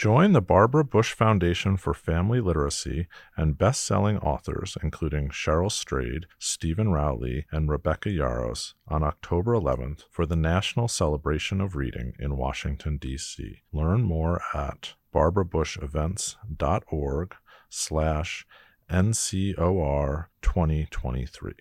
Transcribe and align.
Join 0.00 0.32
the 0.32 0.40
Barbara 0.40 0.82
Bush 0.82 1.12
Foundation 1.12 1.76
for 1.76 1.92
Family 1.92 2.40
Literacy 2.40 3.06
and 3.36 3.58
best 3.58 3.84
selling 3.84 4.16
authors, 4.16 4.78
including 4.82 5.28
Cheryl 5.28 5.70
Strayed, 5.70 6.24
Steven 6.38 6.90
Rowley, 6.90 7.44
and 7.52 7.68
Rebecca 7.68 8.08
Yarros, 8.08 8.72
on 8.88 9.02
October 9.02 9.52
11th 9.52 10.04
for 10.10 10.24
the 10.24 10.36
National 10.36 10.88
Celebration 10.88 11.60
of 11.60 11.76
Reading 11.76 12.14
in 12.18 12.38
Washington, 12.38 12.96
D.C. 12.96 13.60
Learn 13.74 14.02
more 14.02 14.40
at 14.54 14.94
barbarabushevents.org 15.14 17.34
slash 17.68 18.46
NCOR 18.90 20.26
2023. 20.40 21.52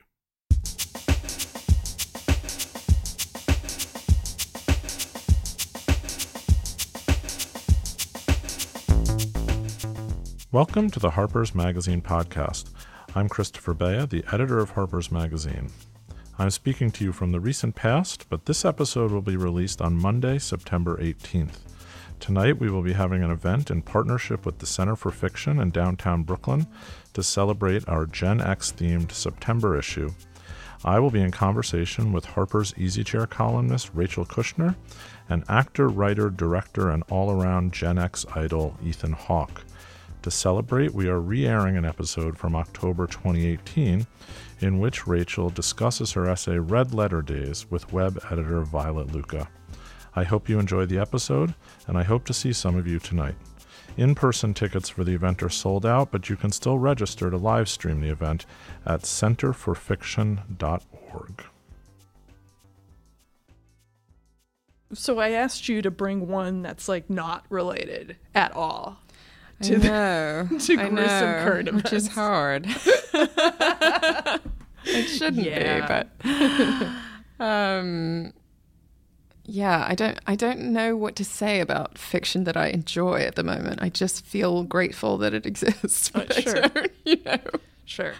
Welcome 10.51 10.89
to 10.89 10.99
the 10.99 11.11
Harper's 11.11 11.53
Magazine 11.53 12.01
podcast. 12.01 12.71
I'm 13.13 13.29
Christopher 13.29 13.75
Beha, 13.75 14.07
the 14.07 14.23
editor 14.33 14.57
of 14.57 14.71
Harper's 14.71 15.11
Magazine. 15.11 15.69
I'm 16.39 16.49
speaking 16.49 16.89
to 16.89 17.03
you 17.03 17.11
from 17.11 17.31
the 17.31 17.39
recent 17.39 17.75
past, 17.75 18.27
but 18.31 18.47
this 18.47 18.65
episode 18.65 19.11
will 19.11 19.21
be 19.21 19.37
released 19.37 19.79
on 19.79 20.01
Monday, 20.01 20.39
September 20.39 20.97
18th. 20.97 21.59
Tonight, 22.19 22.59
we 22.59 22.71
will 22.71 22.81
be 22.81 22.93
having 22.93 23.23
an 23.23 23.29
event 23.29 23.69
in 23.69 23.83
partnership 23.83 24.43
with 24.43 24.57
the 24.57 24.65
Center 24.65 24.95
for 24.95 25.11
Fiction 25.11 25.59
in 25.59 25.69
downtown 25.69 26.23
Brooklyn 26.23 26.65
to 27.13 27.21
celebrate 27.21 27.87
our 27.87 28.07
Gen 28.07 28.41
X 28.41 28.73
themed 28.75 29.11
September 29.11 29.77
issue. 29.77 30.09
I 30.83 30.99
will 30.99 31.11
be 31.11 31.21
in 31.21 31.29
conversation 31.29 32.11
with 32.11 32.25
Harper's 32.25 32.73
Easy 32.75 33.03
Chair 33.03 33.27
columnist 33.27 33.91
Rachel 33.93 34.25
Kushner 34.25 34.75
and 35.29 35.43
actor, 35.47 35.89
writer, 35.89 36.31
director, 36.31 36.89
and 36.89 37.03
all 37.11 37.29
around 37.29 37.71
Gen 37.71 37.99
X 37.99 38.25
idol 38.33 38.75
Ethan 38.83 39.13
Hawke. 39.13 39.61
To 40.23 40.31
celebrate, 40.31 40.93
we 40.93 41.07
are 41.07 41.21
re 41.21 41.47
airing 41.47 41.77
an 41.77 41.85
episode 41.85 42.37
from 42.37 42.53
October 42.53 43.07
2018 43.07 44.05
in 44.59 44.79
which 44.79 45.07
Rachel 45.07 45.49
discusses 45.49 46.11
her 46.11 46.27
essay 46.27 46.57
Red 46.57 46.93
Letter 46.93 47.21
Days 47.21 47.71
with 47.71 47.93
web 47.93 48.19
editor 48.29 48.59
Violet 48.61 49.13
Lucca. 49.13 49.47
I 50.15 50.25
hope 50.25 50.49
you 50.49 50.59
enjoy 50.59 50.85
the 50.85 50.99
episode, 50.99 51.55
and 51.87 51.97
I 51.97 52.03
hope 52.03 52.25
to 52.25 52.33
see 52.33 52.51
some 52.51 52.75
of 52.75 52.85
you 52.85 52.99
tonight. 52.99 53.35
In 53.95 54.13
person 54.13 54.53
tickets 54.53 54.89
for 54.89 55.05
the 55.05 55.13
event 55.13 55.41
are 55.41 55.49
sold 55.49 55.85
out, 55.85 56.11
but 56.11 56.29
you 56.29 56.35
can 56.35 56.51
still 56.51 56.77
register 56.77 57.29
to 57.29 57.37
live 57.37 57.69
stream 57.69 58.01
the 58.01 58.09
event 58.09 58.45
at 58.85 59.03
centerforfiction.org. 59.03 61.43
So 64.91 65.19
I 65.19 65.29
asked 65.29 65.69
you 65.69 65.81
to 65.81 65.91
bring 65.91 66.27
one 66.27 66.61
that's 66.61 66.89
like 66.89 67.09
not 67.09 67.45
related 67.49 68.17
at 68.35 68.53
all 68.53 68.97
to, 69.63 69.77
know. 69.77 70.43
The, 70.43 70.59
to 70.59 70.79
I 70.79 70.89
know, 70.89 71.05
current 71.05 71.67
events. 71.67 71.83
which 71.83 71.93
is 71.93 72.07
hard. 72.09 72.65
it 74.85 75.05
shouldn't 75.07 75.45
yeah. 75.45 75.81
be, 75.81 75.87
but 75.87 76.07
um, 77.45 78.33
yeah, 79.45 79.85
I 79.87 79.95
don't 79.95 80.19
I 80.27 80.35
don't 80.35 80.59
know 80.73 80.95
what 80.95 81.15
to 81.17 81.25
say 81.25 81.59
about 81.59 81.97
fiction 81.97 82.43
that 82.45 82.55
I 82.55 82.67
enjoy 82.67 83.21
at 83.21 83.35
the 83.35 83.43
moment. 83.43 83.81
I 83.81 83.89
just 83.89 84.25
feel 84.25 84.63
grateful 84.63 85.17
that 85.17 85.33
it 85.33 85.45
exists. 85.45 86.09
But 86.09 86.37
uh, 86.37 86.41
sure, 86.41 86.85
you 87.05 87.17
know, 87.25 87.39
sure. 87.85 88.13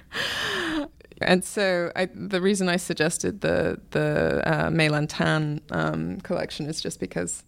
And 1.22 1.44
so 1.44 1.92
I, 1.96 2.08
the 2.14 2.42
reason 2.42 2.70
I 2.70 2.78
suggested 2.78 3.42
the 3.42 3.80
the 3.92 4.42
uh, 4.46 4.70
Lan 4.72 5.08
Tan 5.08 5.62
um, 5.72 6.22
collection 6.22 6.66
is 6.68 6.82
just 6.82 7.00
because 7.00 7.44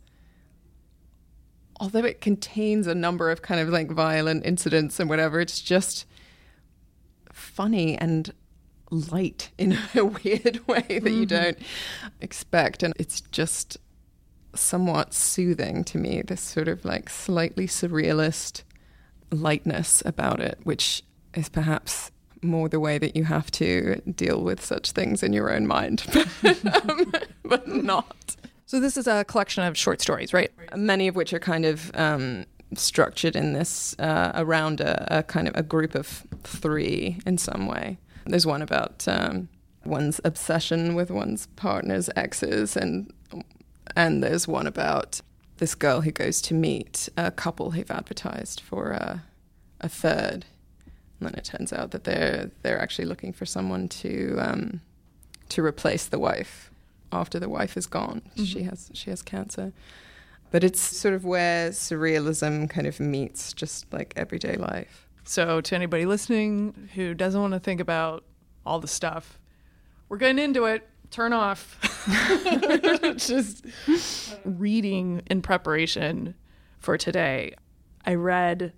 although 1.82 2.06
it 2.06 2.22
contains 2.22 2.86
a 2.86 2.94
number 2.94 3.32
of 3.32 3.42
kind 3.42 3.60
of 3.60 3.68
like 3.68 3.90
violent 3.90 4.46
incidents 4.46 5.00
and 5.00 5.10
whatever, 5.10 5.42
it's 5.42 5.60
just 5.60 6.06
funny 7.34 7.98
and 7.98 8.32
light 8.92 9.50
in 9.58 9.78
a 9.96 10.06
weird 10.06 10.66
way 10.68 10.82
that 10.88 11.04
mm-hmm. 11.04 11.08
you 11.08 11.26
don't 11.26 11.58
expect. 12.22 12.84
And 12.84 12.94
it's 12.98 13.20
just 13.20 13.78
somewhat 14.54 15.14
soothing 15.14 15.84
to 15.86 15.98
me, 15.98 16.22
this 16.22 16.42
sort 16.42 16.68
of 16.68 16.86
like 16.86 17.10
slightly 17.10 17.66
surrealist 17.66 18.62
lightness 19.32 20.04
about 20.06 20.40
it, 20.40 20.60
which 20.64 21.02
is 21.34 21.50
perhaps 21.50 22.12
more 22.44 22.70
the 22.70 22.80
way 22.80 23.00
that 23.00 23.16
you 23.16 23.24
have 23.24 23.50
to 23.52 24.02
deal 24.02 24.44
with 24.44 24.64
such 24.64 24.92
things 24.92 25.24
in 25.24 25.34
your 25.34 25.52
own 25.52 25.66
mind, 25.66 26.04
um, 26.44 27.14
but 27.44 27.68
not. 27.68 28.36
So 28.72 28.80
this 28.80 28.96
is 28.96 29.06
a 29.06 29.26
collection 29.26 29.66
of 29.66 29.78
short 29.78 30.00
stories, 30.00 30.34
right? 30.34 30.50
Many 30.78 31.10
of 31.10 31.16
which 31.18 31.34
are 31.34 31.40
kind 31.40 31.66
of 31.66 31.94
um, 31.94 32.46
structured 32.74 33.36
in 33.36 33.52
this 33.52 34.00
uh, 34.00 34.32
around 34.34 34.80
a, 34.80 35.18
a, 35.18 35.24
kind 35.24 35.50
of 35.50 35.58
a 35.58 35.62
group 35.62 35.94
of 35.94 36.26
three 36.44 37.18
in 37.26 37.38
some 37.38 37.68
way. 37.68 37.98
There's 38.26 38.46
one 38.46 38.62
about 38.62 39.06
um, 39.10 39.50
one's 39.84 40.22
obsession 40.24 40.96
with 40.96 41.12
one's 41.12 41.48
partner's 41.58 42.10
exes, 42.16 42.78
and 42.78 43.12
and 43.98 44.24
there's 44.24 44.48
one 44.48 44.68
about 44.68 45.20
this 45.58 45.76
girl 45.76 46.00
who 46.00 46.12
goes 46.12 46.42
to 46.44 46.54
meet 46.54 47.10
a 47.18 47.30
couple 47.30 47.72
who've 47.72 47.92
advertised 47.92 48.62
for 48.62 48.92
a, 48.92 49.22
a 49.82 49.90
third, 49.90 50.46
and 51.20 51.28
then 51.28 51.34
it 51.34 51.44
turns 51.44 51.74
out 51.74 51.92
that 51.92 52.06
they're 52.06 52.52
they're 52.62 52.80
actually 52.80 53.04
looking 53.04 53.34
for 53.34 53.46
someone 53.46 53.90
to 53.90 54.38
um, 54.40 54.80
to 55.50 55.62
replace 55.62 56.06
the 56.06 56.20
wife 56.20 56.71
after 57.12 57.40
the 57.40 57.50
wife 57.50 57.78
is 57.78 57.88
gone. 57.88 58.22
Mm-hmm. 58.36 58.44
She 58.44 58.64
has 58.64 58.90
she 58.94 59.10
has 59.10 59.22
cancer. 59.22 59.74
But 60.52 60.66
it's 60.66 60.82
sort 60.82 61.14
of 61.14 61.24
where 61.24 61.70
surrealism 61.70 62.70
kind 62.70 62.86
of 62.86 63.00
meets 63.00 63.54
just 63.54 63.92
like 63.94 64.14
everyday 64.18 64.58
life. 64.58 65.08
So 65.24 65.62
to 65.62 65.76
anybody 65.76 66.06
listening 66.06 66.90
who 66.96 67.14
doesn't 67.14 67.40
want 67.40 67.54
to 67.54 67.60
think 67.60 67.80
about 67.80 68.26
all 68.66 68.80
the 68.80 68.88
stuff, 68.88 69.40
we're 70.10 70.18
getting 70.18 70.40
into 70.40 70.66
it. 70.66 70.88
Turn 71.10 71.32
off. 71.32 71.80
just 73.18 73.66
reading 74.44 75.22
in 75.28 75.42
preparation 75.42 76.36
for 76.80 76.98
today. 76.98 77.54
I 78.06 78.16
read 78.16 78.74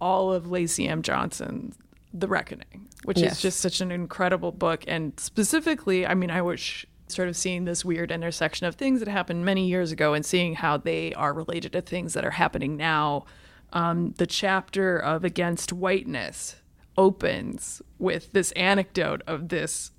all 0.00 0.32
of 0.32 0.50
Lacy 0.50 0.88
M. 0.88 1.02
Johnson's 1.02 1.76
The 2.12 2.28
Reckoning, 2.28 2.88
which 3.04 3.18
yes. 3.18 3.32
is 3.32 3.42
just 3.42 3.60
such 3.60 3.80
an 3.80 3.90
incredible 3.90 4.52
book. 4.52 4.84
And 4.86 5.18
specifically, 5.18 6.06
I 6.06 6.14
mean, 6.14 6.30
I 6.30 6.42
wish 6.42 6.86
sort 7.08 7.28
of 7.28 7.36
seeing 7.36 7.64
this 7.64 7.84
weird 7.84 8.10
intersection 8.10 8.66
of 8.66 8.74
things 8.74 9.00
that 9.00 9.08
happened 9.08 9.44
many 9.44 9.66
years 9.66 9.92
ago 9.92 10.14
and 10.14 10.24
seeing 10.24 10.54
how 10.54 10.76
they 10.76 11.12
are 11.14 11.32
related 11.32 11.72
to 11.72 11.80
things 11.80 12.14
that 12.14 12.24
are 12.24 12.32
happening 12.32 12.76
now. 12.76 13.24
Um, 13.72 14.14
the 14.18 14.26
chapter 14.26 14.98
of 14.98 15.24
Against 15.24 15.72
Whiteness 15.72 16.56
opens 16.96 17.82
with 17.98 18.32
this 18.32 18.52
anecdote 18.52 19.22
of 19.26 19.48
this 19.48 19.90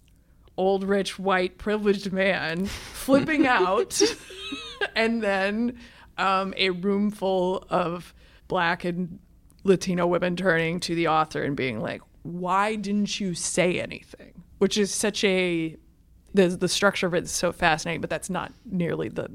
old, 0.58 0.84
rich, 0.84 1.20
white, 1.20 1.58
privileged 1.58 2.12
man 2.12 2.66
flipping 2.94 3.46
out, 3.46 4.02
and 4.96 5.22
then 5.22 5.78
um, 6.18 6.54
a 6.58 6.72
room 6.72 7.12
full 7.12 7.66
of 7.70 8.14
black 8.48 8.84
and 8.84 9.20
Latino 9.64 10.08
women 10.08 10.36
turning 10.36 10.80
to 10.80 10.96
the 10.96 11.08
author 11.08 11.44
and 11.44 11.56
being 11.56 11.80
like, 11.80 12.02
Why 12.24 12.76
didn't 12.76 13.20
you 13.20 13.34
say 13.34 13.80
anything? 13.80 14.44
Which 14.58 14.78
is 14.78 14.94
such 14.94 15.24
a 15.24 15.78
the 16.34 16.48
the 16.48 16.68
structure 16.68 17.08
of 17.08 17.14
it 17.14 17.24
is 17.24 17.32
so 17.32 17.52
fascinating, 17.52 18.02
but 18.02 18.10
that's 18.10 18.30
not 18.30 18.54
nearly 18.66 19.10
the. 19.10 19.30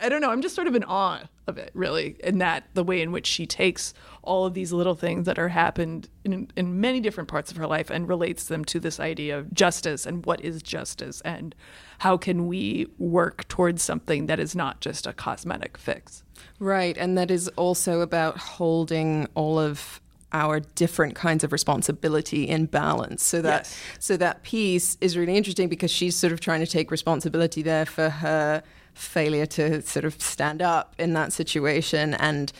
I 0.00 0.08
don't 0.08 0.20
know. 0.20 0.30
I'm 0.30 0.42
just 0.42 0.54
sort 0.54 0.68
of 0.68 0.76
in 0.76 0.84
awe 0.84 1.22
of 1.48 1.58
it, 1.58 1.72
really, 1.74 2.16
and 2.22 2.40
that 2.40 2.68
the 2.74 2.84
way 2.84 3.02
in 3.02 3.10
which 3.10 3.26
she 3.26 3.46
takes 3.46 3.94
all 4.22 4.46
of 4.46 4.54
these 4.54 4.72
little 4.72 4.94
things 4.94 5.26
that 5.26 5.38
are 5.38 5.48
happened 5.48 6.08
in 6.24 6.50
in 6.56 6.80
many 6.80 7.00
different 7.00 7.28
parts 7.28 7.50
of 7.50 7.56
her 7.56 7.66
life 7.66 7.90
and 7.90 8.08
relates 8.08 8.44
them 8.44 8.64
to 8.66 8.78
this 8.78 9.00
idea 9.00 9.36
of 9.36 9.52
justice 9.52 10.06
and 10.06 10.24
what 10.24 10.40
is 10.40 10.62
justice 10.62 11.20
and 11.22 11.54
how 11.98 12.16
can 12.16 12.46
we 12.46 12.86
work 12.98 13.48
towards 13.48 13.82
something 13.82 14.26
that 14.26 14.38
is 14.38 14.54
not 14.54 14.80
just 14.80 15.06
a 15.06 15.12
cosmetic 15.12 15.76
fix. 15.76 16.22
Right, 16.60 16.96
and 16.96 17.18
that 17.18 17.30
is 17.30 17.48
also 17.56 18.00
about 18.00 18.38
holding 18.38 19.26
all 19.34 19.58
of 19.58 20.00
our 20.32 20.60
different 20.60 21.14
kinds 21.14 21.42
of 21.42 21.52
responsibility 21.52 22.48
in 22.48 22.66
balance. 22.66 23.24
So 23.24 23.40
that 23.42 23.64
yes. 23.64 23.80
so 23.98 24.16
that 24.18 24.42
piece 24.42 24.96
is 25.00 25.16
really 25.16 25.36
interesting 25.36 25.68
because 25.68 25.90
she's 25.90 26.16
sort 26.16 26.32
of 26.32 26.40
trying 26.40 26.60
to 26.60 26.66
take 26.66 26.90
responsibility 26.90 27.62
there 27.62 27.86
for 27.86 28.10
her 28.10 28.62
failure 28.94 29.46
to 29.46 29.80
sort 29.82 30.04
of 30.04 30.20
stand 30.20 30.60
up 30.60 30.94
in 30.98 31.12
that 31.14 31.32
situation 31.32 32.14
and 32.14 32.52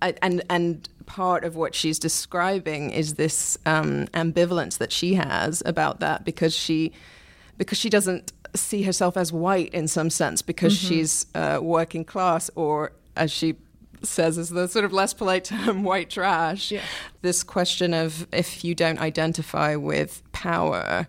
and 0.00 0.42
and 0.48 0.88
part 1.06 1.44
of 1.44 1.56
what 1.56 1.74
she's 1.74 1.98
describing 1.98 2.90
is 2.90 3.14
this 3.14 3.58
um, 3.66 4.06
ambivalence 4.14 4.78
that 4.78 4.92
she 4.92 5.14
has 5.14 5.62
about 5.66 6.00
that 6.00 6.24
because 6.24 6.54
she 6.54 6.92
because 7.58 7.76
she 7.76 7.90
doesn't 7.90 8.32
see 8.54 8.82
herself 8.82 9.16
as 9.16 9.32
white 9.32 9.72
in 9.74 9.86
some 9.86 10.08
sense 10.08 10.40
because 10.40 10.76
mm-hmm. 10.76 10.88
she's 10.88 11.26
uh, 11.34 11.58
working 11.60 12.04
class 12.04 12.50
or 12.54 12.92
as 13.16 13.30
she 13.30 13.54
says 14.02 14.38
is 14.38 14.50
the 14.50 14.66
sort 14.68 14.84
of 14.84 14.92
less 14.92 15.12
polite 15.14 15.44
term 15.44 15.82
white 15.84 16.10
trash. 16.10 16.70
Yeah. 16.70 16.82
This 17.22 17.42
question 17.42 17.94
of 17.94 18.26
if 18.32 18.64
you 18.64 18.74
don't 18.74 18.98
identify 18.98 19.76
with 19.76 20.22
power, 20.32 21.06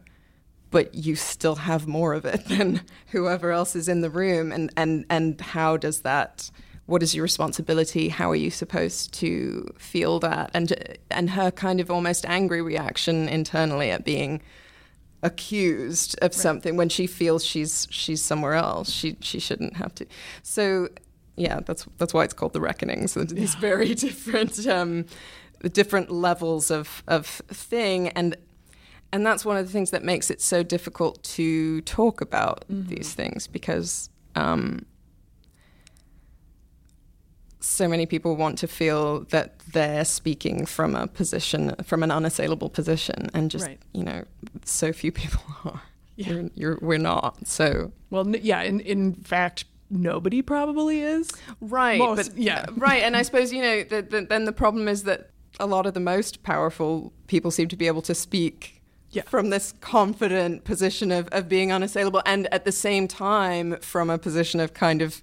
but 0.70 0.94
you 0.96 1.16
still 1.16 1.56
have 1.56 1.88
more 1.88 2.14
of 2.14 2.26
it 2.26 2.46
than 2.48 2.82
whoever 3.08 3.52
else 3.52 3.76
is 3.76 3.88
in 3.88 4.02
the 4.02 4.10
room, 4.10 4.52
and, 4.52 4.72
and, 4.76 5.06
and 5.10 5.40
how 5.42 5.78
does 5.78 6.02
that 6.02 6.52
what 6.88 7.02
is 7.02 7.16
your 7.16 7.24
responsibility? 7.24 8.10
How 8.10 8.30
are 8.32 8.36
you 8.36 8.52
supposed 8.52 9.14
to 9.14 9.74
feel 9.78 10.20
that? 10.20 10.52
And 10.54 10.98
and 11.10 11.30
her 11.30 11.50
kind 11.50 11.80
of 11.80 11.90
almost 11.90 12.26
angry 12.26 12.62
reaction 12.62 13.30
internally 13.30 13.92
at 13.92 14.04
being 14.04 14.42
accused 15.24 16.16
of 16.16 16.32
right. 16.32 16.34
something 16.34 16.76
when 16.76 16.90
she 16.90 17.08
feels 17.08 17.46
she's 17.46 17.88
she's 17.90 18.22
somewhere 18.22 18.56
else. 18.56 18.92
She 18.92 19.16
she 19.22 19.40
shouldn't 19.40 19.78
have 19.78 19.96
to. 19.96 20.06
So 20.44 20.90
yeah, 21.36 21.60
that's 21.66 21.88
that's 21.98 22.14
why 22.14 22.24
it's 22.24 22.34
called 22.34 22.54
the 22.54 22.62
reckoning. 22.62 23.08
So 23.08 23.24
these 23.24 23.56
yeah. 23.56 23.62
very 23.62 23.94
different 24.08 24.68
um, 24.68 25.06
different 25.74 26.12
levels 26.12 26.72
of 26.72 27.04
of 27.08 27.26
thing 27.26 28.10
and 28.10 28.36
and 29.14 29.26
that's 29.26 29.44
one 29.44 29.58
of 29.58 29.66
the 29.66 29.72
things 29.72 29.92
that 29.92 30.04
makes 30.04 30.32
it 30.32 30.42
so 30.42 30.64
difficult 30.64 31.22
to 31.24 31.82
talk 31.82 32.22
about 32.22 32.66
mm-hmm. 32.72 32.88
these 32.88 33.14
things 33.14 33.46
because 33.46 34.10
um, 34.36 34.86
so 37.60 37.88
many 37.88 38.06
people 38.06 38.36
want 38.36 38.58
to 38.60 38.68
feel 38.68 39.22
that 39.26 39.60
they're 39.74 40.06
speaking 40.06 40.66
from 40.66 40.96
a 40.96 41.08
position, 41.08 41.76
from 41.84 42.04
an 42.04 42.12
unassailable 42.12 42.70
position, 42.70 43.30
and 43.34 43.52
just 43.52 43.68
right. 43.68 43.80
you 43.94 44.04
know, 44.04 44.24
so 44.66 44.94
few 44.94 45.12
people 45.22 45.42
are. 45.66 45.82
Yeah. 46.16 46.30
You're, 46.30 46.50
you're, 46.56 46.80
we're 46.82 47.00
not. 47.00 47.48
So 47.48 47.92
well, 48.10 48.28
yeah. 48.36 48.62
In 48.62 48.80
in 48.82 49.14
fact, 49.14 49.66
nobody 49.92 50.42
probably 50.42 51.02
is. 51.02 51.30
Right. 51.60 52.00
Most, 52.00 52.30
but 52.30 52.38
yeah. 52.38 52.66
Uh, 52.68 52.74
right. 52.78 53.04
And 53.04 53.16
I 53.16 53.22
suppose 53.22 53.52
you 53.52 53.62
know, 53.62 53.84
the, 53.84 54.02
the, 54.02 54.22
then 54.22 54.46
the 54.46 54.54
problem 54.54 54.88
is 54.88 55.04
that 55.04 55.32
a 55.60 55.66
lot 55.66 55.86
of 55.86 55.94
the 55.94 56.00
most 56.00 56.44
powerful 56.44 57.14
people 57.28 57.52
seem 57.52 57.68
to 57.68 57.76
be 57.76 57.88
able 57.88 58.02
to 58.04 58.16
speak 58.16 58.82
yeah. 59.12 59.24
from 59.24 59.50
this 59.50 59.74
confident 59.82 60.64
position 60.64 61.12
of, 61.12 61.28
of 61.30 61.50
being 61.50 61.72
unassailable 61.72 62.22
and 62.26 62.52
at 62.54 62.66
the 62.66 62.72
same 62.72 63.08
time 63.08 63.78
from 63.82 64.10
a 64.10 64.18
position 64.18 64.60
of 64.60 64.74
kind 64.74 65.02
of 65.02 65.22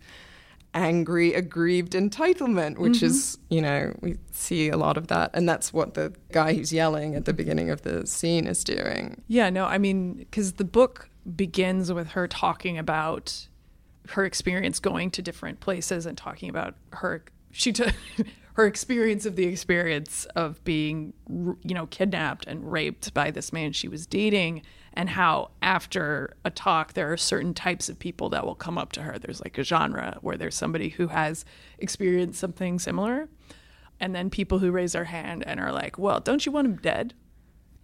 angry, 0.75 1.33
aggrieved 1.33 1.93
entitlement, 1.93 2.79
which 2.79 2.99
mm-hmm. 2.99 3.07
is, 3.07 3.39
you 3.49 3.63
know, 3.63 3.95
we 4.01 4.17
see 4.31 4.69
a 4.69 4.77
lot 4.77 4.97
of 4.97 5.09
that. 5.09 5.31
And 5.35 5.49
that's 5.49 5.73
what 5.73 5.95
the 5.95 6.15
guy 6.31 6.55
who's 6.55 6.73
yelling 6.73 7.15
at 7.15 7.25
the 7.25 7.33
beginning 7.33 7.71
of 7.71 7.83
the 7.83 8.07
scene 8.07 8.47
is 8.47 8.63
doing. 8.63 9.23
Yeah, 9.29 9.51
no, 9.51 9.65
I 9.65 9.79
mean, 9.79 10.15
because 10.15 10.55
the 10.55 10.65
book 10.65 11.09
begins 11.35 11.93
with 11.93 12.09
her 12.09 12.29
talking 12.29 12.79
about 12.79 13.48
her 14.11 14.25
experience 14.25 14.79
going 14.81 15.11
to 15.13 15.23
different 15.23 15.61
places 15.61 16.07
and 16.07 16.17
talking 16.17 16.49
about 16.49 16.75
her, 16.93 17.25
she 17.51 17.73
took. 17.73 17.95
her 18.55 18.67
experience 18.67 19.25
of 19.25 19.37
the 19.37 19.45
experience 19.45 20.25
of 20.35 20.65
being, 20.65 21.13
you 21.29 21.75
know, 21.75 21.87
kidnapped 21.87 22.45
and 22.49 22.73
raped 22.73 23.15
by 23.15 23.31
this 23.31 23.53
man 23.53 23.71
she 23.71 23.87
was 23.87 24.05
dating 24.05 24.63
and 24.99 25.11
how 25.11 25.51
after 25.63 26.35
a 26.45 26.51
talk 26.51 26.95
there 26.95 27.11
are 27.13 27.17
certain 27.17 27.55
types 27.55 27.89
of 27.89 27.99
people 27.99 28.29
that 28.29 28.45
will 28.45 28.57
come 28.57 28.77
up 28.77 28.91
to 28.91 29.03
her 29.03 29.17
there's 29.17 29.41
like 29.41 29.57
a 29.57 29.63
genre 29.63 30.19
where 30.23 30.37
there's 30.37 30.57
somebody 30.57 30.89
who 30.89 31.07
has 31.07 31.45
experienced 31.79 32.41
something 32.41 32.81
similar 32.81 33.29
and 34.01 34.15
then 34.15 34.29
people 34.29 34.59
who 34.59 34.73
raise 34.73 34.93
their 34.93 35.05
hand 35.05 35.45
and 35.47 35.61
are 35.61 35.73
like 35.73 35.99
well 35.99 36.19
don't 36.19 36.45
you 36.45 36.53
want 36.53 36.67
him 36.67 36.77
dead 36.77 37.15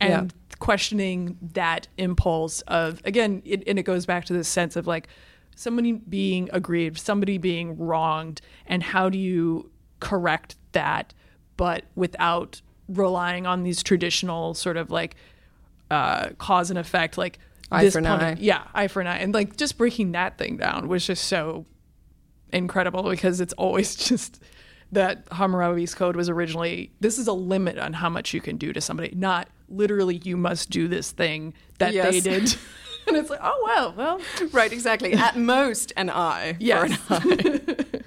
and 0.00 0.32
yeah. 0.32 0.56
questioning 0.58 1.38
that 1.40 1.86
impulse 1.98 2.62
of 2.62 3.00
again 3.04 3.42
it, 3.44 3.62
and 3.66 3.78
it 3.78 3.84
goes 3.84 4.06
back 4.06 4.24
to 4.24 4.32
this 4.32 4.48
sense 4.48 4.74
of 4.74 4.88
like 4.88 5.06
somebody 5.56 5.92
being 5.92 6.48
aggrieved 6.52 6.98
somebody 6.98 7.38
being 7.38 7.76
wronged 7.78 8.40
and 8.66 8.82
how 8.82 9.08
do 9.08 9.18
you 9.18 9.70
correct 10.00 10.56
that 10.72 11.14
but 11.56 11.84
without 11.94 12.60
relying 12.88 13.46
on 13.46 13.62
these 13.62 13.82
traditional 13.82 14.54
sort 14.54 14.76
of 14.76 14.90
like 14.90 15.16
uh, 15.90 16.30
cause 16.38 16.70
and 16.70 16.78
effect, 16.78 17.18
like 17.18 17.38
eye 17.70 17.88
for 17.90 17.98
an 17.98 18.06
eye. 18.06 18.36
Yeah, 18.38 18.64
eye 18.74 18.88
for 18.88 19.00
an 19.00 19.06
eye, 19.06 19.18
and 19.18 19.34
like 19.34 19.56
just 19.56 19.78
breaking 19.78 20.12
that 20.12 20.38
thing 20.38 20.56
down 20.56 20.88
was 20.88 21.06
just 21.06 21.24
so 21.24 21.66
incredible 22.52 23.02
because 23.04 23.40
it's 23.40 23.52
always 23.54 23.94
just 24.08 24.42
that 24.92 25.26
Hammurabi's 25.30 25.94
code 25.94 26.14
was 26.14 26.28
originally 26.28 26.92
this 27.00 27.18
is 27.18 27.26
a 27.26 27.32
limit 27.32 27.78
on 27.78 27.92
how 27.94 28.08
much 28.08 28.32
you 28.32 28.40
can 28.40 28.56
do 28.56 28.72
to 28.72 28.80
somebody, 28.80 29.12
not 29.14 29.48
literally 29.68 30.20
you 30.24 30.36
must 30.36 30.70
do 30.70 30.88
this 30.88 31.10
thing 31.10 31.54
that 31.78 31.94
yes. 31.94 32.10
they 32.10 32.20
did. 32.20 32.56
and 33.08 33.16
it's 33.16 33.30
like, 33.30 33.40
oh 33.42 33.62
well, 33.64 33.94
well, 33.96 34.20
right, 34.52 34.72
exactly. 34.72 35.12
At 35.24 35.36
most, 35.36 35.92
an 35.96 36.10
eye 36.10 36.56
yes. 36.58 36.98
an 37.08 37.60
eye. 37.80 38.00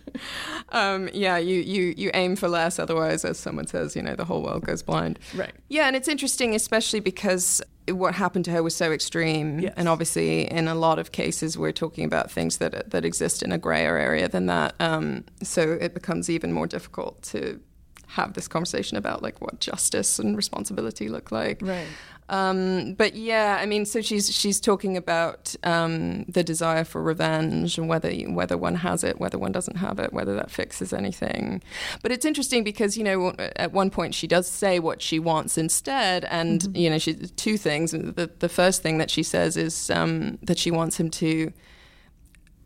um, 0.70 1.10
yeah, 1.14 1.38
you, 1.38 1.60
you, 1.62 1.94
you 1.98 2.12
aim 2.14 2.36
for 2.36 2.48
less, 2.48 2.80
otherwise, 2.80 3.24
as 3.24 3.38
someone 3.38 3.68
says, 3.68 3.96
you 3.96 4.02
know, 4.02 4.16
the 4.16 4.26
whole 4.26 4.42
world 4.42 4.66
goes 4.66 4.82
blind. 4.82 5.20
Right. 5.36 5.54
Yeah, 5.70 5.88
and 5.88 5.96
it's 5.96 6.08
interesting, 6.08 6.56
especially 6.56 7.00
because 7.00 7.62
what 7.90 8.16
happened 8.16 8.46
to 8.46 8.52
her 8.52 8.64
was 8.64 8.76
so 8.76 8.92
extreme, 8.92 9.60
yes. 9.60 9.74
and 9.78 9.88
obviously, 9.88 10.52
in 10.52 10.68
a 10.68 10.76
lot 10.76 11.00
of 11.00 11.12
cases, 11.12 11.58
we're 11.58 11.72
talking 11.72 12.04
about 12.04 12.30
things 12.32 12.58
that 12.58 12.90
that 12.90 13.06
exist 13.06 13.42
in 13.44 13.52
a 13.52 13.58
grayer 13.58 13.98
area 13.98 14.28
than 14.28 14.48
that. 14.48 14.76
Um, 14.80 15.24
so 15.42 15.78
it 15.80 15.94
becomes 15.94 16.30
even 16.30 16.52
more 16.52 16.68
difficult 16.68 17.22
to 17.24 17.60
have 18.08 18.34
this 18.34 18.48
conversation 18.48 18.98
about 18.98 19.22
like 19.22 19.42
what 19.42 19.60
justice 19.60 20.20
and 20.20 20.36
responsibility 20.36 21.10
look 21.10 21.32
like. 21.32 21.62
Right. 21.62 21.88
Um, 22.30 22.94
but 22.96 23.16
yeah, 23.16 23.58
I 23.60 23.66
mean, 23.66 23.86
so 23.86 24.02
she's 24.02 24.34
she's 24.34 24.60
talking 24.60 24.98
about 24.98 25.56
um, 25.64 26.26
the 26.26 26.44
desire 26.44 26.84
for 26.84 27.02
revenge 27.02 27.78
and 27.78 27.88
whether 27.88 28.14
whether 28.14 28.58
one 28.58 28.76
has 28.76 29.04
it, 29.04 29.20
whether 29.20 29.38
one 29.38 29.54
doesn't 29.54 29.78
have 29.78 30.00
it, 30.00 30.12
whether 30.12 30.36
that 30.36 30.52
fixes 30.52 30.92
anything. 30.92 31.62
But 32.02 32.12
it's 32.12 32.26
interesting 32.26 32.64
because 32.64 32.98
you 32.98 33.04
know 33.04 33.34
at 33.56 33.72
one 33.72 33.90
point 33.90 34.14
she 34.14 34.28
does 34.28 34.48
say 34.48 34.80
what 34.80 35.02
she 35.02 35.20
wants 35.20 35.58
instead, 35.58 36.26
and 36.26 36.62
mm-hmm. 36.62 36.76
you 36.76 36.90
know 36.90 36.98
she 36.98 37.14
two 37.14 37.58
things. 37.58 37.92
The 37.92 38.30
the 38.40 38.50
first 38.50 38.82
thing 38.82 38.98
that 38.98 39.10
she 39.10 39.24
says 39.24 39.56
is 39.56 39.90
um, 39.90 40.38
that 40.42 40.58
she 40.58 40.70
wants 40.70 41.00
him 41.00 41.10
to 41.12 41.54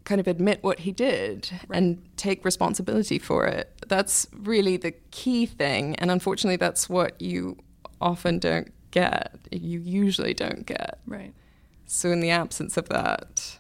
kind 0.04 0.20
of 0.20 0.28
admit 0.28 0.64
what 0.64 0.80
he 0.80 0.92
did 0.92 1.50
right. 1.68 1.78
and 1.78 2.04
take 2.18 2.44
responsibility 2.44 3.20
for 3.20 3.46
it. 3.46 3.72
That's 3.88 4.28
really 4.34 4.78
the 4.78 4.92
key 5.12 5.46
thing, 5.46 5.96
and 5.96 6.12
unfortunately, 6.12 6.58
that's 6.58 6.90
what 6.90 7.22
you 7.22 7.58
often 8.00 8.40
don't 8.40 8.72
get, 8.92 9.36
you 9.52 9.80
usually 9.80 10.34
don't 10.34 10.66
get. 10.66 11.00
Right. 11.06 11.34
So, 11.86 12.12
in 12.12 12.20
the 12.20 12.30
absence 12.30 12.78
of 12.78 12.90
that, 12.90 13.60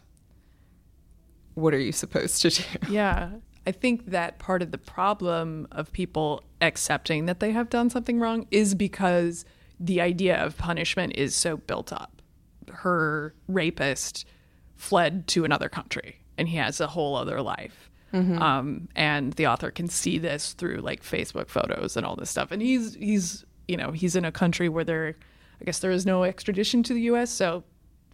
what 1.54 1.74
are 1.74 1.80
you 1.80 1.92
supposed 1.92 2.42
to 2.42 2.50
do? 2.50 2.64
Yeah. 2.90 3.32
I 3.68 3.72
think 3.72 4.08
that 4.08 4.40
part 4.40 4.64
of 4.64 4.72
the 4.72 4.80
problem 4.80 5.68
of 5.72 5.92
people 5.92 6.44
accepting 6.62 7.28
that 7.28 7.40
they 7.40 7.52
have 7.52 7.70
done 7.70 7.92
something 7.92 8.20
wrong 8.20 8.48
is 8.50 8.74
because 8.74 9.46
the 9.80 10.02
idea 10.02 10.36
of 10.44 10.58
punishment 10.58 11.14
is 11.16 11.36
so 11.36 11.58
built 11.58 11.94
up. 11.94 12.24
Her 12.72 13.36
rapist 13.48 14.26
fled 14.76 15.28
to 15.28 15.46
another 15.46 15.70
country 15.70 16.21
and 16.42 16.50
he 16.50 16.58
has 16.58 16.82
a 16.82 16.88
whole 16.88 17.16
other 17.16 17.42
life. 17.42 17.90
Mm-hmm. 18.14 18.42
Um, 18.42 18.90
and 18.94 19.32
the 19.34 19.48
author 19.48 19.72
can 19.72 19.88
see 19.88 20.18
this 20.18 20.52
through 20.52 20.78
like 20.78 21.02
Facebook 21.02 21.48
photos 21.48 21.96
and 21.96 22.06
all 22.06 22.18
this 22.18 22.30
stuff. 22.30 22.52
And 22.52 22.62
he's 22.62 22.96
he's 22.96 23.46
you 23.72 23.78
know, 23.78 23.92
he's 23.92 24.18
in 24.18 24.26
a 24.26 24.34
country 24.34 24.68
where 24.68 24.84
there, 24.84 25.16
I 25.62 25.64
guess 25.64 25.80
there 25.80 25.92
is 25.92 26.06
no 26.06 26.26
extradition 26.26 26.84
to 26.84 26.94
the 26.94 27.02
U.S. 27.04 27.30
So 27.30 27.64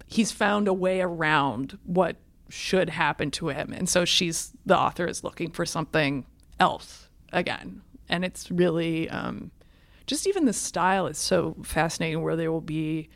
he's 0.05 0.31
found 0.31 0.67
a 0.67 0.74
way 0.74 1.01
around 1.01 1.79
what 1.84 2.17
should 2.50 2.89
happen 2.89 3.31
to 3.31 3.50
him. 3.50 3.74
And 3.74 3.89
so 3.89 4.05
she's, 4.05 4.53
the 4.67 4.77
author 4.77 5.07
is 5.07 5.24
looking 5.24 5.50
for 5.50 5.65
something 5.65 6.27
else 6.60 7.10
again. 7.34 7.81
And 8.07 8.24
it's 8.24 8.51
really, 8.51 9.10
um, 9.10 9.50
just 10.05 10.27
even 10.27 10.46
the 10.46 10.53
style 10.53 11.07
is 11.07 11.17
so 11.17 11.55
fascinating 11.63 12.22
where 12.22 12.36
there 12.36 12.51
will 12.51 12.62
be 12.62 13.10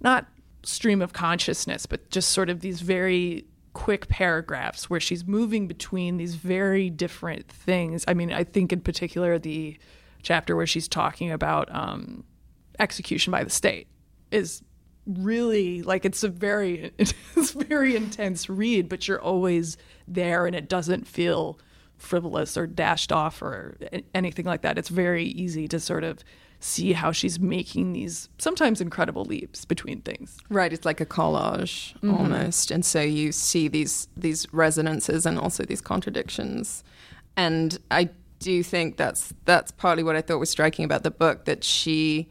not 0.00 0.26
stream 0.64 1.00
of 1.00 1.12
consciousness, 1.12 1.86
but 1.86 2.10
just 2.10 2.32
sort 2.32 2.50
of 2.50 2.60
these 2.60 2.80
very 2.80 3.44
quick 3.74 4.08
paragraphs 4.08 4.88
where 4.88 5.00
she's 5.00 5.26
moving 5.26 5.66
between 5.68 6.16
these 6.16 6.36
very 6.36 6.88
different 6.88 7.48
things. 7.48 8.04
I 8.08 8.14
mean, 8.14 8.32
I 8.32 8.44
think 8.44 8.72
in 8.72 8.80
particular 8.80 9.38
the 9.38 9.76
chapter 10.22 10.56
where 10.56 10.66
she's 10.66 10.88
talking 10.88 11.30
about 11.30 11.72
um, 11.74 12.24
execution 12.78 13.30
by 13.30 13.44
the 13.44 13.50
state 13.50 13.88
is 14.30 14.62
really 15.06 15.82
like 15.82 16.06
it's 16.06 16.24
a 16.24 16.28
very 16.28 16.90
it's 16.98 17.50
very 17.50 17.94
intense 17.94 18.48
read 18.48 18.88
but 18.88 19.06
you're 19.06 19.20
always 19.20 19.76
there 20.08 20.46
and 20.46 20.56
it 20.56 20.66
doesn't 20.66 21.06
feel 21.06 21.58
frivolous 21.98 22.56
or 22.56 22.66
dashed 22.66 23.12
off 23.12 23.42
or 23.42 23.76
anything 24.14 24.46
like 24.46 24.62
that 24.62 24.78
it's 24.78 24.88
very 24.88 25.26
easy 25.26 25.68
to 25.68 25.78
sort 25.78 26.04
of 26.04 26.24
see 26.64 26.92
how 26.92 27.12
she's 27.12 27.38
making 27.38 27.92
these 27.92 28.28
sometimes 28.38 28.80
incredible 28.80 29.24
leaps 29.24 29.64
between 29.64 30.00
things 30.00 30.38
right 30.48 30.72
it's 30.72 30.84
like 30.84 31.00
a 31.00 31.06
collage 31.06 31.94
mm-hmm. 31.96 32.14
almost 32.14 32.70
and 32.70 32.84
so 32.84 33.00
you 33.00 33.32
see 33.32 33.68
these 33.68 34.08
these 34.16 34.46
resonances 34.52 35.26
and 35.26 35.38
also 35.38 35.62
these 35.64 35.80
contradictions 35.80 36.82
and 37.36 37.78
i 37.90 38.08
do 38.44 38.62
think 38.62 38.96
that's 38.96 39.32
that's 39.46 39.72
partly 39.72 40.02
what 40.02 40.16
I 40.16 40.20
thought 40.20 40.38
was 40.38 40.50
striking 40.50 40.84
about 40.84 41.02
the 41.02 41.10
book 41.10 41.46
that 41.46 41.64
she 41.64 42.28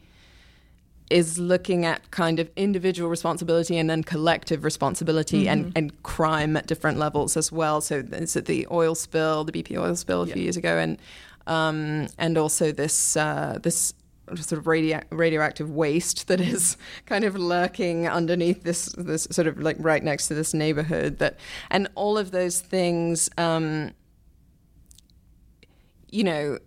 is 1.10 1.38
looking 1.38 1.84
at 1.84 2.10
kind 2.12 2.38
of 2.38 2.48
individual 2.56 3.10
responsibility 3.10 3.76
and 3.76 3.90
then 3.90 4.02
collective 4.02 4.64
responsibility 4.64 5.42
mm-hmm. 5.42 5.52
and, 5.52 5.72
and 5.76 6.02
crime 6.02 6.56
at 6.56 6.66
different 6.66 6.98
levels 6.98 7.36
as 7.36 7.52
well. 7.52 7.80
So 7.80 8.02
is 8.12 8.36
it 8.36 8.46
the 8.46 8.66
oil 8.70 8.94
spill, 8.94 9.44
the 9.44 9.52
BP 9.52 9.76
oil 9.76 9.96
spill 9.96 10.22
a 10.22 10.26
few 10.26 10.40
years 10.40 10.56
ago, 10.56 10.78
and 10.78 10.98
um, 11.46 12.06
and 12.16 12.38
also 12.38 12.72
this 12.72 13.16
uh, 13.16 13.58
this 13.62 13.92
sort 14.36 14.52
of 14.52 14.66
radio- 14.66 15.02
radioactive 15.10 15.70
waste 15.70 16.28
that 16.28 16.40
is 16.40 16.76
kind 17.06 17.24
of 17.24 17.36
lurking 17.36 18.08
underneath 18.08 18.62
this 18.62 18.86
this 18.96 19.28
sort 19.30 19.46
of 19.46 19.58
like 19.58 19.76
right 19.78 20.02
next 20.02 20.28
to 20.28 20.34
this 20.34 20.54
neighborhood 20.54 21.18
that 21.18 21.38
and 21.70 21.88
all 21.94 22.18
of 22.18 22.30
those 22.30 22.60
things. 22.60 23.30
Um, 23.38 23.92
you 26.10 26.22
know, 26.22 26.58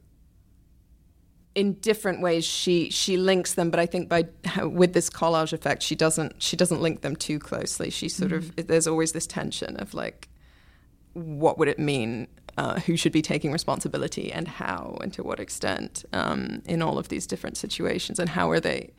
in 1.57 1.73
different 1.73 2.21
ways 2.21 2.45
she 2.45 2.87
she 2.91 3.17
links 3.17 3.55
them 3.55 3.71
but 3.71 3.79
i 3.79 3.85
think 3.87 4.07
by 4.07 4.23
with 4.63 4.93
this 4.93 5.09
collage 5.09 5.53
effect 5.53 5.81
she 5.81 5.95
doesn't 5.95 6.39
she 6.39 6.55
doesn't 6.55 6.81
link 6.81 7.01
them 7.01 7.15
too 7.15 7.39
closely 7.39 7.89
she 7.89 8.07
sort 8.07 8.31
mm-hmm. 8.31 8.59
of 8.59 8.67
there's 8.67 8.85
always 8.85 9.11
this 9.11 9.25
tension 9.25 9.75
of 9.77 9.95
like 9.95 10.29
what 11.13 11.57
would 11.57 11.67
it 11.67 11.79
mean 11.79 12.27
uh, 12.57 12.79
who 12.81 12.97
should 12.97 13.11
be 13.11 13.21
taking 13.21 13.51
responsibility 13.51 14.31
and 14.31 14.47
how 14.47 14.97
and 15.01 15.13
to 15.13 15.23
what 15.23 15.39
extent 15.39 16.03
um, 16.13 16.61
in 16.65 16.81
all 16.81 16.97
of 16.97 17.09
these 17.09 17.27
different 17.27 17.57
situations 17.57 18.19
and 18.19 18.29
how 18.29 18.49
are 18.49 18.59
they 18.59 18.91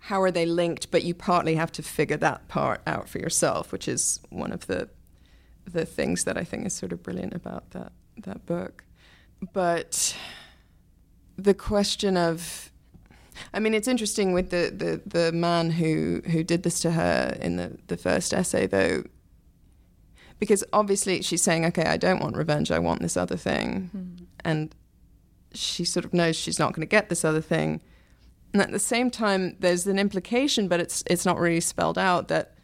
how 0.00 0.20
are 0.20 0.30
they 0.30 0.44
linked? 0.44 0.90
But 0.90 1.02
you 1.02 1.14
partly 1.14 1.54
have 1.54 1.72
to 1.72 1.82
figure 1.82 2.18
that 2.18 2.46
part 2.48 2.82
out 2.86 3.08
for 3.08 3.18
yourself 3.18 3.72
which 3.72 3.88
is 3.88 4.20
one 4.30 4.52
of 4.52 4.66
the 4.66 4.88
the 5.66 5.86
things 5.86 6.24
that 6.24 6.36
i 6.36 6.44
think 6.44 6.66
is 6.66 6.74
sort 6.74 6.92
of 6.92 7.02
brilliant 7.02 7.34
about 7.34 7.70
that 7.70 7.92
that 8.18 8.44
book. 8.46 8.84
But 9.52 10.16
the 11.36 11.54
question 11.54 12.16
of 12.16 12.70
I 13.52 13.58
mean, 13.58 13.74
it's 13.74 13.88
interesting 13.88 14.32
with 14.32 14.50
the, 14.50 14.72
the, 14.74 15.02
the 15.06 15.32
man 15.32 15.70
who, 15.70 16.22
who 16.30 16.44
did 16.44 16.62
this 16.62 16.80
to 16.80 16.92
her 16.92 17.36
in 17.40 17.56
the, 17.56 17.76
the 17.88 17.96
first 17.96 18.32
essay, 18.32 18.66
though, 18.66 19.02
because 20.38 20.64
obviously 20.72 21.22
she's 21.22 21.42
saying, 21.42 21.64
okay, 21.66 21.84
I 21.84 21.96
don't 21.96 22.20
want 22.20 22.36
revenge, 22.36 22.70
I 22.70 22.78
want 22.78 23.02
this 23.02 23.16
other 23.16 23.36
thing. 23.36 23.90
Mm. 23.96 24.26
And 24.44 24.74
she 25.52 25.84
sort 25.84 26.04
of 26.04 26.12
knows 26.12 26.36
she's 26.36 26.58
not 26.58 26.72
going 26.72 26.86
to 26.86 26.90
get 26.90 27.08
this 27.08 27.24
other 27.24 27.40
thing. 27.40 27.80
And 28.52 28.62
at 28.62 28.70
the 28.70 28.78
same 28.78 29.10
time, 29.10 29.56
there's 29.60 29.86
an 29.86 29.98
implication, 29.98 30.68
but 30.68 30.80
it's, 30.80 31.02
it's 31.08 31.24
not 31.24 31.38
really 31.38 31.60
spelled 31.60 31.98
out 31.98 32.28
that, 32.28 32.54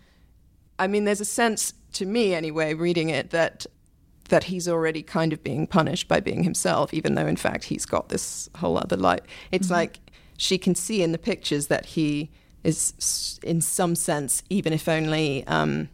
I 0.79 0.87
mean, 0.87 1.05
there's 1.05 1.21
a 1.21 1.25
sense 1.25 1.75
to 1.95 2.07
me 2.07 2.35
anyway, 2.35 2.75
reading 2.75 3.11
it, 3.11 3.31
that 3.31 3.67
that 4.31 4.45
he's 4.45 4.69
already 4.69 5.03
kind 5.03 5.33
of 5.33 5.43
being 5.43 5.67
punished 5.67 6.09
by 6.09 6.21
being 6.21 6.45
himself, 6.45 6.95
even 6.95 7.17
though 7.17 7.27
in 7.27 7.37
fact 7.37 7.65
he's 7.65 7.85
got 7.85 8.09
this 8.09 8.49
whole 8.57 8.79
other 8.79 8.97
life. 8.97 9.21
It's 9.53 9.67
mm-hmm. 9.67 9.75
like 9.75 9.99
she 10.39 10.57
can 10.57 10.75
see 10.75 11.03
in 11.03 11.13
the 11.13 11.19
pictures 11.19 11.67
that 11.67 11.85
he 11.85 12.31
is, 12.65 13.41
in 13.43 13.61
some 13.61 13.95
sense, 13.95 14.43
even 14.49 14.73
if 14.73 14.89
only 14.89 15.45
um, 15.47 15.89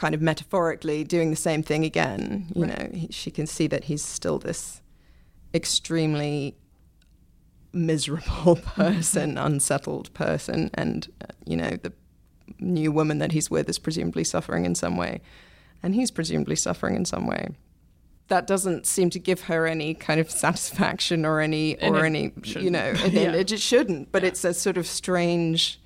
kind 0.00 0.14
of 0.14 0.20
metaphorically, 0.22 1.04
doing 1.04 1.30
the 1.30 1.36
same 1.36 1.62
thing 1.62 1.84
again. 1.84 2.46
You 2.54 2.64
right. 2.64 2.92
know, 2.92 2.98
he, 2.98 3.08
she 3.10 3.30
can 3.30 3.46
see 3.46 3.66
that 3.68 3.84
he's 3.84 4.04
still 4.04 4.38
this 4.38 4.80
extremely 5.54 6.56
miserable 7.72 8.56
person, 8.64 9.38
unsettled 9.38 10.12
person, 10.14 10.70
and 10.74 11.08
uh, 11.20 11.32
you 11.46 11.56
know 11.56 11.70
the 11.82 11.92
new 12.58 12.90
woman 12.90 13.18
that 13.18 13.32
he's 13.32 13.48
with 13.50 13.68
is 13.68 13.78
presumably 13.78 14.24
suffering 14.24 14.64
in 14.64 14.74
some 14.74 14.96
way 14.96 15.20
and 15.82 15.94
he's 15.94 16.10
presumably 16.10 16.56
suffering 16.56 16.94
in 16.94 17.04
some 17.04 17.26
way. 17.26 17.48
That 18.28 18.46
doesn't 18.46 18.86
seem 18.86 19.10
to 19.10 19.18
give 19.18 19.42
her 19.42 19.66
any 19.66 19.94
kind 19.94 20.20
of 20.20 20.30
satisfaction 20.30 21.24
or 21.24 21.40
any 21.40 21.78
and 21.78 21.96
or 21.96 22.04
any 22.04 22.32
shouldn't. 22.42 22.64
you 22.64 22.70
know 22.70 22.92
yeah. 23.10 23.32
it, 23.32 23.52
it, 23.52 23.60
shouldn't. 23.60 24.12
But 24.12 24.22
yeah. 24.22 24.28
it's 24.28 24.44
a 24.44 24.54
sort 24.54 24.76
of 24.76 24.86
strange, 24.86 25.79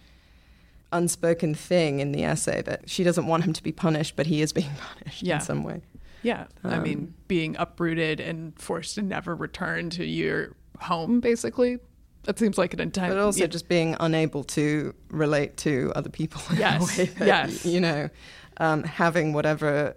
unspoken 0.94 1.54
thing 1.54 2.00
in 2.00 2.12
the 2.12 2.24
essay 2.24 2.62
that 2.62 2.88
she 2.88 3.04
doesn't 3.04 3.26
want 3.26 3.44
him 3.44 3.52
to 3.52 3.62
be 3.62 3.72
punished, 3.72 4.16
but 4.16 4.26
he 4.26 4.40
is 4.40 4.52
being 4.52 4.70
punished 4.94 5.22
yeah. 5.22 5.36
in 5.36 5.40
some 5.40 5.62
way. 5.62 5.82
Yeah, 6.22 6.46
um, 6.62 6.72
I 6.72 6.78
mean, 6.78 6.98
um, 6.98 7.14
being 7.28 7.54
uprooted 7.58 8.18
and 8.18 8.58
forced 8.58 8.94
to 8.94 9.02
never 9.02 9.34
return 9.34 9.90
to 9.90 10.04
your 10.04 10.56
home, 10.80 11.20
basically. 11.20 11.78
That 12.22 12.38
seems 12.38 12.56
like 12.56 12.72
an 12.72 12.80
entire. 12.80 13.10
But 13.10 13.18
also 13.18 13.40
yeah. 13.40 13.46
just 13.46 13.68
being 13.68 13.94
unable 14.00 14.44
to 14.44 14.94
relate 15.10 15.58
to 15.58 15.92
other 15.94 16.08
people. 16.08 16.40
yes. 16.56 16.96
That, 16.96 17.26
yes. 17.26 17.66
You 17.66 17.80
know, 17.80 18.08
um, 18.56 18.82
having 18.84 19.34
whatever 19.34 19.94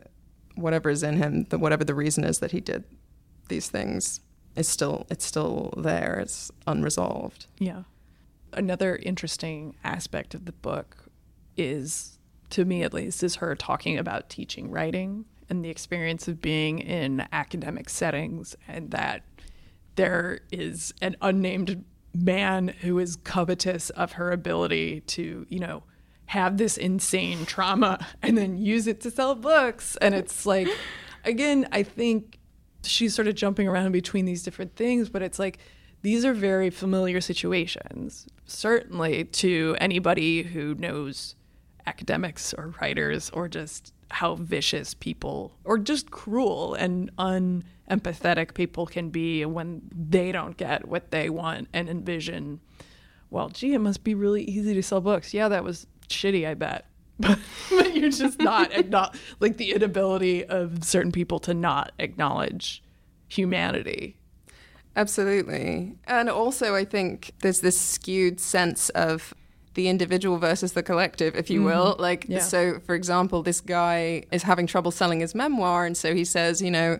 whatever 0.56 0.90
is 0.90 1.04
in 1.04 1.16
him, 1.18 1.46
the, 1.46 1.58
whatever 1.58 1.84
the 1.84 1.94
reason 1.94 2.24
is 2.24 2.40
that 2.40 2.52
he 2.52 2.60
did 2.60 2.84
these 3.48 3.70
things, 3.70 4.20
is 4.58 4.68
still 4.68 5.08
it's 5.10 5.26
still 5.26 5.74
there. 5.78 6.20
It's 6.22 6.52
unresolved. 6.66 7.46
Yeah. 7.60 7.84
Another 8.54 8.96
interesting 8.98 9.76
aspect 9.84 10.34
of 10.34 10.46
the 10.46 10.52
book 10.52 11.10
is, 11.56 12.18
to 12.52 12.66
me 12.66 12.84
at 12.84 12.94
least, 12.94 13.24
is 13.24 13.36
her 13.36 13.56
talking 13.56 13.98
about 13.98 14.30
teaching 14.30 14.72
writing 14.72 15.26
and 15.50 15.64
the 15.64 15.70
experience 15.70 16.28
of 16.28 16.42
being 16.42 16.80
in 16.80 17.26
academic 17.32 17.90
settings, 17.90 18.56
and 18.68 18.92
that 18.92 19.24
there 19.96 20.42
is 20.52 20.94
an 21.02 21.16
unnamed 21.22 21.84
man 22.14 22.70
who 22.82 23.00
is 23.00 23.16
covetous 23.18 23.90
of 23.92 24.14
her 24.14 24.32
ability 24.32 25.02
to, 25.02 25.46
you 25.50 25.60
know, 25.60 25.84
have 26.28 26.58
this 26.58 26.78
insane 26.78 27.46
trauma 27.46 28.06
and 28.22 28.38
then 28.38 28.58
use 28.58 28.88
it 28.88 29.02
to 29.02 29.12
sell 29.12 29.36
books. 29.36 29.98
And 29.98 30.14
it's 30.14 30.46
like, 30.46 30.68
again, 31.24 31.68
I 31.72 31.84
think 31.84 32.40
she's 32.84 33.16
sort 33.16 33.28
of 33.28 33.36
jumping 33.36 33.68
around 33.68 33.92
between 33.92 34.26
these 34.26 34.44
different 34.44 34.76
things, 34.76 35.10
but 35.10 35.22
it's 35.22 35.40
like 35.40 35.60
these 36.08 36.24
are 36.24 36.34
very 36.34 36.70
familiar 36.70 37.20
situations, 37.20 38.28
certainly 38.46 39.26
to 39.26 39.76
anybody 39.82 40.42
who 40.42 40.74
knows 40.76 41.36
academics 41.86 42.54
or 42.54 42.74
writers 42.80 43.30
or 43.32 43.50
just 43.50 43.94
how 44.10 44.36
vicious 44.36 44.94
people 44.94 45.52
or 45.66 45.78
just 45.78 46.10
cruel 46.10 46.74
and 46.76 47.12
unempathetic 47.18 48.54
people 48.54 48.86
can 48.86 49.10
be 49.10 49.44
when 49.46 49.82
they 49.92 50.32
don't 50.32 50.56
get 50.56 50.88
what 50.88 51.12
they 51.12 51.30
want 51.30 51.68
and 51.74 51.90
envision 51.90 52.60
well 53.30 53.50
gee 53.50 53.74
it 53.74 53.80
must 53.80 54.04
be 54.06 54.14
really 54.16 54.44
easy 54.44 54.74
to 54.74 54.82
sell 54.82 55.02
books 55.02 55.34
yeah 55.34 55.50
that 55.50 55.64
was 55.64 55.88
shitty, 56.10 56.48
I 56.48 56.54
bet. 56.54 56.86
but 57.20 57.96
you're 57.96 58.10
just 58.12 58.40
not 58.40 58.72
like 59.40 59.58
the 59.58 59.72
inability 59.72 60.46
of 60.46 60.84
certain 60.84 61.12
people 61.12 61.40
to 61.40 61.54
not 61.54 61.92
acknowledge 62.00 62.84
humanity. 63.28 64.17
Absolutely. 64.98 65.96
And 66.06 66.28
also, 66.28 66.74
I 66.74 66.84
think 66.84 67.32
there's 67.42 67.62
this 67.62 67.80
skewed 67.80 68.40
sense 68.40 68.90
of 68.90 69.36
the 69.76 69.88
individual 69.88 70.40
versus 70.40 70.74
the 70.74 70.82
collective, 70.82 71.36
if 71.36 71.52
you 71.52 71.62
will. 71.62 71.94
Mm-hmm. 71.94 72.02
Like, 72.02 72.26
yeah. 72.28 72.40
so 72.40 72.80
for 72.80 72.96
example, 72.96 73.44
this 73.44 73.62
guy 73.62 74.24
is 74.32 74.42
having 74.42 74.66
trouble 74.66 74.90
selling 74.90 75.20
his 75.20 75.36
memoir. 75.36 75.86
And 75.86 75.96
so 75.96 76.16
he 76.16 76.26
says, 76.26 76.64
you 76.64 76.72
know, 76.72 77.00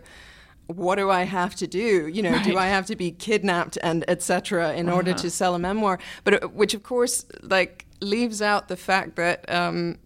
what 0.68 0.94
do 0.94 1.10
I 1.10 1.24
have 1.24 1.56
to 1.56 1.66
do? 1.66 2.06
You 2.06 2.22
know, 2.22 2.30
right. 2.30 2.44
do 2.44 2.56
I 2.56 2.66
have 2.66 2.86
to 2.86 2.94
be 2.94 3.10
kidnapped 3.10 3.78
and 3.82 4.04
etc. 4.08 4.74
in 4.74 4.88
uh-huh. 4.88 4.96
order 4.96 5.14
to 5.14 5.28
sell 5.28 5.56
a 5.56 5.58
memoir? 5.58 5.98
But 6.22 6.44
uh, 6.44 6.48
which, 6.48 6.74
of 6.74 6.84
course, 6.84 7.26
like 7.42 7.84
leaves 8.00 8.40
out 8.40 8.68
the 8.68 8.76
fact 8.76 9.16
that 9.16 9.50
um, 9.52 9.98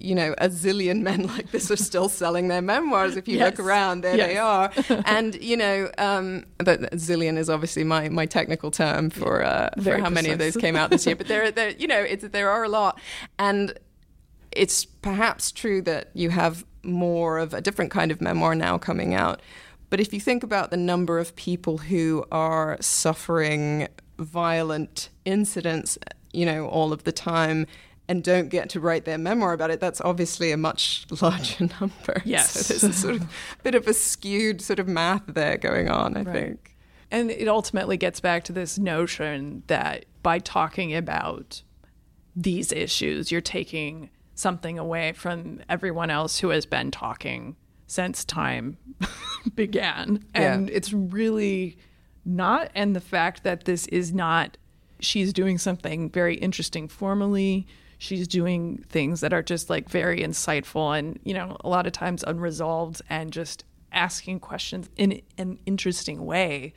you 0.00 0.14
know 0.14 0.34
a 0.38 0.48
zillion 0.48 1.02
men 1.10 1.26
like 1.26 1.50
this 1.50 1.70
are 1.70 1.76
still 1.76 2.08
selling 2.08 2.48
their 2.48 2.62
memoirs. 2.62 3.16
If 3.16 3.28
you 3.28 3.38
yes. 3.38 3.58
look 3.58 3.66
around, 3.66 4.02
there 4.02 4.16
yes. 4.16 4.28
they 4.28 4.38
are. 4.38 5.02
and 5.06 5.34
you 5.42 5.56
know, 5.56 5.90
um, 5.98 6.44
but 6.58 6.80
zillion 6.92 7.36
is 7.36 7.48
obviously 7.48 7.84
my 7.84 8.08
my 8.08 8.26
technical 8.26 8.70
term 8.70 9.10
for 9.10 9.44
uh, 9.44 9.70
for 9.82 9.92
how 9.92 10.08
precise. 10.08 10.12
many 10.12 10.30
of 10.30 10.38
those 10.38 10.56
came 10.56 10.76
out 10.76 10.90
this 10.90 11.06
year. 11.06 11.16
But 11.20 11.28
there, 11.28 11.50
there, 11.50 11.70
you 11.70 11.86
know, 11.86 12.00
it's, 12.00 12.26
there 12.28 12.48
are 12.48 12.64
a 12.64 12.68
lot, 12.68 12.98
and 13.38 13.78
it's 14.52 14.86
perhaps 14.86 15.52
true 15.52 15.82
that 15.82 16.08
you 16.14 16.30
have 16.30 16.64
more 16.82 17.38
of 17.38 17.52
a 17.52 17.60
different 17.60 17.90
kind 17.90 18.10
of 18.10 18.22
memoir 18.22 18.54
now 18.54 18.78
coming 18.78 19.12
out. 19.12 19.42
But 19.90 20.00
if 20.00 20.14
you 20.14 20.20
think 20.20 20.42
about 20.42 20.70
the 20.70 20.78
number 20.78 21.18
of 21.18 21.36
people 21.36 21.78
who 21.78 22.24
are 22.32 22.78
suffering 22.80 23.88
violent 24.18 25.10
incidents 25.26 25.98
you 26.32 26.46
know, 26.46 26.66
all 26.68 26.92
of 26.92 27.04
the 27.04 27.12
time 27.12 27.66
and 28.10 28.24
don't 28.24 28.48
get 28.48 28.68
to 28.70 28.80
write 28.80 29.04
their 29.04 29.18
memoir 29.18 29.52
about 29.52 29.70
it, 29.70 29.78
that's 29.78 30.00
obviously 30.00 30.50
a 30.50 30.56
much 30.56 31.06
larger 31.22 31.68
number. 31.80 32.20
Yes. 32.24 32.50
So 32.50 32.74
there's 32.74 32.82
a 32.82 32.92
sort 32.92 33.14
of 33.14 33.32
bit 33.62 33.76
of 33.76 33.86
a 33.86 33.94
skewed 33.94 34.60
sort 34.60 34.80
of 34.80 34.88
math 34.88 35.22
there 35.28 35.56
going 35.56 35.88
on, 35.88 36.16
I 36.16 36.22
right. 36.22 36.34
think. 36.34 36.76
And 37.12 37.30
it 37.30 37.46
ultimately 37.46 37.96
gets 37.96 38.18
back 38.18 38.42
to 38.44 38.52
this 38.52 38.80
notion 38.80 39.62
that 39.68 40.06
by 40.24 40.40
talking 40.40 40.92
about 40.92 41.62
these 42.34 42.72
issues, 42.72 43.30
you're 43.30 43.40
taking 43.40 44.10
something 44.34 44.76
away 44.76 45.12
from 45.12 45.60
everyone 45.68 46.10
else 46.10 46.40
who 46.40 46.48
has 46.48 46.66
been 46.66 46.90
talking 46.90 47.54
since 47.86 48.24
time 48.24 48.76
began. 49.54 50.24
And 50.34 50.68
yeah. 50.68 50.74
it's 50.74 50.92
really 50.92 51.78
not, 52.24 52.72
and 52.74 52.96
the 52.96 53.00
fact 53.00 53.44
that 53.44 53.66
this 53.66 53.86
is 53.86 54.12
not 54.12 54.56
she's 54.98 55.32
doing 55.32 55.58
something 55.58 56.10
very 56.10 56.34
interesting 56.34 56.88
formally. 56.88 57.68
She's 58.02 58.26
doing 58.26 58.82
things 58.88 59.20
that 59.20 59.34
are 59.34 59.42
just 59.42 59.68
like 59.68 59.90
very 59.90 60.20
insightful 60.20 60.98
and, 60.98 61.20
you 61.22 61.34
know, 61.34 61.58
a 61.60 61.68
lot 61.68 61.86
of 61.86 61.92
times 61.92 62.24
unresolved 62.26 63.02
and 63.10 63.30
just 63.30 63.62
asking 63.92 64.40
questions 64.40 64.88
in 64.96 65.20
an 65.36 65.58
interesting 65.66 66.24
way. 66.24 66.72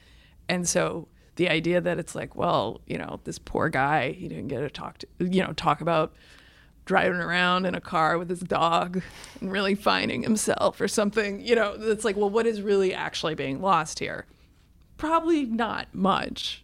And 0.49 0.67
so 0.67 1.07
the 1.37 1.47
idea 1.49 1.79
that 1.79 1.97
it's 1.97 2.13
like, 2.13 2.35
well, 2.35 2.81
you 2.87 2.97
know, 2.97 3.21
this 3.23 3.39
poor 3.39 3.69
guy, 3.69 4.11
he 4.11 4.27
didn't 4.27 4.49
get 4.49 4.59
to 4.59 4.69
talk 4.69 4.97
to, 4.97 5.07
you 5.19 5.41
know, 5.41 5.53
talk 5.53 5.79
about 5.79 6.13
driving 6.83 7.21
around 7.21 7.65
in 7.65 7.73
a 7.73 7.79
car 7.79 8.17
with 8.17 8.29
his 8.29 8.41
dog 8.41 9.01
and 9.39 9.49
really 9.49 9.75
finding 9.75 10.23
himself 10.23 10.81
or 10.81 10.89
something, 10.89 11.39
you 11.39 11.55
know, 11.55 11.77
it's 11.79 12.03
like, 12.03 12.17
well, 12.17 12.29
what 12.29 12.45
is 12.45 12.61
really 12.61 12.93
actually 12.93 13.33
being 13.33 13.61
lost 13.61 13.99
here? 13.99 14.25
Probably 14.97 15.45
not 15.45 15.87
much. 15.93 16.63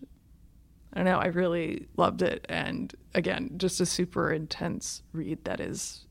I 0.93 0.97
don't 0.97 1.05
know. 1.05 1.19
I 1.19 1.27
really 1.27 1.87
loved 1.97 2.21
it. 2.21 2.45
And 2.49 2.93
again, 3.13 3.51
just 3.57 3.79
a 3.79 3.85
super 3.85 4.31
intense 4.31 5.03
read 5.13 5.43
that 5.45 5.59
is. 5.59 6.05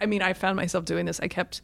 I 0.00 0.06
mean, 0.06 0.22
I 0.22 0.32
found 0.32 0.56
myself 0.56 0.84
doing 0.84 1.06
this. 1.06 1.20
I 1.20 1.28
kept 1.28 1.60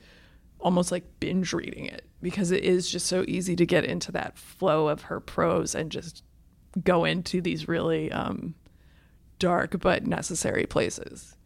almost 0.60 0.92
like 0.92 1.04
binge 1.20 1.52
reading 1.52 1.86
it 1.86 2.04
because 2.22 2.50
it 2.50 2.62
is 2.62 2.90
just 2.90 3.06
so 3.06 3.24
easy 3.26 3.56
to 3.56 3.66
get 3.66 3.84
into 3.84 4.12
that 4.12 4.38
flow 4.38 4.88
of 4.88 5.02
her 5.02 5.20
prose 5.20 5.74
and 5.74 5.90
just 5.90 6.22
go 6.84 7.04
into 7.04 7.40
these 7.40 7.66
really 7.66 8.12
um, 8.12 8.54
dark 9.38 9.80
but 9.80 10.06
necessary 10.06 10.66
places. 10.66 11.36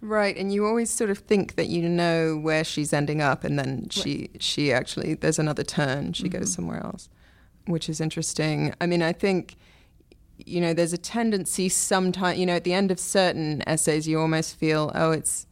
Right, 0.00 0.36
and 0.36 0.52
you 0.52 0.66
always 0.66 0.90
sort 0.90 1.10
of 1.10 1.18
think 1.18 1.54
that 1.56 1.68
you 1.68 1.88
know 1.88 2.36
where 2.36 2.62
she's 2.62 2.92
ending 2.92 3.22
up, 3.22 3.42
and 3.42 3.58
then 3.58 3.88
she 3.90 4.28
right. 4.32 4.42
she 4.42 4.70
actually 4.70 5.14
there's 5.14 5.38
another 5.38 5.64
turn. 5.64 6.12
She 6.12 6.24
mm-hmm. 6.24 6.40
goes 6.40 6.52
somewhere 6.52 6.84
else, 6.84 7.08
which 7.66 7.88
is 7.88 8.02
interesting. 8.02 8.74
I 8.82 8.86
mean, 8.86 9.02
I 9.02 9.14
think 9.14 9.56
you 10.46 10.60
know 10.60 10.74
there's 10.74 10.92
a 10.92 10.98
tendency 10.98 11.68
sometimes 11.68 12.38
you 12.38 12.46
know 12.46 12.54
at 12.54 12.64
the 12.64 12.72
end 12.72 12.90
of 12.90 12.98
certain 12.98 13.62
essays 13.66 14.06
you 14.06 14.20
almost 14.20 14.56
feel 14.56 14.92
oh 14.94 15.10
it's 15.10 15.46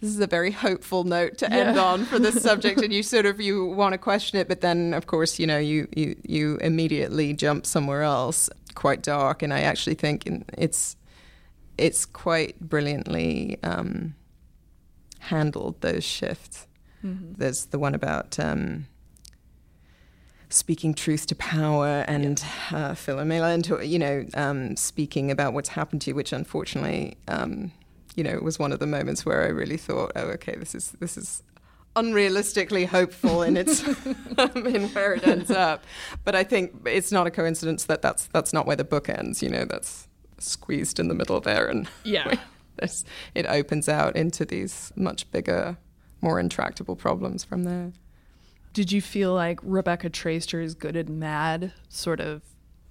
this 0.00 0.10
is 0.10 0.20
a 0.20 0.26
very 0.28 0.52
hopeful 0.52 1.02
note 1.02 1.38
to 1.38 1.52
end 1.52 1.76
on 1.78 2.04
for 2.04 2.18
this 2.18 2.40
subject 2.42 2.80
and 2.80 2.92
you 2.92 3.02
sort 3.02 3.26
of 3.26 3.40
you 3.40 3.64
want 3.64 3.92
to 3.92 3.98
question 3.98 4.38
it 4.38 4.46
but 4.46 4.60
then 4.60 4.94
of 4.94 5.06
course 5.06 5.38
you 5.38 5.46
know 5.46 5.58
you 5.58 5.88
you 5.96 6.14
you 6.24 6.56
immediately 6.58 7.32
jump 7.32 7.66
somewhere 7.66 8.02
else 8.02 8.48
quite 8.74 9.02
dark 9.02 9.42
and 9.42 9.52
i 9.52 9.60
actually 9.60 9.94
think 9.94 10.28
it's 10.56 10.96
it's 11.78 12.04
quite 12.04 12.58
brilliantly 12.60 13.58
um, 13.62 14.14
handled 15.20 15.80
those 15.80 16.04
shifts. 16.04 16.66
Mm-hmm. 17.04 17.34
There's 17.36 17.66
the 17.66 17.78
one 17.78 17.94
about 17.94 18.38
um, 18.38 18.86
speaking 20.50 20.94
truth 20.94 21.26
to 21.26 21.34
power 21.34 22.04
and 22.08 22.42
yeah. 22.70 22.76
uh, 22.78 22.94
Philomela, 22.94 23.54
and 23.54 23.90
you 23.90 23.98
know, 23.98 24.26
um, 24.34 24.76
speaking 24.76 25.30
about 25.30 25.52
what's 25.52 25.70
happened 25.70 26.02
to 26.02 26.10
you, 26.10 26.14
which 26.14 26.32
unfortunately, 26.32 27.16
um, 27.28 27.72
you 28.16 28.24
know, 28.24 28.38
was 28.40 28.58
one 28.58 28.72
of 28.72 28.78
the 28.78 28.86
moments 28.86 29.24
where 29.26 29.44
I 29.44 29.48
really 29.48 29.76
thought, 29.76 30.12
oh, 30.16 30.28
okay, 30.28 30.56
this 30.56 30.74
is 30.74 30.92
this 30.92 31.16
is 31.16 31.42
unrealistically 31.96 32.86
hopeful 32.86 33.42
in 33.42 33.56
its 33.56 33.82
in 34.38 34.88
where 34.88 35.14
it 35.14 35.26
ends 35.26 35.50
up. 35.50 35.84
But 36.24 36.34
I 36.34 36.44
think 36.44 36.86
it's 36.86 37.12
not 37.12 37.26
a 37.26 37.30
coincidence 37.30 37.84
that 37.84 38.02
that's 38.02 38.26
that's 38.26 38.52
not 38.52 38.66
where 38.66 38.76
the 38.76 38.84
book 38.84 39.08
ends. 39.08 39.42
You 39.42 39.50
know, 39.50 39.64
that's 39.64 40.08
squeezed 40.38 41.00
in 41.00 41.08
the 41.08 41.14
middle 41.14 41.40
there, 41.40 41.66
and 41.66 41.88
yeah, 42.04 42.36
it 43.34 43.46
opens 43.46 43.88
out 43.88 44.16
into 44.16 44.44
these 44.44 44.92
much 44.96 45.30
bigger, 45.30 45.76
more 46.20 46.40
intractable 46.40 46.96
problems 46.96 47.44
from 47.44 47.64
there. 47.64 47.92
Did 48.78 48.92
you 48.92 49.02
feel 49.02 49.34
like 49.34 49.58
Rebecca 49.64 50.08
Traister's 50.08 50.76
Good 50.76 50.94
and 50.94 51.18
Mad 51.18 51.72
sort 51.88 52.20
of 52.20 52.42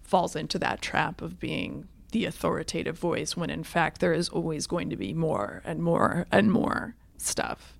falls 0.03 0.36
into 0.36 0.60
that 0.60 0.82
trap 0.82 1.22
of 1.22 1.39
being 1.39 1.88
the 2.12 2.25
authoritative 2.25 3.00
voice 3.00 3.38
when 3.38 3.50
in 3.50 3.63
fact 3.63 4.01
there 4.01 4.12
is 4.12 4.27
always 4.27 4.67
going 4.67 4.89
to 4.89 4.98
be 4.98 5.13
more 5.13 5.62
and 5.63 5.82
more 5.82 6.27
and 6.29 6.51
more 6.51 6.98
stuff? 7.15 7.77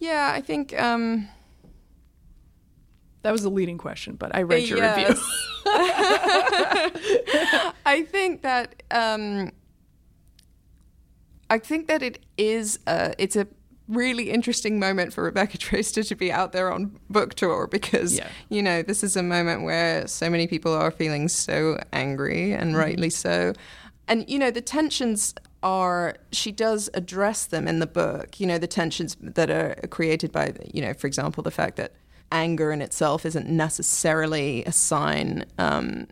Yeah, 0.00 0.32
I 0.34 0.40
think. 0.40 0.76
Um, 0.82 1.28
that 3.22 3.30
was 3.30 3.44
a 3.44 3.50
leading 3.50 3.78
question, 3.78 4.16
but 4.16 4.34
I 4.34 4.42
read 4.42 4.68
your 4.68 4.78
yes. 4.78 5.10
review. 5.10 5.22
I 7.86 8.04
think 8.10 8.42
that 8.42 8.82
um, 8.90 9.52
I 11.48 11.60
think 11.60 11.86
that 11.86 12.02
it 12.02 12.18
is 12.36 12.80
a, 12.88 13.14
it's 13.16 13.36
a 13.36 13.46
really 13.88 14.30
interesting 14.30 14.78
moment 14.78 15.12
for 15.12 15.24
Rebecca 15.24 15.58
Traister 15.58 16.06
to 16.06 16.14
be 16.14 16.32
out 16.32 16.52
there 16.52 16.72
on 16.72 16.98
book 17.10 17.34
tour 17.34 17.66
because 17.66 18.16
yeah. 18.16 18.28
you 18.48 18.62
know 18.62 18.82
this 18.82 19.04
is 19.04 19.16
a 19.16 19.22
moment 19.22 19.62
where 19.62 20.06
so 20.06 20.30
many 20.30 20.46
people 20.46 20.72
are 20.72 20.90
feeling 20.90 21.28
so 21.28 21.78
angry 21.92 22.52
and 22.52 22.70
mm-hmm. 22.70 22.78
rightly 22.78 23.10
so, 23.10 23.52
and 24.08 24.28
you 24.28 24.38
know 24.38 24.50
the 24.50 24.62
tensions 24.62 25.34
are 25.62 26.16
she 26.30 26.52
does 26.52 26.90
address 26.94 27.46
them 27.46 27.66
in 27.68 27.78
the 27.78 27.86
book. 27.86 28.40
You 28.40 28.46
know 28.46 28.58
the 28.58 28.66
tensions 28.66 29.16
that 29.20 29.50
are 29.50 29.74
created 29.88 30.32
by 30.32 30.54
you 30.72 30.80
know 30.80 30.94
for 30.94 31.06
example 31.06 31.42
the 31.42 31.50
fact 31.50 31.76
that 31.76 31.92
anger 32.32 32.72
in 32.72 32.82
itself 32.82 33.24
isn't 33.24 33.48
necessarily 33.48 34.64
a 34.64 34.72
sign 34.72 35.44
um, 35.58 36.06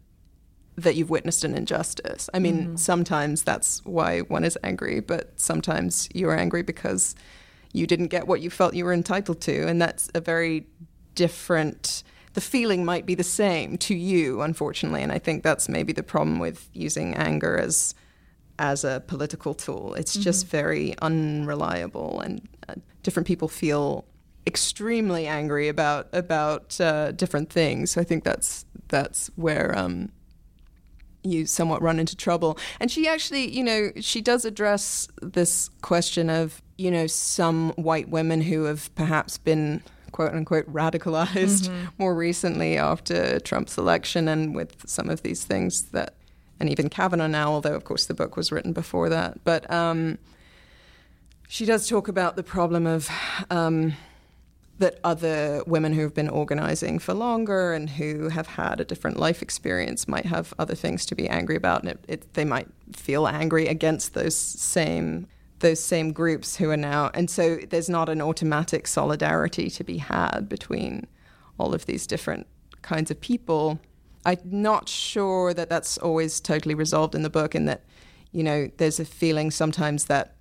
that 0.76 0.94
you've 0.94 1.10
witnessed 1.10 1.44
an 1.44 1.54
injustice. 1.54 2.30
I 2.32 2.38
mean, 2.38 2.62
mm-hmm. 2.62 2.76
sometimes 2.76 3.42
that's 3.42 3.84
why 3.84 4.20
one 4.20 4.44
is 4.44 4.56
angry, 4.62 5.00
but 5.00 5.32
sometimes 5.36 6.08
you're 6.14 6.38
angry 6.38 6.62
because 6.62 7.14
you 7.72 7.86
didn't 7.86 8.08
get 8.08 8.26
what 8.26 8.40
you 8.40 8.50
felt 8.50 8.74
you 8.74 8.84
were 8.84 8.92
entitled 8.92 9.40
to. 9.42 9.66
And 9.66 9.80
that's 9.80 10.10
a 10.14 10.20
very 10.20 10.66
different. 11.14 12.02
The 12.34 12.40
feeling 12.40 12.84
might 12.84 13.04
be 13.04 13.14
the 13.14 13.24
same 13.24 13.76
to 13.78 13.94
you, 13.94 14.40
unfortunately, 14.40 15.02
and 15.02 15.12
I 15.12 15.18
think 15.18 15.42
that's 15.42 15.68
maybe 15.68 15.92
the 15.92 16.02
problem 16.02 16.38
with 16.38 16.68
using 16.72 17.14
anger 17.14 17.58
as 17.58 17.94
as 18.58 18.84
a 18.84 19.02
political 19.06 19.54
tool. 19.54 19.94
It's 19.94 20.12
mm-hmm. 20.12 20.22
just 20.22 20.46
very 20.46 20.94
unreliable, 21.02 22.20
and 22.20 22.48
uh, 22.68 22.74
different 23.02 23.26
people 23.26 23.48
feel 23.48 24.04
extremely 24.46 25.26
angry 25.26 25.68
about 25.68 26.08
about 26.12 26.80
uh, 26.80 27.12
different 27.12 27.50
things. 27.50 27.90
So 27.90 28.00
I 28.00 28.04
think 28.04 28.24
that's 28.24 28.64
that's 28.88 29.30
where 29.36 29.76
um, 29.76 30.10
you 31.22 31.46
somewhat 31.46 31.82
run 31.82 31.98
into 31.98 32.16
trouble. 32.16 32.58
And 32.80 32.90
she 32.90 33.08
actually, 33.08 33.50
you 33.50 33.62
know, 33.62 33.92
she 34.00 34.20
does 34.20 34.44
address 34.44 35.08
this 35.20 35.70
question 35.80 36.30
of 36.30 36.62
you 36.78 36.90
know 36.90 37.06
some 37.06 37.70
white 37.72 38.08
women 38.08 38.40
who 38.40 38.64
have 38.64 38.92
perhaps 38.94 39.38
been 39.38 39.82
quote 40.10 40.34
unquote 40.34 40.70
radicalized 40.72 41.68
mm-hmm. 41.68 41.86
more 41.98 42.14
recently 42.14 42.76
after 42.76 43.38
Trump's 43.40 43.78
election 43.78 44.28
and 44.28 44.54
with 44.54 44.88
some 44.88 45.08
of 45.08 45.22
these 45.22 45.44
things 45.44 45.82
that 45.90 46.14
and 46.60 46.68
even 46.68 46.88
Kavanaugh 46.88 47.26
now, 47.26 47.52
although 47.52 47.74
of 47.74 47.84
course 47.84 48.06
the 48.06 48.14
book 48.14 48.36
was 48.36 48.52
written 48.52 48.72
before 48.72 49.08
that, 49.08 49.44
but. 49.44 49.70
Um, 49.70 50.18
she 51.48 51.66
does 51.66 51.86
talk 51.86 52.08
about 52.08 52.34
the 52.34 52.42
problem 52.42 52.86
of 52.86 53.10
um, 53.50 53.92
that 54.82 54.98
other 55.04 55.62
women 55.64 55.92
who 55.92 56.00
have 56.00 56.12
been 56.12 56.28
organizing 56.28 56.98
for 56.98 57.14
longer 57.14 57.72
and 57.72 57.88
who 57.88 58.28
have 58.28 58.48
had 58.48 58.80
a 58.80 58.84
different 58.84 59.16
life 59.16 59.40
experience 59.40 60.08
might 60.08 60.26
have 60.26 60.52
other 60.58 60.74
things 60.74 61.06
to 61.06 61.14
be 61.14 61.28
angry 61.28 61.54
about, 61.54 61.82
and 61.82 61.92
it, 61.92 62.04
it, 62.08 62.34
they 62.34 62.44
might 62.44 62.66
feel 62.92 63.28
angry 63.28 63.68
against 63.68 64.14
those 64.14 64.36
same 64.36 65.28
those 65.60 65.78
same 65.78 66.12
groups 66.12 66.56
who 66.56 66.68
are 66.70 66.76
now. 66.76 67.08
And 67.14 67.30
so 67.30 67.58
there's 67.70 67.88
not 67.88 68.08
an 68.08 68.20
automatic 68.20 68.88
solidarity 68.88 69.70
to 69.70 69.84
be 69.84 69.98
had 69.98 70.48
between 70.48 71.06
all 71.56 71.72
of 71.72 71.86
these 71.86 72.04
different 72.04 72.48
kinds 72.82 73.12
of 73.12 73.20
people. 73.20 73.78
I'm 74.26 74.40
not 74.44 74.88
sure 74.88 75.54
that 75.54 75.70
that's 75.70 75.96
always 75.98 76.40
totally 76.40 76.74
resolved 76.74 77.14
in 77.14 77.22
the 77.22 77.30
book, 77.30 77.54
and 77.54 77.68
that 77.68 77.84
you 78.32 78.42
know 78.42 78.68
there's 78.78 78.98
a 78.98 79.04
feeling 79.04 79.52
sometimes 79.52 80.06
that 80.06 80.34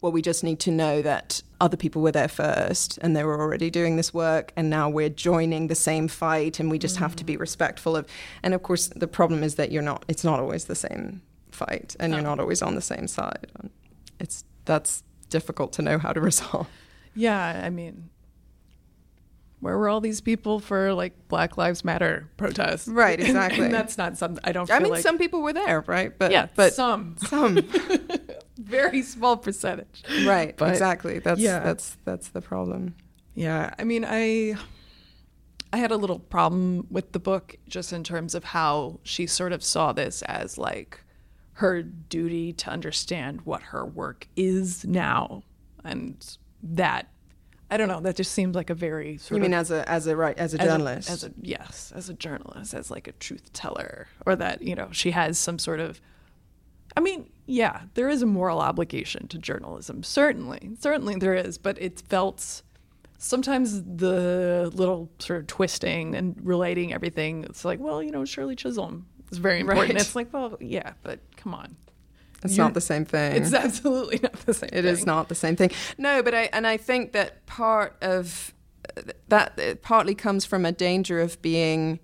well, 0.00 0.12
we 0.12 0.22
just 0.22 0.42
need 0.42 0.60
to 0.60 0.70
know 0.70 1.02
that 1.02 1.42
other 1.60 1.76
people 1.76 2.02
were 2.02 2.12
there 2.12 2.28
first 2.28 2.98
and 3.02 3.14
they 3.14 3.24
were 3.24 3.40
already 3.40 3.70
doing 3.70 3.96
this 3.96 4.12
work, 4.14 4.52
and 4.56 4.70
now 4.70 4.88
we're 4.88 5.08
joining 5.08 5.66
the 5.66 5.74
same 5.74 6.08
fight, 6.08 6.58
and 6.58 6.70
we 6.70 6.78
just 6.78 6.96
mm 6.96 7.00
have 7.00 7.16
to 7.16 7.24
be 7.24 7.36
mm. 7.36 7.40
respectful 7.40 7.96
of. 7.96 8.06
And 8.42 8.52
of 8.52 8.62
course, 8.62 8.88
the 8.88 9.08
problem 9.08 9.42
is 9.42 9.54
that 9.54 9.72
you're 9.72 9.82
not. 9.82 10.04
It's 10.08 10.24
not 10.24 10.38
always 10.38 10.66
the 10.66 10.74
same 10.74 11.22
fight, 11.50 11.96
and 11.98 12.12
you're 12.12 12.22
not 12.22 12.40
always 12.40 12.62
on 12.62 12.74
the 12.74 12.82
same 12.82 13.06
side. 13.06 13.46
It's 14.18 14.44
that's 14.64 15.02
difficult 15.30 15.72
to 15.74 15.82
know 15.82 15.98
how 15.98 16.12
to 16.12 16.20
resolve. 16.30 16.68
Yeah, 17.14 17.62
I 17.64 17.70
mean, 17.70 18.10
where 19.60 19.76
were 19.76 19.88
all 19.88 20.00
these 20.00 20.20
people 20.20 20.58
for 20.58 20.92
like 20.94 21.28
Black 21.28 21.56
Lives 21.56 21.84
Matter 21.84 22.28
protests? 22.36 22.88
Right, 22.88 23.20
exactly. 23.20 23.58
and, 23.58 23.66
and 23.66 23.74
that's 23.74 23.96
not 23.96 24.16
something 24.16 24.42
I 24.44 24.52
don't. 24.52 24.70
I 24.70 24.78
mean, 24.78 24.92
like... 24.92 25.02
some 25.02 25.18
people 25.18 25.42
were 25.42 25.52
there, 25.52 25.82
right? 25.86 26.16
But 26.18 26.32
yeah, 26.32 26.48
but 26.54 26.74
some, 26.74 27.16
some, 27.28 27.58
very 28.58 29.02
small 29.02 29.36
percentage. 29.36 30.02
Right, 30.24 30.56
but, 30.56 30.70
exactly. 30.70 31.18
That's 31.18 31.40
yeah. 31.40 31.60
that's 31.60 31.96
that's 32.04 32.28
the 32.28 32.40
problem. 32.40 32.96
Yeah, 33.34 33.74
I 33.78 33.84
mean, 33.84 34.04
I 34.08 34.56
I 35.72 35.76
had 35.76 35.90
a 35.90 35.96
little 35.96 36.18
problem 36.18 36.86
with 36.90 37.12
the 37.12 37.20
book 37.20 37.56
just 37.68 37.92
in 37.92 38.02
terms 38.02 38.34
of 38.34 38.44
how 38.44 39.00
she 39.02 39.26
sort 39.26 39.52
of 39.52 39.62
saw 39.62 39.92
this 39.92 40.22
as 40.22 40.56
like 40.56 41.00
her 41.54 41.82
duty 41.82 42.54
to 42.54 42.70
understand 42.70 43.42
what 43.42 43.60
her 43.62 43.84
work 43.84 44.26
is 44.36 44.86
now, 44.86 45.42
and 45.84 46.36
that 46.62 47.09
I 47.70 47.76
don't 47.76 47.88
know. 47.88 48.00
That 48.00 48.16
just 48.16 48.32
seems 48.32 48.56
like 48.56 48.68
a 48.68 48.74
very 48.74 49.18
sort 49.18 49.36
you 49.36 49.42
mean 49.42 49.54
as 49.54 49.70
a 49.70 49.88
as 49.88 50.06
a 50.06 50.16
right 50.16 50.36
as 50.36 50.54
a 50.54 50.60
as 50.60 50.66
journalist 50.66 51.08
a, 51.08 51.12
as 51.12 51.24
a 51.24 51.32
yes 51.40 51.92
as 51.94 52.08
a 52.08 52.14
journalist 52.14 52.74
as 52.74 52.90
like 52.90 53.06
a 53.06 53.12
truth 53.12 53.52
teller 53.52 54.08
or 54.26 54.34
that 54.36 54.62
you 54.62 54.74
know 54.74 54.88
she 54.90 55.12
has 55.12 55.38
some 55.38 55.58
sort 55.58 55.78
of 55.78 56.00
I 56.96 57.00
mean 57.00 57.30
yeah 57.46 57.82
there 57.94 58.08
is 58.08 58.22
a 58.22 58.26
moral 58.26 58.60
obligation 58.60 59.28
to 59.28 59.38
journalism 59.38 60.02
certainly 60.02 60.72
certainly 60.80 61.14
there 61.14 61.34
is 61.34 61.58
but 61.58 61.80
it 61.80 62.00
felt 62.08 62.62
sometimes 63.18 63.82
the 63.84 64.70
little 64.74 65.08
sort 65.18 65.40
of 65.40 65.46
twisting 65.46 66.16
and 66.16 66.36
relating 66.42 66.92
everything 66.92 67.44
it's 67.44 67.64
like 67.64 67.78
well 67.78 68.02
you 68.02 68.10
know 68.10 68.24
Shirley 68.24 68.56
Chisholm 68.56 69.06
is 69.30 69.38
very 69.38 69.60
important 69.60 69.94
right. 69.94 70.00
it's 70.00 70.16
like 70.16 70.32
well 70.32 70.56
yeah 70.60 70.94
but 71.02 71.20
come 71.36 71.54
on 71.54 71.76
it's 72.42 72.56
You're, 72.56 72.66
not 72.66 72.74
the 72.74 72.80
same 72.80 73.04
thing. 73.04 73.36
It's 73.36 73.52
absolutely 73.52 74.20
not 74.22 74.32
the 74.46 74.54
same. 74.54 74.70
It 74.72 74.82
thing. 74.82 74.86
is 74.86 75.06
not 75.06 75.28
the 75.28 75.34
same 75.34 75.56
thing. 75.56 75.70
No, 75.98 76.22
but 76.22 76.34
I 76.34 76.48
and 76.52 76.66
I 76.66 76.76
think 76.76 77.12
that 77.12 77.46
part 77.46 77.96
of 78.02 78.54
that 79.28 79.82
partly 79.82 80.14
comes 80.14 80.44
from 80.44 80.64
a 80.64 80.72
danger 80.72 81.20
of 81.20 81.40
being 81.42 82.00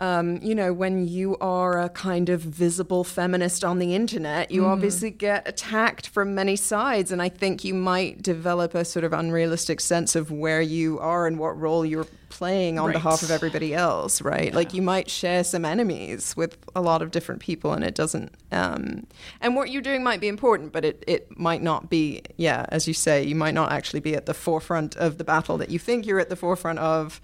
um, 0.00 0.38
you 0.38 0.54
know, 0.54 0.72
when 0.72 1.06
you 1.06 1.36
are 1.42 1.78
a 1.78 1.90
kind 1.90 2.30
of 2.30 2.40
visible 2.40 3.04
feminist 3.04 3.62
on 3.62 3.78
the 3.78 3.94
internet, 3.94 4.50
you 4.50 4.62
mm. 4.62 4.66
obviously 4.68 5.10
get 5.10 5.46
attacked 5.46 6.08
from 6.08 6.34
many 6.34 6.56
sides. 6.56 7.12
And 7.12 7.20
I 7.20 7.28
think 7.28 7.64
you 7.64 7.74
might 7.74 8.22
develop 8.22 8.74
a 8.74 8.86
sort 8.86 9.04
of 9.04 9.12
unrealistic 9.12 9.78
sense 9.78 10.16
of 10.16 10.30
where 10.30 10.62
you 10.62 10.98
are 11.00 11.26
and 11.26 11.38
what 11.38 11.60
role 11.60 11.84
you're 11.84 12.06
playing 12.30 12.78
on 12.78 12.86
right. 12.86 12.92
behalf 12.94 13.22
of 13.22 13.30
everybody 13.30 13.74
else, 13.74 14.22
right? 14.22 14.46
Yeah. 14.46 14.56
Like 14.56 14.72
you 14.72 14.80
might 14.80 15.10
share 15.10 15.44
some 15.44 15.66
enemies 15.66 16.34
with 16.34 16.56
a 16.74 16.80
lot 16.80 17.02
of 17.02 17.10
different 17.10 17.42
people, 17.42 17.74
and 17.74 17.84
it 17.84 17.94
doesn't. 17.94 18.34
Um, 18.50 19.06
and 19.42 19.54
what 19.54 19.70
you're 19.70 19.82
doing 19.82 20.02
might 20.02 20.22
be 20.22 20.28
important, 20.28 20.72
but 20.72 20.82
it 20.82 21.04
it 21.06 21.38
might 21.38 21.60
not 21.60 21.90
be. 21.90 22.22
Yeah, 22.38 22.64
as 22.70 22.88
you 22.88 22.94
say, 22.94 23.22
you 23.22 23.34
might 23.34 23.52
not 23.52 23.70
actually 23.70 24.00
be 24.00 24.14
at 24.14 24.24
the 24.24 24.34
forefront 24.34 24.96
of 24.96 25.18
the 25.18 25.24
battle 25.24 25.58
that 25.58 25.68
you 25.68 25.78
think 25.78 26.06
you're 26.06 26.20
at 26.20 26.30
the 26.30 26.36
forefront 26.36 26.78
of. 26.78 27.20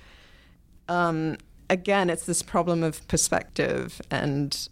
Um, 0.88 1.38
again, 1.70 2.11
it's 2.11 2.26
this 2.26 2.42
problem 2.42 2.83
of 2.83 3.07
perspective 3.09 4.00
and 4.11 4.68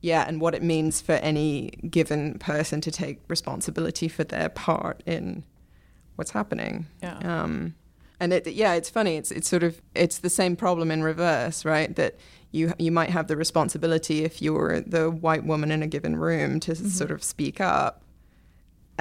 yeah, 0.00 0.24
and 0.26 0.40
what 0.40 0.54
it 0.54 0.62
means 0.62 1.00
for 1.00 1.12
any 1.12 1.70
given 1.88 2.38
person 2.38 2.80
to 2.80 2.90
take 2.90 3.20
responsibility 3.28 4.08
for 4.08 4.24
their 4.24 4.48
part 4.48 5.00
in 5.06 5.44
what's 6.16 6.32
happening. 6.32 6.86
Yeah. 7.02 7.18
Um, 7.18 7.76
and 8.18 8.32
it, 8.32 8.46
yeah, 8.48 8.74
it's 8.74 8.90
funny. 8.90 9.16
It's 9.16 9.30
it's 9.30 9.48
sort 9.48 9.62
of 9.62 9.80
it's 9.94 10.18
the 10.18 10.30
same 10.30 10.56
problem 10.56 10.90
in 10.90 11.02
reverse, 11.02 11.64
right? 11.64 11.94
That 11.96 12.16
you 12.50 12.72
you 12.78 12.90
might 12.92 13.10
have 13.10 13.28
the 13.28 13.36
responsibility 13.36 14.24
if 14.24 14.42
you're 14.42 14.80
the 14.80 15.10
white 15.10 15.44
woman 15.44 15.70
in 15.70 15.82
a 15.82 15.86
given 15.86 16.16
room 16.16 16.60
to 16.60 16.72
mm-hmm. 16.72 16.88
sort 16.88 17.10
of 17.10 17.22
speak 17.22 17.60
up, 17.60 18.02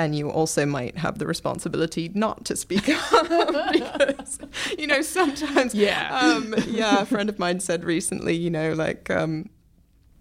and 0.01 0.15
you 0.15 0.29
also 0.29 0.65
might 0.65 0.97
have 0.97 1.19
the 1.19 1.27
responsibility 1.27 2.09
not 2.13 2.43
to 2.45 2.55
speak 2.55 2.89
up 3.13 3.71
because 3.71 4.39
you 4.77 4.87
know 4.87 5.01
sometimes 5.01 5.75
yeah 5.75 6.17
um, 6.19 6.55
yeah 6.67 7.01
a 7.01 7.05
friend 7.05 7.29
of 7.29 7.37
mine 7.37 7.59
said 7.59 7.83
recently 7.83 8.35
you 8.35 8.49
know 8.49 8.73
like 8.73 9.09
um, 9.09 9.49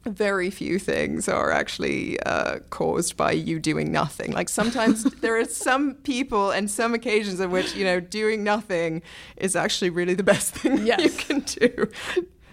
very 0.07 0.51
few 0.51 0.79
things 0.79 1.29
are 1.29 1.51
actually 1.51 2.21
uh, 2.21 2.59
caused 2.71 3.19
by 3.19 3.33
you 3.33 3.61
doing 3.61 3.93
nothing. 3.93 4.33
Like 4.33 4.49
sometimes 4.49 5.05
there 5.21 5.39
are 5.39 5.45
some 5.45 5.95
people 5.95 6.51
and 6.51 6.71
some 6.71 6.95
occasions 6.95 7.39
in 7.39 7.51
which 7.51 7.75
you 7.75 7.85
know 7.85 8.01
doing 8.01 8.43
nothing 8.43 9.03
is 9.37 9.55
actually 9.55 9.91
really 9.91 10.15
the 10.15 10.23
best 10.23 10.55
thing 10.55 10.87
yes. 10.87 11.01
you 11.03 11.11
can 11.11 11.41
do. 11.41 11.91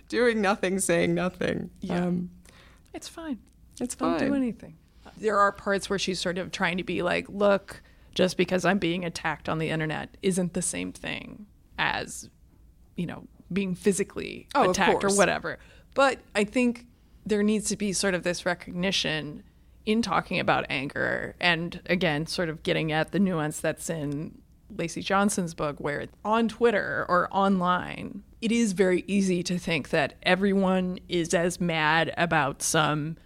doing 0.09 0.41
nothing, 0.41 0.79
saying 0.79 1.15
nothing. 1.15 1.69
Yeah, 1.79 2.05
um, 2.05 2.31
it's 2.93 3.07
fine. 3.07 3.39
It's 3.79 3.95
Don't 3.95 4.19
fine. 4.19 4.27
do 4.27 4.35
anything 4.35 4.75
there 5.17 5.39
are 5.39 5.51
parts 5.51 5.89
where 5.89 5.99
she's 5.99 6.19
sort 6.19 6.37
of 6.37 6.51
trying 6.51 6.77
to 6.77 6.83
be 6.83 7.01
like, 7.01 7.27
look, 7.29 7.81
just 8.13 8.37
because 8.37 8.65
I'm 8.65 8.79
being 8.79 9.05
attacked 9.05 9.49
on 9.49 9.59
the 9.59 9.69
internet 9.69 10.17
isn't 10.21 10.53
the 10.53 10.61
same 10.61 10.91
thing 10.91 11.45
as, 11.77 12.29
you 12.95 13.05
know, 13.05 13.27
being 13.51 13.75
physically 13.75 14.47
oh, 14.55 14.71
attacked 14.71 15.03
or 15.03 15.09
whatever. 15.09 15.59
But 15.93 16.19
I 16.35 16.43
think 16.43 16.85
there 17.25 17.43
needs 17.43 17.69
to 17.69 17.77
be 17.77 17.93
sort 17.93 18.13
of 18.13 18.23
this 18.23 18.45
recognition 18.45 19.43
in 19.85 20.01
talking 20.01 20.39
about 20.39 20.65
anger 20.69 21.35
and 21.39 21.79
again, 21.85 22.25
sort 22.25 22.49
of 22.49 22.63
getting 22.63 22.91
at 22.91 23.11
the 23.11 23.19
nuance 23.19 23.59
that's 23.59 23.89
in 23.89 24.41
Lacy 24.75 25.01
Johnson's 25.01 25.53
book, 25.53 25.79
where 25.79 26.07
on 26.25 26.49
Twitter 26.49 27.05
or 27.07 27.29
online, 27.31 28.23
it 28.41 28.51
is 28.51 28.73
very 28.73 29.03
easy 29.07 29.41
to 29.43 29.57
think 29.57 29.89
that 29.89 30.15
everyone 30.23 30.99
is 31.07 31.33
as 31.33 31.61
mad 31.61 32.13
about 32.17 32.61
some 32.61 33.17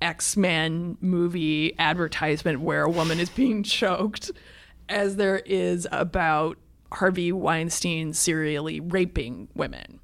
X 0.00 0.36
Men 0.36 0.96
movie 1.00 1.78
advertisement 1.78 2.60
where 2.60 2.84
a 2.84 2.90
woman 2.90 3.20
is 3.20 3.30
being 3.30 3.62
choked 3.64 4.30
as 4.88 5.16
there 5.16 5.38
is 5.44 5.86
about 5.92 6.58
Harvey 6.92 7.32
Weinstein 7.32 8.12
serially 8.12 8.80
raping 8.80 9.48
women. 9.54 10.00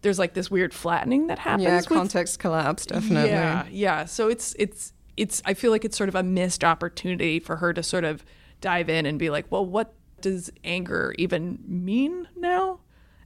There's 0.00 0.18
like 0.18 0.34
this 0.34 0.50
weird 0.50 0.74
flattening 0.74 1.28
that 1.28 1.38
happens. 1.38 1.64
Yeah, 1.64 1.80
context 1.82 2.38
with, 2.38 2.40
collapse, 2.40 2.86
definitely. 2.86 3.30
Yeah, 3.30 3.66
yeah. 3.70 4.04
So 4.04 4.28
it's 4.28 4.54
it's 4.58 4.92
it's. 5.16 5.42
I 5.44 5.54
feel 5.54 5.70
like 5.70 5.84
it's 5.84 5.96
sort 5.96 6.08
of 6.08 6.14
a 6.14 6.22
missed 6.22 6.64
opportunity 6.64 7.38
for 7.38 7.56
her 7.56 7.72
to 7.72 7.82
sort 7.82 8.04
of 8.04 8.24
dive 8.60 8.88
in 8.88 9.06
and 9.06 9.18
be 9.18 9.30
like, 9.30 9.46
well, 9.50 9.64
what 9.64 9.94
does 10.20 10.50
anger 10.64 11.14
even 11.18 11.58
mean 11.66 12.28
now? 12.36 12.80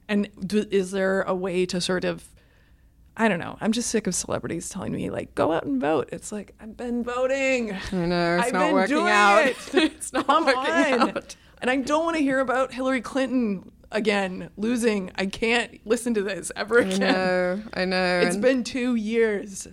And 0.07 0.29
do, 0.45 0.65
is 0.69 0.91
there 0.91 1.21
a 1.23 1.33
way 1.33 1.65
to 1.65 1.81
sort 1.81 2.05
of 2.05 2.25
I 3.19 3.27
don't 3.27 3.39
know. 3.39 3.57
I'm 3.59 3.71
just 3.71 3.89
sick 3.89 4.05
of 4.05 4.13
celebrities 4.13 4.69
telling 4.69 4.93
me 4.93 5.09
like, 5.09 5.33
go 5.33 5.51
out 5.51 5.63
and 5.63 5.81
vote. 5.81 6.09
It's 6.11 6.31
like 6.31 6.53
I've 6.59 6.77
been 6.77 7.03
voting. 7.03 7.73
I 7.91 8.05
know 8.05 8.37
it's 8.37 8.47
I've 8.47 8.53
not 8.53 8.73
working 8.73 8.97
out. 8.99 9.47
It. 9.47 9.57
it's 9.73 10.13
not 10.13 10.27
Come 10.27 10.45
working 10.45 11.01
on. 11.01 11.09
out. 11.09 11.35
And 11.59 11.71
I 11.71 11.77
don't 11.77 12.05
want 12.05 12.15
to 12.17 12.21
hear 12.21 12.39
about 12.39 12.71
Hillary 12.71 13.01
Clinton 13.01 13.71
again 13.91 14.51
losing. 14.55 15.11
I 15.15 15.25
can't 15.25 15.79
listen 15.83 16.13
to 16.13 16.21
this 16.21 16.51
ever 16.55 16.77
again. 16.77 17.01
I 17.01 17.05
know. 17.11 17.63
I 17.73 17.85
know. 17.85 18.19
It's 18.19 18.35
and 18.35 18.41
been 18.43 18.63
two 18.63 18.93
years. 18.93 19.67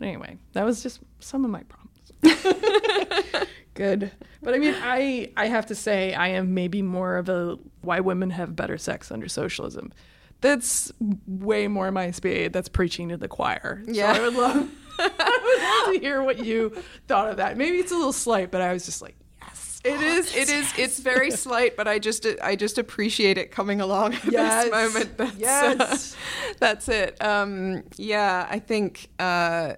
Anyway, 0.00 0.38
that 0.54 0.64
was 0.64 0.82
just 0.82 1.00
some 1.18 1.44
of 1.44 1.50
my 1.50 1.62
problems. 1.64 2.12
Good. 3.74 4.10
But 4.42 4.54
I 4.54 4.58
mean, 4.58 4.74
I 4.82 5.30
I 5.36 5.46
have 5.48 5.66
to 5.66 5.74
say 5.74 6.14
I 6.14 6.28
am 6.28 6.54
maybe 6.54 6.80
more 6.80 7.18
of 7.18 7.28
a 7.28 7.58
why 7.82 8.00
women 8.00 8.30
have 8.30 8.56
better 8.56 8.78
sex 8.78 9.10
under 9.12 9.28
socialism 9.28 9.92
that's 10.40 10.92
way 11.26 11.68
more 11.68 11.90
my 11.90 12.10
speed. 12.10 12.52
That's 12.52 12.68
preaching 12.68 13.10
to 13.10 13.16
the 13.16 13.28
choir. 13.28 13.82
Yeah. 13.86 14.14
So 14.14 14.20
I 14.20 14.24
would 14.24 14.34
love, 14.36 14.70
I 14.98 15.38
would 15.44 15.88
love 15.88 15.94
to 15.94 16.00
hear 16.00 16.22
what 16.22 16.44
you 16.44 16.76
thought 17.08 17.30
of 17.30 17.36
that. 17.38 17.56
Maybe 17.56 17.78
it's 17.78 17.92
a 17.92 17.96
little 17.96 18.12
slight, 18.12 18.50
but 18.50 18.60
I 18.60 18.72
was 18.72 18.84
just 18.84 19.02
like, 19.02 19.16
yes. 19.42 19.80
It 19.84 20.00
is. 20.00 20.34
It 20.34 20.48
is. 20.48 20.72
It's 20.78 20.98
very 20.98 21.30
slight, 21.30 21.76
but 21.76 21.88
I 21.88 21.98
just 21.98 22.26
I 22.42 22.56
just 22.56 22.78
appreciate 22.78 23.38
it 23.38 23.50
coming 23.50 23.80
along 23.80 24.14
at 24.14 24.24
yes. 24.32 24.64
this 24.64 24.72
moment. 24.72 25.16
That's, 25.18 25.38
yes. 25.38 26.14
Uh, 26.14 26.16
that's 26.58 26.88
it. 26.88 27.22
Um, 27.22 27.84
yeah, 27.96 28.46
I 28.50 28.58
think, 28.58 29.08
uh, 29.18 29.74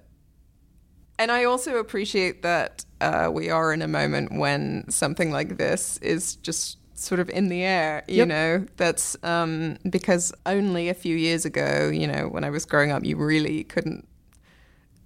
and 1.19 1.31
I 1.31 1.45
also 1.45 1.77
appreciate 1.77 2.43
that 2.43 2.85
uh, 3.01 3.31
we 3.33 3.51
are 3.51 3.73
in 3.73 3.83
a 3.83 3.89
moment 3.89 4.33
when 4.33 4.85
something 4.89 5.31
like 5.31 5.57
this 5.59 5.99
is 5.99 6.37
just 6.37 6.79
sort 7.03 7.21
of 7.21 7.29
in 7.31 7.49
the 7.49 7.63
air, 7.63 8.05
you 8.09 8.19
yep. 8.19 8.29
know. 8.29 8.67
That's 8.77 9.17
um, 9.23 9.79
because 9.89 10.33
only 10.47 10.89
a 10.89 10.95
few 10.95 11.17
years 11.17 11.45
ago, 11.45 11.91
you 11.93 12.07
know, 12.07 12.29
when 12.29 12.45
I 12.45 12.51
was 12.51 12.65
growing 12.65 12.91
up, 12.91 13.05
you 13.05 13.17
really 13.17 13.65
couldn't 13.65 14.07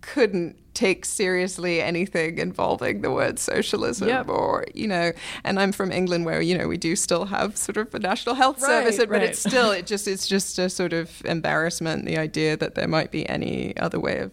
couldn't 0.02 0.56
take 0.72 1.04
seriously 1.04 1.80
anything 1.80 2.38
involving 2.38 3.00
the 3.00 3.10
word 3.10 3.38
socialism 3.38 4.08
yep. 4.08 4.28
or 4.28 4.64
you 4.74 4.86
know 4.86 5.10
and 5.42 5.58
i'm 5.58 5.72
from 5.72 5.90
england 5.90 6.24
where 6.24 6.40
you 6.40 6.56
know 6.56 6.68
we 6.68 6.76
do 6.76 6.94
still 6.94 7.24
have 7.24 7.56
sort 7.56 7.78
of 7.78 7.92
a 7.94 7.98
national 7.98 8.34
health 8.34 8.60
right, 8.60 8.68
service 8.68 8.98
but 8.98 9.08
right. 9.08 9.22
it's 9.22 9.40
still 9.40 9.70
it 9.72 9.86
just 9.92 10.06
it's 10.06 10.28
just 10.28 10.58
a 10.58 10.68
sort 10.68 10.92
of 10.92 11.10
embarrassment 11.24 12.04
the 12.04 12.18
idea 12.18 12.56
that 12.56 12.74
there 12.74 12.86
might 12.86 13.10
be 13.10 13.28
any 13.28 13.76
other 13.78 13.98
way 13.98 14.18
of 14.18 14.32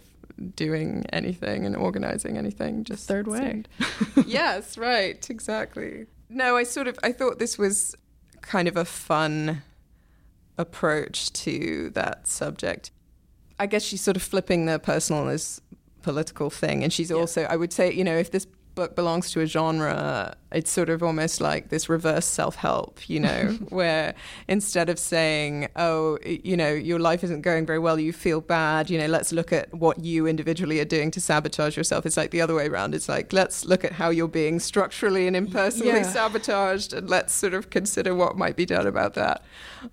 doing 0.56 1.06
anything 1.14 1.66
and 1.66 1.76
organizing 1.76 2.38
anything 2.38 2.84
just 2.84 3.08
third 3.08 3.26
way 3.26 3.64
yes 4.28 4.78
right 4.78 5.30
exactly 5.30 6.06
no, 6.34 6.58
I 6.58 6.64
sort 6.64 6.88
of 6.88 6.98
I 7.04 7.12
thought 7.12 7.40
this 7.40 7.58
was 7.58 7.96
kind 8.42 8.68
of 8.68 8.78
a 8.78 8.86
fun 8.86 9.62
approach 10.58 11.32
to 11.34 11.90
that 11.92 12.28
subject. 12.28 12.92
I 13.60 13.68
guess 13.68 13.84
she's 13.84 14.02
sort 14.02 14.18
of 14.18 14.24
flipping 14.24 14.66
the 14.66 14.80
personal 14.80 15.28
as 15.30 15.62
political 16.02 16.50
thing, 16.50 16.84
and 16.84 16.92
she's 16.92 17.10
yeah. 17.10 17.18
also 17.18 17.44
I 17.44 17.56
would 17.56 17.74
say 17.74 17.92
you 17.92 18.04
know 18.04 18.18
if 18.18 18.32
this 18.32 18.48
book 18.76 18.96
belongs 18.96 19.32
to 19.32 19.42
a 19.42 19.46
genre, 19.46 20.36
it's 20.52 20.72
sort 20.72 20.90
of 20.90 21.02
almost 21.02 21.42
like 21.42 21.70
this 21.70 21.90
reverse 21.90 22.26
self 22.26 22.56
help, 22.56 23.10
you 23.10 23.20
know, 23.20 23.58
where 23.70 24.14
instead 24.48 24.90
of 24.90 25.00
saying, 25.00 25.68
oh, 25.76 26.18
you 26.24 26.56
know, 26.56 26.72
your 26.72 27.00
life 27.00 27.24
isn't 27.24 27.42
going 27.42 27.66
very 27.66 27.80
well, 27.80 28.00
you 28.00 28.14
feel 28.14 28.42
bad, 28.42 28.90
you 28.90 28.98
know, 28.98 29.08
let's 29.08 29.32
look 29.32 29.52
at 29.52 29.74
what 29.74 30.00
you 30.00 30.28
individually 30.28 30.80
are 30.80 30.86
doing 30.86 31.12
to 31.12 31.22
sabotage 31.22 31.76
yourself. 31.76 32.06
It's 32.06 32.18
like 32.18 32.32
the 32.32 32.42
other 32.42 32.56
way 32.56 32.68
around. 32.68 32.96
It's 32.96 33.10
like, 33.10 33.34
let's 33.34 33.66
look 33.66 33.84
at 33.84 33.94
how 33.94 34.10
you're 34.10 34.28
being 34.28 34.60
structurally 34.60 35.28
and 35.28 35.36
impersonally 35.36 36.00
yeah. 36.00 36.04
sabotaged 36.04 36.94
and 36.94 37.10
let's 37.10 37.34
sort 37.34 37.54
of 37.54 37.70
consider 37.70 38.14
what 38.16 38.38
might 38.38 38.56
be 38.56 38.66
done 38.66 38.88
about 38.88 39.14
that, 39.16 39.44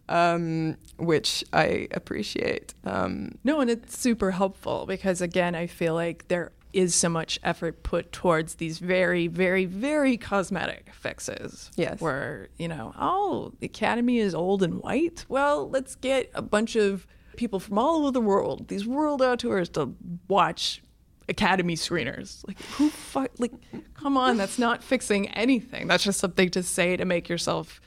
um, 0.09 0.77
which 0.99 1.45
I 1.53 1.89
appreciate. 1.93 2.75
Um, 2.85 3.39
no, 3.45 3.61
and 3.61 3.71
it's 3.71 3.99
super 3.99 4.33
helpful 4.33 4.87
because, 4.87 5.21
again, 5.21 5.55
I 5.55 5.67
feel 5.67 5.95
like 5.95 6.29
there 6.29 6.53
is 6.73 6.95
so 6.95 7.09
much 7.09 7.39
effort 7.43 7.83
put 7.83 8.13
towards 8.13 8.57
these 8.57 8.79
very, 8.79 9.27
very, 9.27 9.65
very 9.65 10.17
cosmetic 10.17 10.91
fixes. 10.93 11.71
Yes. 11.77 12.01
Where, 12.01 12.49
you 12.59 12.69
know, 12.69 12.95
oh, 12.99 13.53
the 13.61 13.67
Academy 13.67 14.19
is 14.19 14.35
old 14.35 14.63
and 14.63 14.81
white. 14.83 15.25
Well, 15.29 15.69
let's 15.69 15.97
get 15.97 16.31
a 16.35 16.43
bunch 16.43 16.77
of 16.77 17.07
people 17.37 17.61
from 17.61 17.79
all 17.79 18.03
over 18.03 18.11
the 18.13 18.21
world, 18.21 18.69
these 18.69 18.87
world 18.87 19.23
auteurs, 19.23 19.69
to 19.71 19.95
watch 20.29 20.83
Academy 21.29 21.75
screeners. 21.77 22.47
Like, 22.47 22.61
who 22.63 22.91
fuck, 22.91 23.31
like, 23.39 23.53
come 23.95 24.17
on, 24.17 24.37
that's 24.37 24.59
not 24.59 24.83
fixing 24.83 25.29
anything. 25.31 25.87
That's 25.87 26.05
just 26.05 26.21
something 26.21 26.51
to 26.51 26.63
say 26.63 26.97
to 26.97 27.05
make 27.05 27.29
yourself, 27.29 27.81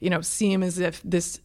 you 0.00 0.10
know, 0.10 0.20
seem 0.20 0.62
as 0.62 0.78
if 0.78 1.00
this 1.04 1.40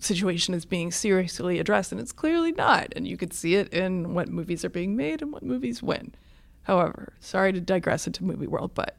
situation 0.00 0.54
is 0.54 0.64
being 0.64 0.90
seriously 0.90 1.58
addressed, 1.58 1.92
and 1.92 2.00
it's 2.00 2.12
clearly 2.12 2.52
not. 2.52 2.88
And 2.96 3.06
you 3.06 3.16
could 3.16 3.32
see 3.32 3.54
it 3.54 3.72
in 3.72 4.14
what 4.14 4.28
movies 4.28 4.64
are 4.64 4.70
being 4.70 4.96
made 4.96 5.22
and 5.22 5.32
what 5.32 5.42
movies 5.42 5.82
win. 5.82 6.14
However, 6.62 7.14
sorry 7.20 7.52
to 7.52 7.60
digress 7.60 8.06
into 8.06 8.24
movie 8.24 8.46
world, 8.46 8.72
but 8.74 8.98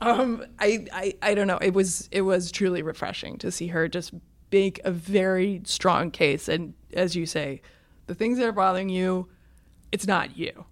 um, 0.00 0.44
I, 0.58 0.86
I 0.92 1.14
I 1.22 1.34
don't 1.34 1.46
know. 1.46 1.58
It 1.58 1.74
was 1.74 2.08
it 2.12 2.22
was 2.22 2.52
truly 2.52 2.82
refreshing 2.82 3.38
to 3.38 3.50
see 3.50 3.68
her 3.68 3.88
just 3.88 4.12
make 4.52 4.80
a 4.84 4.90
very 4.90 5.60
strong 5.64 6.10
case, 6.10 6.48
and 6.48 6.74
as 6.92 7.16
you 7.16 7.26
say, 7.26 7.62
The 8.06 8.14
things 8.14 8.38
that 8.38 8.46
are 8.46 8.52
bothering 8.52 8.88
you, 8.88 9.28
it's 9.92 10.06
not 10.06 10.36
you. 10.36 10.66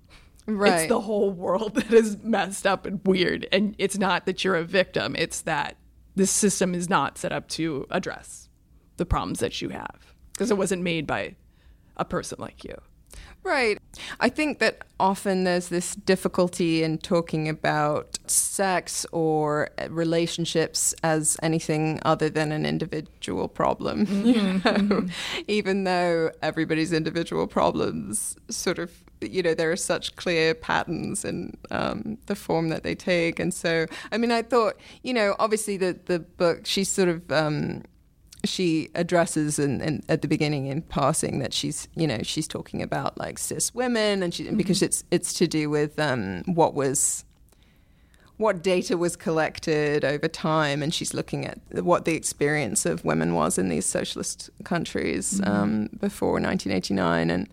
Right. 0.46 0.82
It's 0.82 0.88
the 0.88 1.00
whole 1.00 1.30
world 1.30 1.74
that 1.76 1.92
is 1.92 2.18
messed 2.22 2.66
up 2.66 2.86
and 2.86 3.00
weird. 3.04 3.48
And 3.50 3.74
it's 3.78 3.98
not 3.98 4.26
that 4.26 4.44
you're 4.44 4.56
a 4.56 4.64
victim, 4.64 5.16
it's 5.16 5.40
that 5.42 5.76
this 6.14 6.30
system 6.30 6.74
is 6.74 6.88
not 6.88 7.18
set 7.18 7.32
up 7.32 7.48
to 7.48 7.86
address 7.90 8.45
the 8.96 9.06
problems 9.06 9.40
that 9.40 9.60
you 9.60 9.70
have 9.70 10.14
because 10.32 10.50
it 10.50 10.58
wasn't 10.58 10.82
made 10.82 11.06
by 11.06 11.34
a 11.96 12.04
person 12.04 12.36
like 12.40 12.64
you. 12.64 12.76
Right. 13.46 13.78
I 14.18 14.28
think 14.28 14.58
that 14.58 14.82
often 14.98 15.44
there's 15.44 15.68
this 15.68 15.94
difficulty 15.94 16.82
in 16.82 16.98
talking 16.98 17.48
about 17.48 18.18
sex 18.26 19.06
or 19.12 19.70
relationships 19.88 20.94
as 21.04 21.36
anything 21.42 22.00
other 22.04 22.28
than 22.28 22.50
an 22.50 22.66
individual 22.66 23.48
problem. 23.48 24.06
Mm-hmm. 24.16 24.26
You 24.26 24.34
know? 24.34 24.58
mm-hmm. 24.58 25.08
Even 25.46 25.84
though 25.84 26.30
everybody's 26.42 26.92
individual 26.92 27.46
problems 27.46 28.36
sort 28.48 28.78
of 28.78 28.90
you 29.20 29.42
know 29.42 29.54
there 29.54 29.70
are 29.70 29.76
such 29.76 30.16
clear 30.16 30.54
patterns 30.54 31.24
in 31.24 31.56
um, 31.70 32.18
the 32.26 32.34
form 32.34 32.68
that 32.70 32.82
they 32.82 32.94
take 32.94 33.38
and 33.38 33.52
so 33.52 33.86
i 34.12 34.18
mean 34.18 34.30
i 34.30 34.42
thought 34.42 34.76
you 35.02 35.12
know 35.14 35.34
obviously 35.38 35.76
the 35.76 35.98
the 36.06 36.18
book 36.18 36.66
she's 36.66 36.88
sort 36.88 37.08
of 37.08 37.30
um, 37.32 37.82
she 38.44 38.88
addresses 38.94 39.58
in, 39.58 39.80
in, 39.80 40.02
at 40.08 40.22
the 40.22 40.28
beginning 40.28 40.66
in 40.66 40.82
passing 40.82 41.38
that 41.38 41.52
she's 41.52 41.88
you 41.96 42.06
know 42.06 42.18
she's 42.22 42.46
talking 42.46 42.82
about 42.82 43.18
like 43.18 43.38
cis 43.38 43.74
women 43.74 44.22
and 44.22 44.34
she 44.34 44.44
mm-hmm. 44.44 44.56
because 44.56 44.82
it's 44.82 45.04
it's 45.10 45.32
to 45.32 45.46
do 45.46 45.68
with 45.70 45.98
um, 45.98 46.42
what 46.46 46.74
was 46.74 47.24
what 48.36 48.62
data 48.62 48.98
was 48.98 49.16
collected 49.16 50.04
over 50.04 50.28
time 50.28 50.82
and 50.82 50.92
she's 50.92 51.14
looking 51.14 51.46
at 51.46 51.58
what 51.82 52.04
the 52.04 52.14
experience 52.14 52.84
of 52.84 53.04
women 53.04 53.34
was 53.34 53.56
in 53.56 53.68
these 53.68 53.86
socialist 53.86 54.50
countries 54.64 55.40
mm-hmm. 55.40 55.50
um, 55.50 55.88
before 56.00 56.32
1989 56.32 57.30
and 57.30 57.48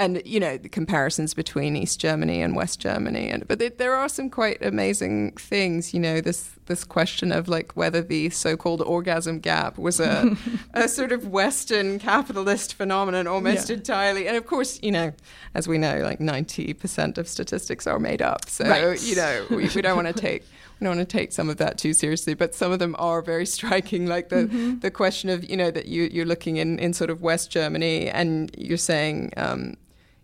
and 0.00 0.22
you 0.24 0.40
know 0.40 0.56
the 0.56 0.68
comparisons 0.68 1.34
between 1.34 1.76
East 1.76 2.00
Germany 2.00 2.40
and 2.40 2.56
West 2.56 2.80
Germany, 2.80 3.28
and 3.28 3.46
but 3.46 3.58
there, 3.58 3.68
there 3.68 3.94
are 3.94 4.08
some 4.08 4.30
quite 4.30 4.64
amazing 4.64 5.32
things. 5.32 5.92
You 5.92 6.00
know 6.00 6.20
this 6.22 6.50
this 6.66 6.84
question 6.84 7.30
of 7.30 7.48
like 7.48 7.76
whether 7.76 8.00
the 8.00 8.30
so-called 8.30 8.80
orgasm 8.80 9.40
gap 9.40 9.76
was 9.76 10.00
a 10.00 10.36
a 10.74 10.88
sort 10.88 11.12
of 11.12 11.28
Western 11.28 11.98
capitalist 11.98 12.74
phenomenon 12.74 13.26
almost 13.26 13.68
yeah. 13.68 13.76
entirely, 13.76 14.26
and 14.26 14.36
of 14.36 14.46
course 14.46 14.80
you 14.82 14.90
know 14.90 15.12
as 15.54 15.68
we 15.68 15.76
know 15.76 15.98
like 15.98 16.18
ninety 16.18 16.72
percent 16.72 17.18
of 17.18 17.28
statistics 17.28 17.86
are 17.86 17.98
made 17.98 18.22
up, 18.22 18.48
so 18.48 18.64
right. 18.64 19.02
you 19.02 19.14
know 19.14 19.46
we, 19.50 19.68
we 19.68 19.82
don't 19.82 19.96
want 19.96 20.08
to 20.08 20.14
take 20.14 20.44
I 20.80 20.84
don't 20.86 20.96
want 20.96 21.08
to 21.08 21.18
take 21.18 21.32
some 21.32 21.50
of 21.50 21.58
that 21.58 21.76
too 21.76 21.92
seriously, 21.92 22.32
but 22.32 22.54
some 22.54 22.72
of 22.72 22.78
them 22.78 22.96
are 22.98 23.20
very 23.20 23.44
striking. 23.46 24.06
Like 24.06 24.30
the 24.30 24.46
mm-hmm. 24.46 24.78
the 24.78 24.90
question 24.90 25.28
of 25.28 25.48
you 25.48 25.58
know 25.58 25.70
that 25.70 25.86
you 25.86 26.08
you're 26.10 26.24
looking 26.24 26.56
in 26.56 26.78
in 26.78 26.94
sort 26.94 27.10
of 27.10 27.20
West 27.20 27.50
Germany 27.50 28.08
and 28.08 28.50
you're 28.56 28.78
saying 28.78 29.34
um, 29.36 29.76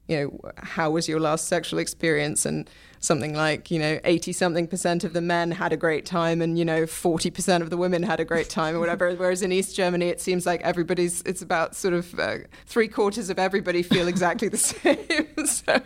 you 0.09 0.17
know, 0.17 0.53
how 0.59 0.91
was 0.91 1.09
your 1.09 1.21
last 1.21 1.49
sexual 1.49 1.79
experience? 1.79 2.47
And 2.47 2.69
something 3.01 3.35
like, 3.35 3.71
you 3.71 3.79
know, 3.79 3.99
80 4.05 4.33
something 4.33 4.67
percent 4.67 5.05
of 5.05 5.13
the 5.13 5.21
men 5.21 5.53
had 5.53 5.73
a 5.73 5.77
great 5.77 6.05
time 6.07 6.41
and, 6.43 6.59
you 6.59 6.65
know, 6.65 6.83
40% 6.83 7.63
of 7.63 7.71
the 7.71 7.77
women 7.77 8.03
had 8.03 8.21
a 8.21 8.25
great 8.25 8.51
time 8.51 8.77
or 8.77 8.81
whatever. 8.81 9.15
Whereas 9.17 9.43
in 9.43 9.53
East 9.53 9.77
Germany, 9.77 10.09
it 10.09 10.21
seems 10.21 10.47
like 10.47 10.61
everybody's, 10.63 11.23
it's 11.23 11.43
about 11.43 11.75
sort 11.75 11.95
of 11.95 12.19
uh, 12.19 12.39
three 12.67 12.89
quarters 12.89 13.31
of 13.31 13.39
everybody 13.39 13.83
feel 13.83 14.09
exactly 14.09 14.49
the 14.49 14.57
same. 14.57 14.99
so. 15.47 15.81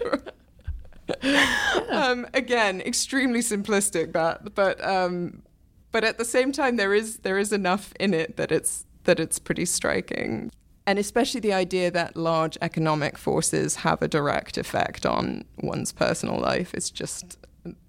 Um, 1.91 2.27
again, 2.35 2.81
extremely 2.83 3.41
simplistic, 3.41 4.13
but 4.13 4.55
but 4.55 4.83
um, 4.85 5.43
but 5.91 6.05
at 6.05 6.19
the 6.19 6.25
same 6.25 6.53
time, 6.53 6.77
there 6.77 6.95
is 6.95 7.19
there 7.19 7.37
is 7.37 7.53
enough 7.53 7.93
in 7.99 8.15
it 8.15 8.37
that 8.37 8.53
it's 8.53 8.87
that 9.05 9.19
it's 9.19 9.41
pretty 9.41 9.65
striking 9.65 10.53
and 10.91 10.99
especially 10.99 11.39
the 11.39 11.53
idea 11.53 11.89
that 11.89 12.17
large 12.17 12.59
economic 12.61 13.17
forces 13.17 13.77
have 13.77 14.03
a 14.03 14.09
direct 14.09 14.59
effect 14.59 15.07
on 15.07 15.45
one's 15.59 15.93
personal 15.93 16.37
life 16.37 16.75
is 16.75 16.91
just 16.91 17.39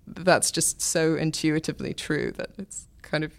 that's 0.05 0.51
just 0.51 0.79
so 0.79 1.15
intuitively 1.15 1.95
true 1.95 2.31
that 2.37 2.51
it's 2.59 2.87
kind 3.01 3.23
of 3.23 3.33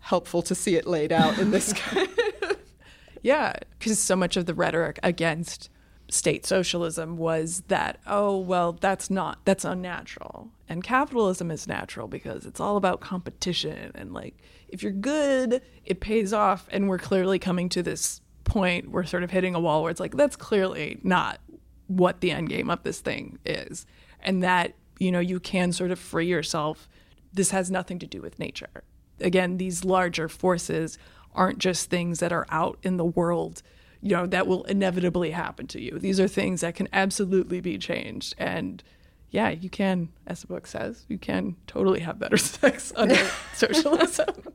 helpful 0.00 0.42
to 0.42 0.54
see 0.54 0.76
it 0.76 0.86
laid 0.86 1.10
out 1.10 1.38
in 1.38 1.52
this 1.52 1.72
kind 1.72 2.06
of 2.42 2.58
yeah 3.22 3.54
because 3.78 3.98
so 3.98 4.14
much 4.14 4.36
of 4.36 4.44
the 4.44 4.52
rhetoric 4.52 4.98
against 5.02 5.70
state 6.10 6.44
socialism 6.44 7.16
was 7.16 7.62
that 7.68 7.98
oh 8.06 8.36
well 8.36 8.72
that's 8.72 9.08
not 9.08 9.38
that's 9.46 9.64
unnatural. 9.64 10.50
And 10.68 10.84
capitalism 10.84 11.50
is 11.50 11.66
natural 11.66 12.08
because 12.08 12.44
it's 12.44 12.60
all 12.60 12.76
about 12.76 13.00
competition 13.00 13.92
and 13.94 14.12
like 14.12 14.36
if 14.68 14.82
you're 14.82 14.92
good 14.92 15.62
it 15.84 16.00
pays 16.00 16.32
off. 16.32 16.68
And 16.70 16.88
we're 16.88 16.98
clearly 16.98 17.38
coming 17.38 17.68
to 17.70 17.82
this 17.82 18.21
point 18.44 18.90
we're 18.90 19.04
sort 19.04 19.22
of 19.22 19.30
hitting 19.30 19.54
a 19.54 19.60
wall 19.60 19.82
where 19.82 19.90
it's 19.90 20.00
like 20.00 20.16
that's 20.16 20.36
clearly 20.36 20.98
not 21.02 21.40
what 21.86 22.20
the 22.20 22.30
end 22.30 22.48
game 22.48 22.70
of 22.70 22.82
this 22.82 23.00
thing 23.00 23.38
is. 23.44 23.86
And 24.20 24.42
that 24.42 24.74
you 24.98 25.10
know 25.10 25.20
you 25.20 25.40
can 25.40 25.72
sort 25.72 25.90
of 25.90 25.98
free 25.98 26.26
yourself. 26.26 26.88
This 27.32 27.50
has 27.50 27.70
nothing 27.70 27.98
to 28.00 28.06
do 28.06 28.20
with 28.20 28.38
nature. 28.38 28.84
Again 29.20 29.56
these 29.56 29.84
larger 29.84 30.28
forces 30.28 30.98
aren't 31.34 31.58
just 31.58 31.88
things 31.88 32.18
that 32.20 32.32
are 32.32 32.46
out 32.50 32.78
in 32.82 32.98
the 32.98 33.04
world 33.04 33.62
you 34.02 34.16
know 34.16 34.26
that 34.26 34.46
will 34.46 34.64
inevitably 34.64 35.30
happen 35.30 35.66
to 35.68 35.80
you. 35.80 35.98
These 35.98 36.18
are 36.18 36.28
things 36.28 36.60
that 36.60 36.74
can 36.74 36.88
absolutely 36.92 37.60
be 37.60 37.78
changed. 37.78 38.34
And 38.36 38.82
yeah 39.32 39.50
you 39.50 39.68
can 39.68 40.08
as 40.26 40.42
the 40.42 40.46
book 40.46 40.66
says 40.66 41.04
you 41.08 41.18
can 41.18 41.56
totally 41.66 42.00
have 42.00 42.18
better 42.18 42.36
sex 42.38 42.92
under 42.94 43.16
socialism 43.54 44.52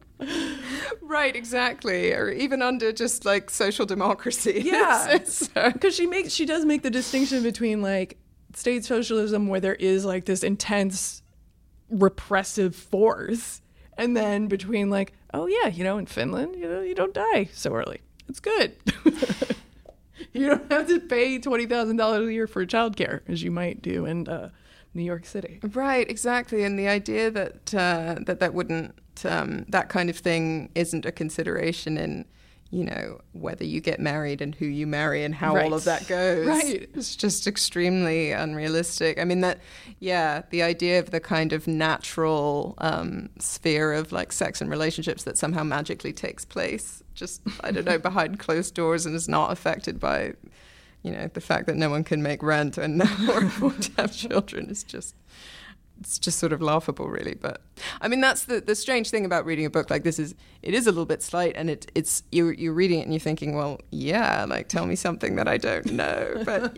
right, 1.07 1.35
exactly. 1.35 2.13
Or 2.13 2.29
even 2.29 2.61
under 2.61 2.91
just 2.91 3.25
like 3.25 3.49
social 3.49 3.85
democracy. 3.85 4.63
Yeah. 4.67 5.17
Because 5.17 5.49
uh, 5.55 5.89
she 5.91 6.07
makes 6.07 6.33
she 6.33 6.45
does 6.45 6.65
make 6.65 6.81
the 6.81 6.89
distinction 6.89 7.41
between 7.41 7.81
like 7.81 8.17
state 8.53 8.83
socialism 8.83 9.47
where 9.47 9.59
there 9.59 9.75
is 9.75 10.03
like 10.03 10.25
this 10.25 10.43
intense 10.43 11.21
repressive 11.89 12.75
force 12.75 13.61
and 13.97 14.15
then 14.15 14.47
between 14.47 14.89
like, 14.89 15.13
oh 15.33 15.47
yeah, 15.47 15.67
you 15.67 15.83
know, 15.83 15.97
in 15.97 16.05
Finland, 16.05 16.55
you 16.55 16.67
know, 16.67 16.81
you 16.81 16.95
don't 16.95 17.13
die 17.13 17.45
so 17.53 17.73
early. 17.73 18.01
It's 18.27 18.41
good. 18.41 18.75
you 20.33 20.47
don't 20.47 20.71
have 20.71 20.87
to 20.87 20.99
pay 20.99 21.39
twenty 21.39 21.65
thousand 21.65 21.95
dollars 21.95 22.27
a 22.27 22.33
year 22.33 22.47
for 22.47 22.65
childcare 22.65 23.21
as 23.27 23.41
you 23.41 23.51
might 23.51 23.81
do 23.81 24.05
in 24.05 24.27
uh, 24.27 24.49
New 24.97 25.03
York 25.03 25.25
City. 25.25 25.59
Right, 25.63 26.09
exactly. 26.09 26.63
And 26.63 26.77
the 26.77 26.89
idea 26.89 27.31
that 27.31 27.73
uh, 27.73 28.15
that 28.25 28.39
that 28.41 28.53
wouldn't 28.53 28.99
um, 29.23 29.65
that 29.69 29.87
kind 29.87 30.09
of 30.09 30.17
thing 30.17 30.69
isn't 30.75 31.05
a 31.05 31.11
consideration 31.11 31.97
in 31.97 32.25
you 32.69 32.83
know 32.83 33.21
whether 33.31 33.63
you 33.63 33.79
get 33.79 33.97
married 33.97 34.41
and 34.41 34.53
who 34.55 34.65
you 34.65 34.85
marry 34.85 35.23
and 35.23 35.33
how 35.33 35.55
right. 35.55 35.65
all 35.65 35.73
of 35.73 35.85
that 35.85 36.05
goes 36.05 36.45
right 36.45 36.89
it's 36.93 37.15
just 37.15 37.47
extremely 37.47 38.33
unrealistic 38.33 39.17
i 39.21 39.23
mean 39.23 39.39
that 39.39 39.59
yeah 39.99 40.41
the 40.49 40.61
idea 40.61 40.99
of 40.99 41.11
the 41.11 41.21
kind 41.21 41.53
of 41.53 41.65
natural 41.65 42.73
um, 42.79 43.29
sphere 43.39 43.93
of 43.93 44.11
like 44.11 44.33
sex 44.33 44.59
and 44.59 44.69
relationships 44.69 45.23
that 45.23 45.37
somehow 45.37 45.63
magically 45.63 46.11
takes 46.11 46.43
place 46.43 47.01
just 47.13 47.41
i 47.63 47.71
don't 47.71 47.85
know 47.85 47.97
behind 48.09 48.37
closed 48.37 48.73
doors 48.73 49.05
and 49.05 49.15
is 49.15 49.29
not 49.29 49.49
affected 49.49 49.97
by 49.97 50.33
you 51.03 51.11
know 51.11 51.29
the 51.33 51.41
fact 51.41 51.67
that 51.67 51.75
no 51.75 51.89
one 51.89 52.03
can 52.03 52.21
make 52.21 52.43
rent 52.43 52.77
and 52.77 53.01
or 53.01 53.45
afford 53.45 53.81
to 53.81 53.91
have 54.01 54.15
children 54.15 54.69
is 54.69 54.83
just 54.83 55.15
it's 55.99 56.19
just 56.19 56.39
sort 56.39 56.53
of 56.53 56.61
laughable, 56.61 57.07
really. 57.07 57.35
But 57.35 57.61
I 58.01 58.07
mean, 58.07 58.21
that's 58.21 58.45
the, 58.45 58.61
the 58.61 58.75
strange 58.75 59.09
thing 59.09 59.25
about 59.25 59.45
reading 59.45 59.65
a 59.65 59.69
book 59.69 59.89
like 59.89 60.03
this 60.03 60.19
is 60.19 60.35
it 60.61 60.73
is 60.73 60.87
a 60.87 60.91
little 60.91 61.05
bit 61.05 61.23
slight, 61.23 61.53
and 61.55 61.69
it, 61.69 61.91
it's 61.95 62.23
you're 62.31 62.53
you're 62.53 62.73
reading 62.73 62.99
it 62.99 63.03
and 63.03 63.13
you're 63.13 63.19
thinking, 63.19 63.55
well, 63.55 63.79
yeah, 63.91 64.45
like 64.47 64.67
tell 64.67 64.85
me 64.85 64.95
something 64.95 65.35
that 65.35 65.47
I 65.47 65.57
don't 65.57 65.91
know. 65.93 66.33
But 66.47 66.77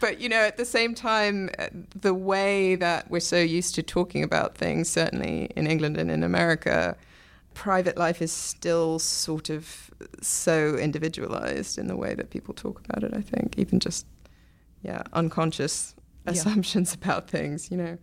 but 0.00 0.20
you 0.20 0.28
know, 0.28 0.40
at 0.40 0.56
the 0.56 0.64
same 0.64 0.94
time, 0.94 1.50
the 1.94 2.14
way 2.14 2.74
that 2.76 3.10
we're 3.10 3.20
so 3.20 3.38
used 3.38 3.74
to 3.74 3.82
talking 3.82 4.22
about 4.22 4.56
things, 4.56 4.88
certainly 4.88 5.50
in 5.56 5.66
England 5.66 5.96
and 5.96 6.10
in 6.10 6.22
America, 6.22 6.96
private 7.60 7.98
life 7.98 8.22
is 8.22 8.32
still 8.32 8.98
sort 8.98 9.50
of 9.50 9.90
so 10.22 10.76
individualized 10.76 11.76
in 11.76 11.88
the 11.88 11.96
way 11.96 12.14
that 12.14 12.30
people 12.30 12.54
talk 12.54 12.80
about 12.82 13.04
it. 13.04 13.12
I 13.14 13.20
think 13.20 13.58
even 13.58 13.80
just 13.80 14.06
yeah, 14.82 15.02
unconscious 15.12 15.94
assumptions 16.24 16.90
yeah. 16.92 16.96
about 17.04 17.28
things, 17.28 17.70
you 17.70 17.76
know. 17.76 17.98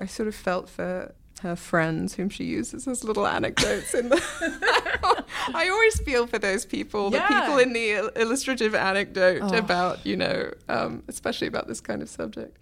I 0.00 0.06
sort 0.06 0.28
of 0.28 0.34
felt 0.36 0.68
for 0.68 1.12
her 1.42 1.56
friends 1.56 2.14
whom 2.14 2.28
she 2.28 2.44
uses 2.44 2.86
as 2.86 3.02
little 3.02 3.26
anecdotes 3.26 3.94
in 3.94 4.10
the 4.10 4.22
I 5.52 5.68
always 5.68 6.00
feel 6.02 6.28
for 6.28 6.38
those 6.38 6.64
people, 6.64 7.12
yeah. 7.12 7.26
the 7.26 7.34
people 7.34 7.58
in 7.58 7.72
the 7.72 8.12
illustrative 8.14 8.76
anecdote 8.76 9.42
oh. 9.42 9.58
about, 9.58 10.06
you 10.06 10.16
know, 10.16 10.52
um, 10.68 11.02
especially 11.08 11.48
about 11.48 11.66
this 11.66 11.80
kind 11.80 12.00
of 12.00 12.08
subject. 12.08 12.58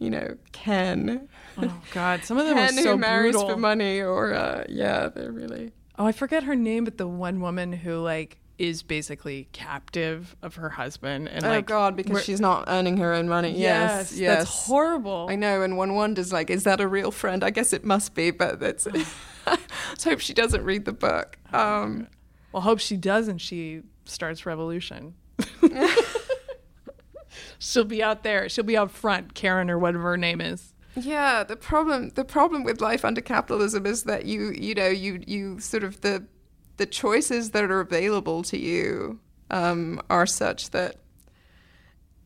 You 0.00 0.10
know, 0.10 0.36
Ken. 0.50 1.28
Oh 1.56 1.82
God, 1.92 2.24
some 2.24 2.38
of 2.38 2.46
them 2.46 2.56
Ken 2.56 2.78
are 2.78 2.82
so 2.82 2.92
who 2.92 2.98
marries 2.98 3.34
brutal. 3.34 3.50
for 3.50 3.56
money, 3.56 4.00
or 4.00 4.34
uh, 4.34 4.64
yeah, 4.68 5.08
they're 5.08 5.30
really. 5.30 5.72
Oh, 5.98 6.06
I 6.06 6.12
forget 6.12 6.44
her 6.44 6.56
name, 6.56 6.84
but 6.84 6.96
the 6.96 7.06
one 7.06 7.40
woman 7.40 7.72
who 7.72 7.98
like 8.00 8.40
is 8.60 8.82
basically 8.82 9.48
captive 9.52 10.36
of 10.42 10.56
her 10.56 10.68
husband 10.68 11.26
and 11.30 11.46
oh 11.46 11.48
like 11.48 11.64
god 11.64 11.96
because 11.96 12.22
she's 12.22 12.42
not 12.42 12.64
earning 12.68 12.98
her 12.98 13.14
own 13.14 13.26
money 13.26 13.52
yes 13.52 14.12
yes, 14.12 14.18
yes. 14.18 14.38
that's 14.38 14.66
horrible 14.66 15.26
i 15.30 15.34
know 15.34 15.62
and 15.62 15.78
one 15.78 15.94
wonders 15.94 16.30
like 16.30 16.50
is 16.50 16.64
that 16.64 16.78
a 16.78 16.86
real 16.86 17.10
friend 17.10 17.42
i 17.42 17.48
guess 17.48 17.72
it 17.72 17.86
must 17.86 18.14
be 18.14 18.30
but 18.30 18.60
that's 18.60 18.86
let's 19.46 20.04
hope 20.04 20.20
she 20.20 20.34
doesn't 20.34 20.62
read 20.62 20.84
the 20.84 20.92
book 20.92 21.38
um, 21.54 22.06
well 22.52 22.60
hope 22.60 22.80
she 22.80 22.98
does 22.98 23.28
and 23.28 23.40
she 23.40 23.80
starts 24.04 24.44
revolution 24.44 25.14
she'll 27.60 27.84
be 27.84 28.02
out 28.02 28.24
there. 28.24 28.48
She'll 28.48 28.64
be 28.64 28.76
out 28.76 28.90
front, 28.90 29.34
Karen 29.34 29.70
or 29.70 29.78
whatever 29.78 30.02
her 30.10 30.16
name 30.16 30.40
is. 30.40 30.74
Yeah, 30.96 31.44
the 31.44 31.54
problem 31.54 32.08
the 32.10 32.24
problem 32.24 32.64
with 32.64 32.80
life 32.80 33.04
under 33.04 33.20
capitalism 33.20 33.86
is 33.86 34.02
that 34.04 34.24
you 34.24 34.50
you 34.50 34.74
know 34.74 34.88
you 34.88 35.22
you 35.24 35.60
sort 35.60 35.84
of 35.84 36.00
the 36.00 36.26
the 36.78 36.86
choices 36.86 37.50
that 37.50 37.62
are 37.62 37.80
available 37.80 38.42
to 38.42 38.58
you 38.58 39.20
um, 39.50 40.00
are 40.10 40.26
such 40.26 40.70
that 40.70 40.96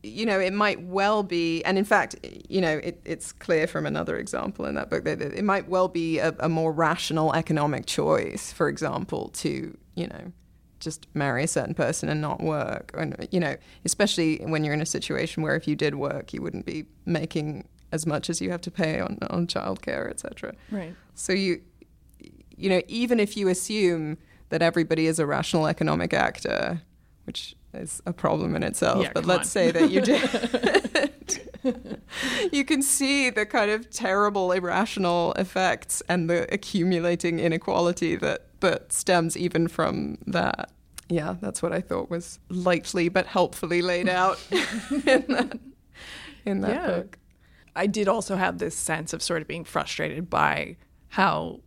you 0.01 0.25
know 0.25 0.39
it 0.39 0.53
might 0.53 0.81
well 0.81 1.21
be, 1.21 1.63
and 1.63 1.77
in 1.77 1.85
fact, 1.85 2.15
you 2.49 2.59
know 2.59 2.77
it, 2.77 3.01
it's 3.05 3.31
clear 3.31 3.67
from 3.67 3.85
another 3.85 4.17
example 4.17 4.65
in 4.65 4.73
that 4.75 4.89
book 4.89 5.03
that 5.03 5.21
it 5.21 5.43
might 5.43 5.67
well 5.67 5.87
be 5.87 6.17
a, 6.17 6.33
a 6.39 6.49
more 6.49 6.71
rational 6.71 7.35
economic 7.35 7.85
choice, 7.85 8.51
for 8.51 8.67
example, 8.67 9.29
to 9.29 9.77
you 9.93 10.07
know 10.07 10.31
just 10.85 11.07
marry 11.13 11.43
a 11.43 11.47
certain 11.47 11.73
person 11.73 12.07
and 12.07 12.21
not 12.21 12.41
work. 12.41 12.91
And, 12.97 13.27
you 13.31 13.39
know, 13.41 13.57
especially 13.83 14.37
when 14.45 14.63
you're 14.63 14.73
in 14.73 14.81
a 14.81 14.85
situation 14.85 15.43
where 15.43 15.55
if 15.57 15.67
you 15.67 15.75
did 15.75 15.95
work, 15.95 16.33
you 16.33 16.41
wouldn't 16.41 16.65
be 16.65 16.85
making 17.05 17.67
as 17.91 18.05
much 18.05 18.29
as 18.29 18.39
you 18.41 18.51
have 18.51 18.61
to 18.61 18.71
pay 18.71 18.99
on, 19.01 19.17
on 19.29 19.47
childcare, 19.47 20.09
etc. 20.09 20.53
Right. 20.71 20.95
So 21.15 21.33
you, 21.33 21.61
you 22.55 22.69
know, 22.69 22.81
even 22.87 23.19
if 23.19 23.35
you 23.35 23.49
assume 23.49 24.17
that 24.49 24.61
everybody 24.61 25.07
is 25.07 25.19
a 25.19 25.25
rational 25.25 25.67
economic 25.67 26.13
actor, 26.13 26.81
which 27.25 27.55
is 27.73 28.01
a 28.05 28.13
problem 28.13 28.55
in 28.55 28.63
itself, 28.63 29.03
Yeah, 29.03 29.11
but 29.13 29.25
let's 29.25 29.49
on. 29.49 29.57
say 29.57 29.71
that 29.71 29.89
you 29.89 30.01
did. 30.01 31.41
you 32.51 32.63
can 32.63 32.81
see 32.81 33.29
the 33.29 33.45
kind 33.45 33.71
of 33.71 33.89
terrible 33.89 34.51
irrational 34.51 35.33
effects 35.33 36.01
and 36.07 36.29
the 36.29 36.51
accumulating 36.53 37.39
inequality 37.39 38.15
that 38.15 38.41
that 38.61 38.91
stems 38.93 39.35
even 39.37 39.67
from 39.67 40.17
that. 40.25 40.71
Yeah, 41.09 41.35
that's 41.39 41.61
what 41.61 41.71
I 41.71 41.81
thought 41.81 42.09
was 42.09 42.39
lightly 42.49 43.09
but 43.09 43.27
helpfully 43.27 43.81
laid 43.81 44.09
out 44.09 44.39
in 44.51 45.25
that, 45.27 45.59
in 46.45 46.61
that 46.61 46.69
Yeah. 46.71 46.87
book. 46.87 47.17
I 47.75 47.87
did 47.87 48.07
also 48.07 48.35
have 48.37 48.57
this 48.57 48.75
sense 48.75 49.13
of 49.13 49.21
sort 49.21 49.41
of 49.41 49.47
being 49.47 49.65
frustrated 49.65 50.29
by 50.29 50.77
how 51.09 51.59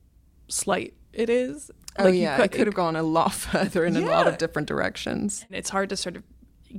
slight 0.49 0.95
it 1.13 1.29
is. 1.31 1.71
Oh 1.99 2.05
Like, 2.05 2.15
yeah, 2.15 2.37
could- 2.37 2.45
it 2.47 2.53
could 2.53 2.67
have 2.67 2.75
gone 2.75 2.97
a 2.97 3.03
lot 3.03 3.33
further 3.47 3.85
in 3.85 3.97
a 3.97 4.01
lot 4.01 4.27
of 4.27 4.39
different 4.39 4.67
directions. 4.69 5.45
And 5.49 5.57
it's 5.57 5.71
hard 5.71 5.89
to 5.91 5.97
sort 5.97 6.17
of 6.17 6.23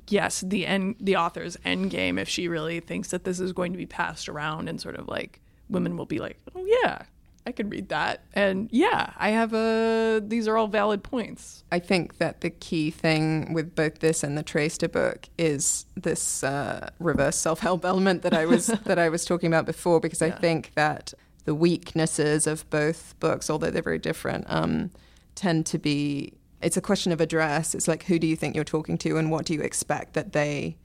guess 0.06 0.42
the 0.42 0.66
end, 0.68 0.96
the 1.00 1.16
author's 1.16 1.58
end 1.66 1.90
game 1.92 2.18
if 2.20 2.28
she 2.30 2.48
really 2.48 2.80
thinks 2.80 3.10
that 3.10 3.24
this 3.24 3.40
is 3.40 3.54
going 3.54 3.72
to 3.72 3.78
be 3.78 3.86
passed 3.86 4.28
around 4.30 4.68
and 4.70 4.80
sort 4.82 4.96
of 4.96 5.08
like 5.08 5.42
women 5.70 5.96
will 5.98 6.06
be 6.06 6.20
like, 6.20 6.40
oh 6.56 6.66
yeah, 6.84 7.04
I 7.50 7.52
could 7.52 7.72
read 7.72 7.90
that, 7.90 8.22
and 8.36 8.70
yeah, 8.72 9.12
I 9.18 9.32
have 9.32 9.56
a. 9.56 10.22
These 10.24 10.48
are 10.48 10.56
all 10.56 10.68
valid 10.68 11.02
points. 11.02 11.64
I 11.72 11.80
think 11.80 12.20
that 12.20 12.42
the 12.42 12.52
key 12.52 12.92
thing 12.92 13.56
with 13.56 13.74
both 13.74 14.02
this 14.02 14.24
and 14.24 14.38
the 14.38 14.44
Traister 14.44 14.88
book 14.88 15.28
is 15.40 15.88
this 15.96 16.44
uh, 16.44 16.92
reverse 17.00 17.38
self-help 17.38 17.86
element 17.86 18.22
that 18.22 18.36
I 18.36 18.46
was 18.46 18.68
that 18.86 19.00
I 19.00 19.10
was 19.10 19.26
talking 19.26 19.48
about 19.48 19.66
before, 19.66 20.00
because 20.00 20.22
I 20.22 20.30
think 20.30 20.76
that 20.76 21.16
the 21.46 21.56
weaknesses 21.56 22.46
of 22.46 22.70
both 22.70 23.16
books, 23.20 23.50
although 23.50 23.72
they're 23.72 23.82
very 23.82 23.98
different, 23.98 24.46
um, 24.48 24.92
tend 25.34 25.66
to 25.66 25.80
be. 25.80 26.34
It's 26.62 26.78
a 26.78 26.82
question 26.82 27.12
of 27.12 27.20
address. 27.20 27.74
It's 27.74 27.88
like 27.88 28.04
who 28.04 28.20
do 28.20 28.28
you 28.28 28.36
think 28.36 28.54
you're 28.54 28.64
talking 28.64 29.00
to, 29.00 29.18
and 29.18 29.32
what 29.32 29.48
do 29.48 29.56
you 29.56 29.62
expect 29.62 30.14
that 30.14 30.34
they 30.34 30.78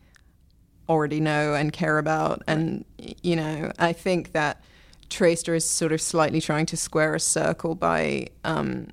already 0.89 1.21
know 1.21 1.53
and 1.53 1.75
care 1.75 1.99
about, 1.99 2.43
and 2.47 2.87
you 2.97 3.37
know, 3.37 3.71
I 3.79 3.93
think 3.93 4.33
that. 4.33 4.65
Traister 5.09 5.55
is 5.55 5.65
sort 5.65 5.93
of 5.93 6.01
slightly 6.01 6.41
trying 6.41 6.67
to 6.67 6.77
square 6.77 7.15
a 7.15 7.21
circle 7.21 7.75
by 7.75 8.29
um, 8.45 8.89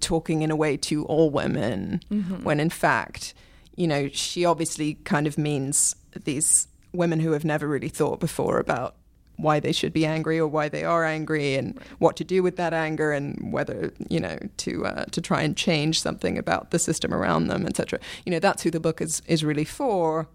talking 0.00 0.42
in 0.42 0.50
a 0.50 0.56
way 0.56 0.76
to 0.76 1.04
all 1.06 1.30
women 1.30 2.00
when 2.44 2.60
in 2.60 2.70
fact 2.70 3.34
you 3.76 3.86
know 3.88 4.08
she 4.08 4.44
obviously 4.44 4.94
kind 5.04 5.26
of 5.26 5.36
means 5.36 5.96
these 6.24 6.68
women 6.92 7.20
who 7.20 7.32
have 7.32 7.44
never 7.44 7.66
really 7.66 7.88
thought 7.88 8.20
before 8.20 8.58
about 8.58 8.94
why 9.36 9.58
they 9.58 9.72
should 9.72 9.92
be 9.92 10.04
angry 10.04 10.38
or 10.38 10.46
why 10.46 10.68
they 10.68 10.84
are 10.84 11.04
angry 11.04 11.54
and 11.54 11.78
what 11.98 12.14
to 12.16 12.24
do 12.24 12.42
with 12.42 12.56
that 12.56 12.72
anger 12.72 13.10
and 13.10 13.52
whether 13.52 13.92
you 14.08 14.20
know 14.20 14.38
to 14.58 14.84
uh, 14.86 15.04
to 15.06 15.20
try 15.20 15.42
and 15.42 15.56
change 15.56 16.00
something 16.00 16.38
about 16.38 16.70
the 16.70 16.78
system 16.78 17.12
around 17.12 17.48
them 17.48 17.66
etc 17.66 17.98
you 18.24 18.30
know 18.30 18.38
that's 18.38 18.62
who 18.62 18.70
the 18.70 18.80
book 18.80 19.00
is 19.00 19.22
is 19.26 19.42
really 19.42 19.64
for 19.64 20.28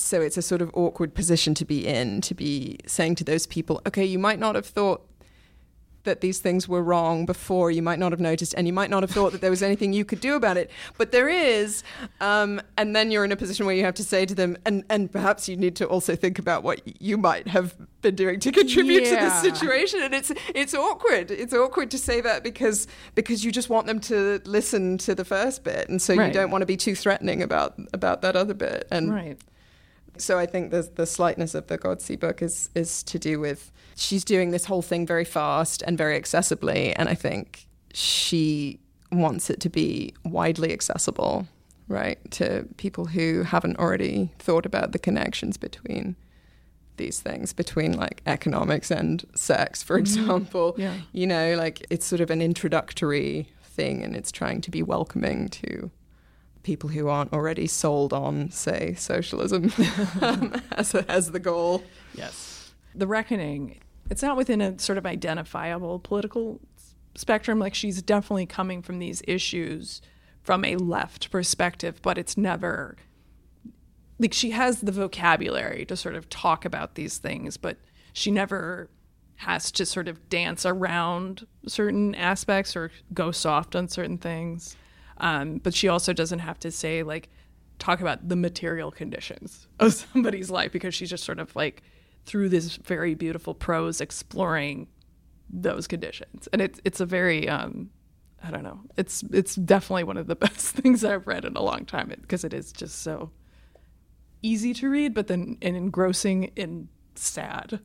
so 0.00 0.20
it's 0.20 0.36
a 0.36 0.42
sort 0.42 0.62
of 0.62 0.70
awkward 0.74 1.14
position 1.14 1.54
to 1.54 1.64
be 1.64 1.86
in 1.86 2.20
to 2.20 2.34
be 2.34 2.78
saying 2.86 3.14
to 3.14 3.24
those 3.24 3.46
people 3.46 3.80
okay 3.86 4.04
you 4.04 4.18
might 4.18 4.38
not 4.38 4.54
have 4.54 4.66
thought 4.66 5.04
that 6.04 6.20
these 6.22 6.38
things 6.38 6.66
were 6.66 6.82
wrong 6.82 7.26
before. 7.26 7.70
You 7.70 7.82
might 7.82 7.98
not 7.98 8.12
have 8.12 8.20
noticed 8.20 8.54
and 8.56 8.66
you 8.66 8.72
might 8.72 8.88
not 8.88 9.02
have 9.02 9.10
thought 9.10 9.32
that 9.32 9.40
there 9.42 9.50
was 9.50 9.62
anything 9.62 9.92
you 9.92 10.06
could 10.06 10.20
do 10.20 10.36
about 10.36 10.56
it. 10.56 10.70
But 10.96 11.12
there 11.12 11.28
is 11.28 11.82
um, 12.20 12.62
and 12.78 12.96
then 12.96 13.10
you're 13.10 13.24
in 13.24 13.32
a 13.32 13.36
position 13.36 13.66
where 13.66 13.74
you 13.74 13.84
have 13.84 13.94
to 13.96 14.04
say 14.04 14.24
to 14.24 14.34
them 14.34 14.56
and, 14.64 14.84
and 14.88 15.12
perhaps 15.12 15.48
you 15.50 15.56
need 15.56 15.76
to 15.76 15.86
also 15.86 16.16
think 16.16 16.38
about 16.38 16.62
what 16.62 16.80
you 17.02 17.18
might 17.18 17.48
have 17.48 17.74
been 18.00 18.14
doing 18.14 18.40
to 18.40 18.52
contribute 18.52 19.04
to 19.04 19.10
Yeah. 19.16 19.28
this 19.28 19.40
situation. 19.42 20.00
And 20.02 20.14
it's 20.14 20.32
it's 20.54 20.72
awkward. 20.72 21.30
It's 21.30 21.52
awkward 21.52 21.90
to 21.90 21.98
say 21.98 22.22
that 22.22 22.42
because 22.42 22.86
because 23.14 23.44
you 23.44 23.52
just 23.52 23.68
want 23.68 23.86
them 23.86 24.00
to 24.02 24.40
listen 24.46 24.96
to 24.98 25.14
the 25.14 25.24
first 25.26 25.62
bit. 25.62 25.90
And 25.90 26.00
so 26.00 26.14
you 26.14 26.32
don't 26.32 26.50
want 26.50 26.62
to 26.62 26.66
be 26.66 26.76
too 26.78 26.94
threatening 26.94 27.42
about 27.42 27.74
about 27.92 28.22
that 28.22 28.34
other 28.34 28.54
bit. 28.54 28.86
And 28.90 29.12
Right. 29.12 29.36
So 30.20 30.38
I 30.38 30.46
think 30.46 30.70
the 30.70 30.88
the 30.94 31.06
slightness 31.06 31.54
of 31.54 31.66
the 31.66 31.78
Ghodsee 31.78 32.18
book 32.18 32.42
is 32.42 32.68
is 32.74 33.02
to 33.04 33.18
do 33.18 33.40
with 33.40 33.72
she's 33.96 34.24
doing 34.24 34.50
this 34.50 34.66
whole 34.66 34.82
thing 34.82 35.06
very 35.06 35.24
fast 35.24 35.82
and 35.82 35.96
very 35.98 36.20
accessibly, 36.20 36.92
and 36.96 37.08
I 37.08 37.14
think 37.14 37.66
she 37.92 38.80
wants 39.10 39.50
it 39.50 39.60
to 39.60 39.70
be 39.70 40.14
widely 40.24 40.72
accessible, 40.72 41.46
right, 41.88 42.18
to 42.32 42.66
people 42.76 43.06
who 43.06 43.42
haven't 43.42 43.78
already 43.78 44.30
thought 44.38 44.66
about 44.66 44.92
the 44.92 44.98
connections 44.98 45.56
between 45.56 46.16
these 46.98 47.20
things 47.20 47.52
between 47.52 47.92
like 47.92 48.20
economics 48.26 48.90
and 48.90 49.24
sex 49.34 49.82
for 49.82 49.94
mm-hmm. 49.94 50.00
example 50.00 50.74
Yeah. 50.76 50.94
you 51.12 51.26
know 51.26 51.54
like 51.54 51.86
it's 51.90 52.04
sort 52.04 52.20
of 52.20 52.28
an 52.28 52.42
introductory 52.42 53.48
thing 53.62 54.02
and 54.02 54.14
it's 54.14 54.30
trying 54.32 54.60
to 54.62 54.70
be 54.70 54.82
welcoming 54.82 55.48
to 55.48 55.90
people 56.62 56.90
who 56.90 57.08
aren't 57.08 57.32
already 57.32 57.66
sold 57.66 58.12
on, 58.12 58.50
say, 58.50 58.94
socialism 58.94 59.72
um, 60.20 60.60
as, 60.72 60.94
a, 60.94 61.10
as 61.10 61.30
the 61.30 61.38
goal. 61.38 61.82
Yes. 62.14 62.72
The 62.94 63.06
Reckoning, 63.06 63.80
it's 64.10 64.22
not 64.22 64.36
within 64.36 64.60
a 64.60 64.78
sort 64.78 64.98
of 64.98 65.06
identifiable 65.06 65.98
political 65.98 66.60
spectrum. 67.14 67.58
Like 67.58 67.74
she's 67.74 68.02
definitely 68.02 68.46
coming 68.46 68.82
from 68.82 68.98
these 68.98 69.22
issues 69.26 70.00
from 70.42 70.64
a 70.64 70.76
left 70.76 71.30
perspective, 71.30 72.00
but 72.02 72.18
it's 72.18 72.36
never 72.36 72.96
like 74.18 74.32
she 74.32 74.50
has 74.50 74.80
the 74.80 74.92
vocabulary 74.92 75.84
to 75.86 75.96
sort 75.96 76.14
of 76.14 76.28
talk 76.28 76.64
about 76.64 76.94
these 76.94 77.18
things, 77.18 77.56
but 77.56 77.76
she 78.12 78.30
never 78.30 78.90
has 79.36 79.70
to 79.70 79.86
sort 79.86 80.08
of 80.08 80.28
dance 80.28 80.66
around 80.66 81.46
certain 81.66 82.14
aspects 82.16 82.74
or 82.74 82.90
go 83.14 83.30
soft 83.30 83.76
on 83.76 83.86
certain 83.88 84.18
things. 84.18 84.76
Um, 85.18 85.58
but 85.58 85.74
she 85.74 85.88
also 85.88 86.12
doesn't 86.12 86.40
have 86.40 86.58
to 86.60 86.70
say 86.70 87.02
like 87.02 87.28
talk 87.78 88.00
about 88.00 88.28
the 88.28 88.36
material 88.36 88.90
conditions 88.90 89.68
of 89.80 89.94
somebody's 89.94 90.50
life 90.50 90.72
because 90.72 90.94
she's 90.94 91.10
just 91.10 91.24
sort 91.24 91.38
of 91.38 91.54
like 91.54 91.82
through 92.24 92.48
this 92.48 92.76
very 92.76 93.14
beautiful 93.14 93.54
prose 93.54 94.00
exploring 94.00 94.88
those 95.50 95.86
conditions, 95.86 96.48
and 96.52 96.60
it's 96.60 96.80
it's 96.84 97.00
a 97.00 97.06
very 97.06 97.48
um, 97.48 97.90
I 98.42 98.50
don't 98.50 98.62
know. 98.62 98.80
It's 98.96 99.24
it's 99.32 99.54
definitely 99.54 100.04
one 100.04 100.16
of 100.16 100.26
the 100.26 100.36
best 100.46 100.74
things 100.74 101.04
I've 101.04 101.26
read 101.26 101.44
in 101.44 101.56
a 101.56 101.62
long 101.62 101.84
time 101.84 102.12
because 102.20 102.44
it 102.44 102.52
is 102.52 102.72
just 102.72 103.02
so 103.02 103.30
easy 104.42 104.74
to 104.74 104.88
read, 104.88 105.14
but 105.14 105.26
then 105.26 105.56
and 105.62 105.76
engrossing 105.76 106.52
and 106.56 106.88
sad. 107.14 107.80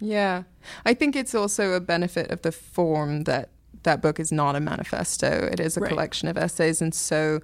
Yeah. 0.00 0.44
I 0.84 0.94
think 0.94 1.14
it's 1.14 1.34
also 1.34 1.72
a 1.72 1.80
benefit 1.80 2.30
of 2.30 2.42
the 2.42 2.52
form 2.52 3.24
that 3.24 3.50
that 3.82 4.02
book 4.02 4.20
is 4.20 4.30
not 4.30 4.56
a 4.56 4.60
manifesto. 4.60 5.48
It 5.50 5.60
is 5.60 5.76
a 5.76 5.80
Right. 5.80 5.88
collection 5.88 6.28
of 6.28 6.36
essays. 6.36 6.82
And 6.82 6.94
so 6.94 7.40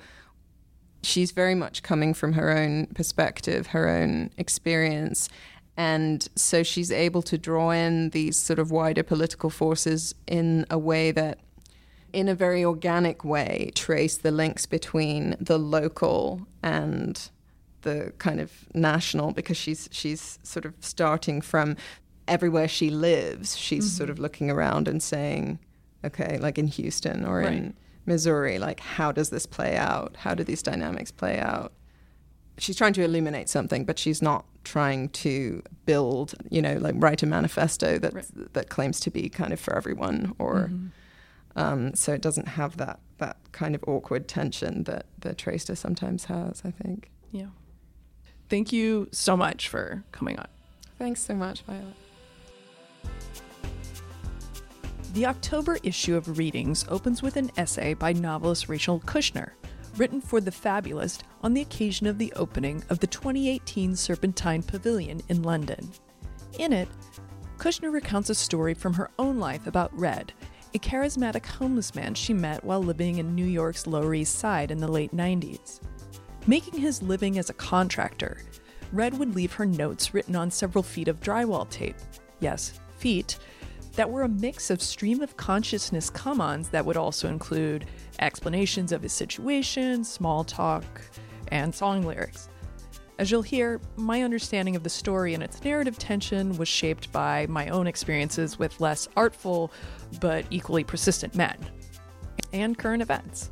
she's 1.03 1.31
very 1.31 1.55
much 1.55 1.83
coming 1.83 2.14
from 2.14 2.35
her 2.35 2.51
own 2.57 2.87
perspective, 2.88 3.68
her 3.68 3.88
own 3.88 4.31
experience. 4.37 5.29
And 5.77 6.27
so 6.35 6.62
she's 6.62 6.90
able 6.90 7.22
to 7.22 7.37
draw 7.37 7.70
in 7.70 8.11
these 8.11 8.38
sort 8.38 8.59
of 8.59 8.70
wider 8.70 9.03
political 9.03 9.51
forces 9.51 10.14
in 10.27 10.66
a 10.70 10.79
way 10.79 11.11
that, 11.12 11.38
in 12.13 12.29
a 12.29 12.35
very 12.35 12.65
organic 12.65 13.25
way, 13.25 13.71
trace 13.75 14.17
the 14.17 14.31
links 14.31 14.65
between 14.65 15.37
the 15.38 15.58
local 15.58 16.46
and 16.63 17.31
the 17.87 18.13
kind 18.19 18.40
of 18.40 18.50
national 18.75 19.33
because 19.33 19.56
she's 19.56 19.88
she's 19.92 20.40
sort 20.42 20.65
of 20.65 20.75
starting 20.81 21.40
from 21.40 21.77
everywhere 22.27 22.67
she 22.67 22.90
lives 22.90 23.56
she's 23.56 23.87
mm-hmm. 23.87 23.96
sort 23.96 24.11
of 24.11 24.19
looking 24.19 24.50
around 24.50 24.88
and 24.88 25.00
saying 25.00 25.56
okay 26.07 26.38
like 26.38 26.59
in 26.59 26.67
Houston 26.69 27.25
or 27.25 27.38
Right. 27.40 27.52
in 27.52 27.75
Missouri 28.07 28.59
like 28.59 28.81
how 28.81 29.11
does 29.13 29.31
this 29.31 29.46
play 29.46 29.77
out 29.77 30.17
how 30.25 30.35
do 30.35 30.42
these 30.44 30.63
dynamics 30.63 31.11
play 31.11 31.38
out 31.38 31.73
she's 32.59 32.77
trying 32.77 32.92
to 32.94 33.02
illuminate 33.02 33.48
something 33.48 33.85
but 33.85 33.98
she's 33.98 34.23
not 34.23 34.44
trying 34.65 35.09
to 35.11 35.63
build 35.85 36.35
you 36.50 36.63
know 36.63 36.75
like 36.87 36.94
write 36.98 37.23
a 37.23 37.27
manifesto 37.27 37.98
that 37.98 38.15
Right. 38.15 38.52
that 38.54 38.69
claims 38.69 39.00
to 39.00 39.11
be 39.11 39.29
kind 39.29 39.52
of 39.52 39.61
for 39.61 39.75
everyone 39.77 40.35
or 40.38 40.71
um, 41.57 41.94
so 41.94 42.13
it 42.13 42.21
doesn't 42.21 42.48
have 42.48 42.77
that 42.77 42.98
that 43.19 43.37
kind 43.52 43.75
of 43.75 43.83
awkward 43.88 44.29
tension 44.29 44.85
that 44.85 45.07
the 45.19 45.35
Traister 45.35 45.77
sometimes 45.77 46.25
has 46.27 46.63
I 46.65 46.71
think 46.71 47.11
Yeah. 47.33 47.46
thank 48.48 48.73
you 48.73 49.09
so 49.13 49.37
much 49.37 49.69
for 49.69 50.04
coming 50.13 50.38
on. 50.38 50.46
Thanks 50.98 51.21
so 51.21 51.35
much, 51.35 51.63
Violet. 51.63 51.94
The 55.17 55.25
October 55.25 55.79
issue 55.83 56.14
of 56.14 56.37
Readings 56.37 56.85
opens 56.90 57.23
with 57.23 57.37
an 57.37 57.50
essay 57.56 57.94
by 57.94 58.12
novelist 58.12 58.69
Rachel 58.69 59.00
Kushner, 59.00 59.52
written 59.96 60.21
for 60.21 60.42
The 60.42 60.52
Fabulist 60.52 61.25
on 61.42 61.54
the 61.54 61.62
occasion 61.62 62.06
of 62.06 62.19
the 62.19 62.31
opening 62.37 62.85
of 62.90 62.98
the 62.98 63.06
2018 63.06 63.96
Serpentine 63.96 64.62
Pavilion 64.62 65.23
in 65.31 65.42
London. 65.42 65.90
In 66.58 66.71
it, 66.75 66.87
Kushner 67.56 67.90
recounts 67.90 68.29
a 68.29 68.35
story 68.35 68.75
from 68.75 68.92
her 68.92 69.10
own 69.19 69.38
life 69.38 69.67
about 69.67 69.98
Red, 69.98 70.35
a 70.75 70.79
charismatic 70.79 71.46
homeless 71.46 71.94
man 71.94 72.12
she 72.12 72.35
met 72.35 72.62
while 72.62 72.83
living 72.83 73.17
in 73.17 73.35
New 73.35 73.46
York's 73.46 73.87
Lower 73.87 74.12
East 74.12 74.38
Side 74.38 74.71
in 74.71 74.77
the 74.77 74.87
late 74.87 75.17
90s. 75.17 75.81
Making 76.46 76.79
his 76.79 77.02
living 77.02 77.38
as 77.38 77.48
a 77.48 77.54
contractor, 77.54 78.42
Red 78.92 79.19
would 79.19 79.35
leave 79.35 79.54
her 79.54 79.64
notes 79.64 80.12
written 80.12 80.37
on 80.37 80.50
several 80.50 80.83
feet 80.83 81.08
of 81.08 81.23
drywall 81.23 81.71
tape. 81.71 81.96
Yes, 82.38 82.79
feet 82.98 83.38
that 83.97 84.11
were 84.11 84.23
a 84.23 84.29
mix 84.29 84.71
of 84.71 84.81
stream 84.81 85.23
of 85.23 85.37
consciousness 85.37 86.11
come 86.11 86.40
ons 86.40 86.69
that 86.69 86.85
would 86.85 86.97
also 86.97 87.29
include 87.29 87.87
explanations 88.21 88.92
of 88.92 89.03
his 89.03 89.13
situation, 89.13 90.05
small 90.05 90.44
talk, 90.44 90.85
and 91.49 91.75
song 91.75 92.03
lyrics. 92.03 92.49
As 93.19 93.31
you'll 93.31 93.42
hear, 93.42 93.81
my 93.97 94.23
understanding 94.23 94.77
of 94.77 94.83
the 94.83 94.90
story 94.90 95.33
and 95.33 95.42
its 95.42 95.65
narrative 95.65 95.99
tension 95.99 96.57
was 96.59 96.69
shaped 96.69 97.11
by 97.13 97.47
my 97.49 97.69
own 97.69 97.87
experiences 97.87 98.59
with 98.59 98.79
less 98.79 99.09
artful 99.17 99.73
but 100.21 100.44
equally 100.51 100.85
persistent 100.85 101.35
men 101.35 101.57
and 102.53 102.77
current 102.77 103.03
events. 103.03 103.51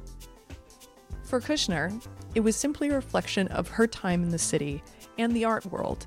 For 1.24 1.40
Kushner, 1.40 2.06
it 2.34 2.40
was 2.40 2.56
simply 2.56 2.90
a 2.90 2.94
reflection 2.94 3.48
of 3.48 3.68
her 3.68 3.86
time 3.86 4.22
in 4.22 4.28
the 4.28 4.38
city 4.38 4.82
and 5.16 5.34
the 5.34 5.46
art 5.46 5.64
world, 5.66 6.04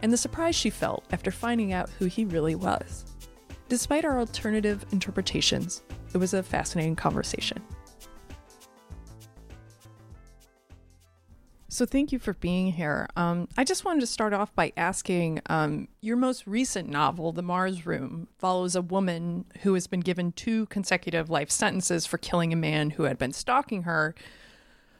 and 0.00 0.10
the 0.10 0.16
surprise 0.16 0.54
she 0.54 0.70
felt 0.70 1.04
after 1.12 1.30
finding 1.30 1.74
out 1.74 1.90
who 1.90 2.06
he 2.06 2.24
really 2.24 2.54
was. 2.54 3.04
Despite 3.68 4.04
our 4.04 4.18
alternative 4.18 4.84
interpretations, 4.92 5.82
it 6.12 6.18
was 6.18 6.34
a 6.34 6.42
fascinating 6.42 6.96
conversation. 6.96 7.62
So, 11.74 11.84
thank 11.84 12.12
you 12.12 12.20
for 12.20 12.34
being 12.34 12.70
here. 12.70 13.08
Um, 13.16 13.48
I 13.56 13.64
just 13.64 13.84
wanted 13.84 13.98
to 13.98 14.06
start 14.06 14.32
off 14.32 14.54
by 14.54 14.72
asking 14.76 15.40
um, 15.46 15.88
your 16.00 16.16
most 16.16 16.46
recent 16.46 16.88
novel, 16.88 17.32
The 17.32 17.42
Mars 17.42 17.84
Room, 17.84 18.28
follows 18.38 18.76
a 18.76 18.80
woman 18.80 19.44
who 19.62 19.74
has 19.74 19.88
been 19.88 19.98
given 19.98 20.30
two 20.30 20.66
consecutive 20.66 21.30
life 21.30 21.50
sentences 21.50 22.06
for 22.06 22.16
killing 22.16 22.52
a 22.52 22.56
man 22.56 22.90
who 22.90 23.02
had 23.04 23.18
been 23.18 23.32
stalking 23.32 23.82
her, 23.82 24.14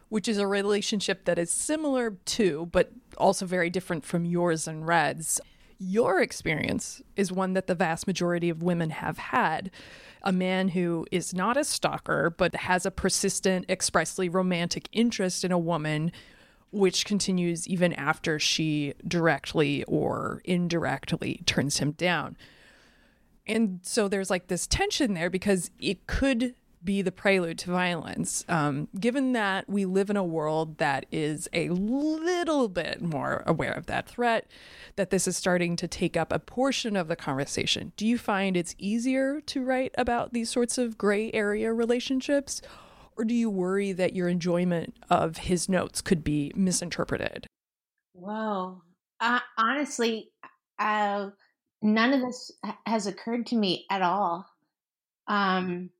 which 0.08 0.26
is 0.26 0.38
a 0.38 0.48
relationship 0.48 1.26
that 1.26 1.38
is 1.38 1.48
similar 1.48 2.16
to, 2.24 2.68
but 2.72 2.90
also 3.18 3.46
very 3.46 3.70
different 3.70 4.04
from 4.04 4.24
yours 4.24 4.66
and 4.66 4.84
Red's. 4.84 5.40
Your 5.78 6.20
experience 6.20 7.02
is 7.16 7.32
one 7.32 7.52
that 7.54 7.66
the 7.66 7.74
vast 7.74 8.06
majority 8.06 8.48
of 8.48 8.62
women 8.62 8.90
have 8.90 9.18
had. 9.18 9.70
A 10.22 10.32
man 10.32 10.68
who 10.68 11.06
is 11.10 11.34
not 11.34 11.56
a 11.56 11.64
stalker, 11.64 12.30
but 12.30 12.54
has 12.54 12.86
a 12.86 12.90
persistent, 12.90 13.66
expressly 13.68 14.28
romantic 14.28 14.88
interest 14.92 15.44
in 15.44 15.52
a 15.52 15.58
woman 15.58 16.12
which 16.70 17.04
continues 17.04 17.68
even 17.68 17.92
after 17.92 18.38
she 18.38 18.94
directly 19.06 19.84
or 19.84 20.42
indirectly 20.44 21.42
turns 21.46 21.78
him 21.78 21.92
down. 21.92 22.36
And 23.46 23.80
so 23.82 24.08
there's 24.08 24.30
like 24.30 24.48
this 24.48 24.66
tension 24.66 25.14
there 25.14 25.30
because 25.30 25.70
it 25.78 26.06
could 26.06 26.54
be 26.84 27.02
the 27.02 27.12
prelude 27.12 27.58
to 27.60 27.70
violence. 27.70 28.44
Um, 28.48 28.88
given 28.98 29.32
that 29.32 29.68
we 29.68 29.84
live 29.84 30.10
in 30.10 30.16
a 30.16 30.24
world 30.24 30.78
that 30.78 31.06
is 31.10 31.48
a 31.52 31.70
little 31.70 32.68
bit 32.68 33.00
more 33.00 33.42
aware 33.46 33.72
of 33.72 33.86
that 33.86 34.08
threat, 34.08 34.46
that 34.96 35.10
this 35.10 35.26
is 35.26 35.36
starting 35.36 35.76
to 35.76 35.88
take 35.88 36.16
up 36.16 36.32
a 36.32 36.38
portion 36.38 36.96
of 36.96 37.08
the 37.08 37.16
conversation, 37.16 37.92
do 37.96 38.06
you 38.06 38.18
find 38.18 38.56
it's 38.56 38.74
easier 38.78 39.40
to 39.42 39.64
write 39.64 39.94
about 39.96 40.32
these 40.32 40.50
sorts 40.50 40.78
of 40.78 40.98
gray 40.98 41.30
area 41.32 41.72
relationships? 41.72 42.60
or 43.16 43.24
do 43.24 43.34
you 43.34 43.50
worry 43.50 43.92
that 43.92 44.14
your 44.14 44.28
enjoyment 44.28 44.96
of 45.10 45.36
his 45.36 45.68
notes 45.68 46.00
could 46.00 46.24
be 46.24 46.52
misinterpreted? 46.54 47.46
Whoa. 48.12 48.82
Honestly, 49.56 50.30
uh, 50.78 51.30
none 51.82 52.12
of 52.12 52.20
this 52.20 52.52
has 52.86 53.06
occurred 53.06 53.46
to 53.46 53.56
me 53.56 53.86
at 53.90 54.02
all. 54.02 54.46
Um, 55.26 55.90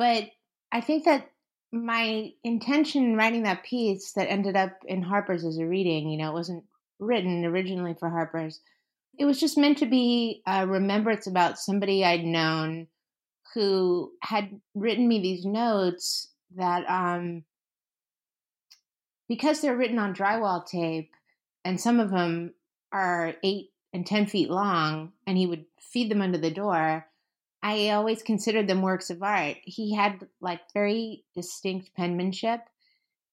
but 0.00 0.30
I 0.72 0.80
think 0.80 1.04
that 1.04 1.30
my 1.72 2.32
intention 2.42 3.04
in 3.04 3.16
writing 3.16 3.42
that 3.42 3.64
piece 3.64 4.12
that 4.12 4.30
ended 4.30 4.56
up 4.56 4.78
in 4.86 5.02
Harper's 5.02 5.44
as 5.44 5.58
a 5.58 5.66
reading, 5.66 6.08
you 6.08 6.16
know, 6.16 6.30
it 6.30 6.32
wasn't 6.32 6.64
written 6.98 7.44
originally 7.44 7.92
for 7.92 8.08
Harper's. 8.08 8.60
It 9.18 9.26
was 9.26 9.38
just 9.38 9.58
meant 9.58 9.76
to 9.76 9.86
be 9.86 10.40
a 10.46 10.66
remembrance 10.66 11.26
about 11.26 11.58
somebody 11.58 12.02
I'd 12.02 12.24
known 12.24 12.86
who 13.52 14.12
had 14.22 14.58
written 14.74 15.06
me 15.06 15.20
these 15.20 15.44
notes 15.44 16.30
that 16.56 16.88
um, 16.88 17.44
because 19.28 19.60
they're 19.60 19.76
written 19.76 19.98
on 19.98 20.14
drywall 20.14 20.66
tape 20.66 21.10
and 21.66 21.78
some 21.78 22.00
of 22.00 22.10
them 22.10 22.54
are 22.90 23.34
eight 23.42 23.72
and 23.92 24.06
10 24.06 24.28
feet 24.28 24.48
long, 24.48 25.12
and 25.26 25.36
he 25.36 25.46
would 25.46 25.66
feed 25.78 26.10
them 26.10 26.22
under 26.22 26.38
the 26.38 26.50
door. 26.50 27.06
I 27.62 27.90
always 27.90 28.22
considered 28.22 28.68
them 28.68 28.82
works 28.82 29.10
of 29.10 29.22
art. 29.22 29.56
He 29.62 29.94
had 29.94 30.26
like 30.40 30.60
very 30.72 31.24
distinct 31.34 31.94
penmanship, 31.94 32.60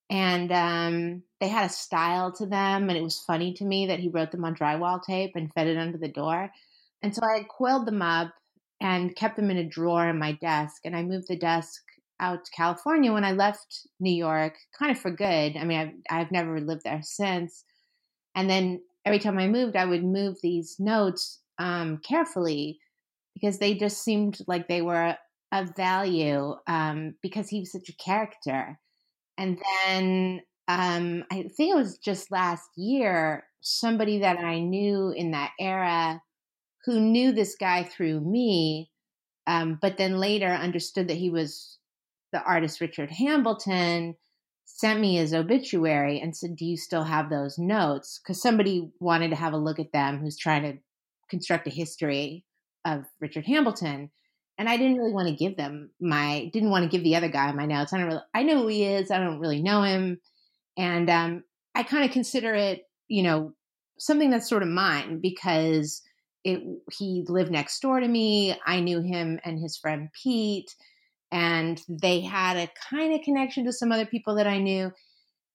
and 0.10 0.52
um, 0.52 1.24
they 1.40 1.48
had 1.48 1.66
a 1.66 1.74
style 1.74 2.32
to 2.34 2.46
them. 2.46 2.90
And 2.90 2.98
it 2.98 3.04
was 3.04 3.24
funny 3.26 3.54
to 3.54 3.66
me 3.66 3.88
that 3.88 4.00
he 4.00 4.10
wrote 4.10 4.32
them 4.32 4.46
on 4.46 4.56
drywall 4.56 5.02
tape 5.02 5.32
and 5.36 5.54
fed 5.54 5.68
it 5.68 5.78
under 5.78 5.98
the 5.98 6.08
door. 6.08 6.52
And 7.02 7.16
so 7.16 7.22
I 7.24 7.46
coiled 7.50 7.86
them 7.86 8.02
up 8.02 8.34
and 8.82 9.16
kept 9.16 9.38
them 9.38 9.50
in 9.50 9.58
a 9.58 9.68
drawer 9.68 10.08
in 10.10 10.20
my 10.20 10.34
desk. 10.34 10.82
And 10.86 10.96
I 10.96 11.04
moved 11.04 11.28
the 11.28 11.38
desk 11.38 11.82
out 12.20 12.46
to 12.46 12.52
California 12.52 13.14
when 13.14 13.24
I 13.24 13.32
left 13.32 13.88
New 14.00 14.14
York, 14.14 14.56
kind 14.78 14.92
of 14.92 15.00
for 15.00 15.12
good. 15.12 15.56
I 15.56 15.64
mean, 15.64 15.80
I've, 16.10 16.20
I've 16.20 16.32
never 16.32 16.60
lived 16.60 16.84
there 16.84 17.02
since. 17.04 17.64
And 18.36 18.50
then 18.50 18.82
every 19.06 19.20
time 19.20 19.38
I 19.38 19.48
moved, 19.48 19.76
I 19.76 19.86
would 19.86 20.04
move 20.04 20.38
these 20.42 20.78
notes 20.80 21.40
um, 21.60 22.00
carefully 22.00 22.80
because 23.40 23.60
they 23.60 23.76
just 23.76 24.04
seemed 24.04 24.40
like 24.48 24.68
they 24.68 24.82
were 24.82 25.16
of 25.52 25.76
value 25.76 26.56
um, 26.68 27.16
because 27.22 27.48
he 27.48 27.60
was 27.60 27.72
such 27.72 27.90
a 27.90 28.04
character. 28.04 28.80
And 29.38 29.60
then 29.86 30.42
um, 30.68 31.24
I 31.32 31.44
think 31.56 31.72
it 31.72 31.78
was 31.78 31.98
just 31.98 32.32
last 32.32 32.68
year, 32.76 33.46
somebody 33.62 34.20
that 34.20 34.40
I 34.40 34.60
knew 34.60 35.12
in 35.12 35.32
that 35.32 35.52
era 35.60 36.22
who 36.86 37.00
knew 37.00 37.32
this 37.32 37.56
guy 37.60 37.84
through 37.84 38.22
me, 38.22 38.90
um, 39.46 39.78
but 39.82 39.98
then 39.98 40.18
later 40.18 40.48
understood 40.48 41.08
that 41.08 41.18
he 41.18 41.30
was 41.30 41.78
the 42.34 42.42
artist 42.42 42.82
Richard 42.82 43.12
Hambleton, 43.12 44.16
sent 44.66 45.00
me 45.00 45.16
his 45.16 45.34
obituary 45.34 46.20
and 46.20 46.36
said, 46.36 46.56
Do 46.56 46.66
you 46.66 46.76
still 46.76 47.04
have 47.04 47.30
those 47.30 47.58
notes? 47.58 48.20
Because 48.22 48.42
somebody 48.42 48.92
wanted 49.00 49.30
to 49.30 49.36
have 49.36 49.54
a 49.54 49.58
look 49.58 49.80
at 49.80 49.94
them 49.94 50.20
who's 50.20 50.38
trying 50.38 50.64
to 50.64 50.78
construct 51.30 51.68
a 51.68 51.72
history 51.72 52.44
of 52.88 53.06
Richard 53.20 53.46
Hambleton. 53.46 54.10
And 54.58 54.68
I 54.68 54.78
didn't 54.78 54.98
really 54.98 55.14
want 55.14 55.28
to 55.28 55.36
give 55.36 55.56
them 55.56 55.92
my, 56.02 56.50
didn't 56.52 56.72
want 56.72 56.84
to 56.84 56.90
give 56.90 57.04
the 57.04 57.16
other 57.16 57.30
guy 57.30 57.52
my 57.52 57.66
notes. 57.66 57.94
I 57.94 58.00
don't 58.00 58.08
really, 58.08 58.22
I 58.34 58.44
know 58.44 58.62
who 58.62 58.68
he 58.68 58.86
is. 58.86 59.12
I 59.12 59.20
don't 59.20 59.40
really 59.40 59.62
know 59.62 59.84
him. 59.84 60.20
And 60.78 61.10
um, 61.10 61.44
I 61.76 61.84
kind 61.84 62.06
of 62.06 62.12
consider 62.12 62.56
it, 62.56 62.82
you 63.08 63.22
know, 63.22 63.54
something 64.00 64.30
that's 64.30 64.50
sort 64.50 64.64
of 64.64 64.70
mine 64.70 65.20
because 65.22 66.02
it 66.44 66.62
he 66.92 67.26
lived 67.28 67.52
next 67.52 67.80
door 67.82 68.00
to 68.00 68.08
me. 68.08 68.56
I 68.66 68.80
knew 68.80 69.02
him 69.02 69.40
and 69.44 69.60
his 69.60 69.78
friend 69.78 70.10
Pete, 70.24 70.74
and 71.32 71.82
they 71.90 72.22
had 72.22 72.58
a 72.58 72.70
kind 72.90 73.14
of 73.14 73.22
connection 73.22 73.66
to 73.66 73.74
some 73.74 73.92
other 73.92 74.06
people 74.06 74.36
that 74.36 74.48
I 74.48 74.60
knew. 74.60 74.92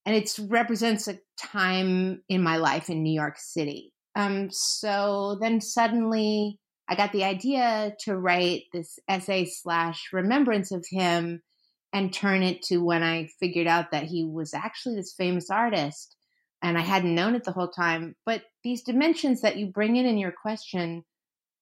And 0.05 0.16
it 0.16 0.37
represents 0.49 1.07
a 1.07 1.18
time 1.39 2.22
in 2.28 2.43
my 2.43 2.57
life 2.57 2.91
in 2.91 3.03
New 3.03 3.12
York 3.12 3.37
City. 3.39 3.93
Um, 4.16 4.49
so 4.51 5.39
then 5.41 5.61
suddenly 5.61 6.59
I 6.93 6.95
got 6.95 7.12
the 7.12 7.24
idea 7.24 7.95
to 8.01 8.14
write 8.14 8.64
this 8.70 8.99
essay 9.09 9.47
slash 9.47 10.11
remembrance 10.12 10.72
of 10.72 10.84
him 10.90 11.40
and 11.90 12.12
turn 12.12 12.43
it 12.43 12.61
to 12.64 12.84
when 12.84 13.03
I 13.03 13.30
figured 13.40 13.66
out 13.66 13.93
that 13.93 14.05
he 14.05 14.26
was 14.26 14.53
actually 14.53 14.97
this 14.97 15.14
famous 15.16 15.49
artist 15.49 16.14
and 16.61 16.76
I 16.76 16.82
hadn't 16.82 17.14
known 17.14 17.34
it 17.34 17.45
the 17.45 17.53
whole 17.53 17.70
time. 17.70 18.14
But 18.26 18.43
these 18.62 18.82
dimensions 18.82 19.40
that 19.40 19.57
you 19.57 19.68
bring 19.68 19.97
in 19.97 20.05
in 20.05 20.18
your 20.18 20.32
question, 20.32 21.05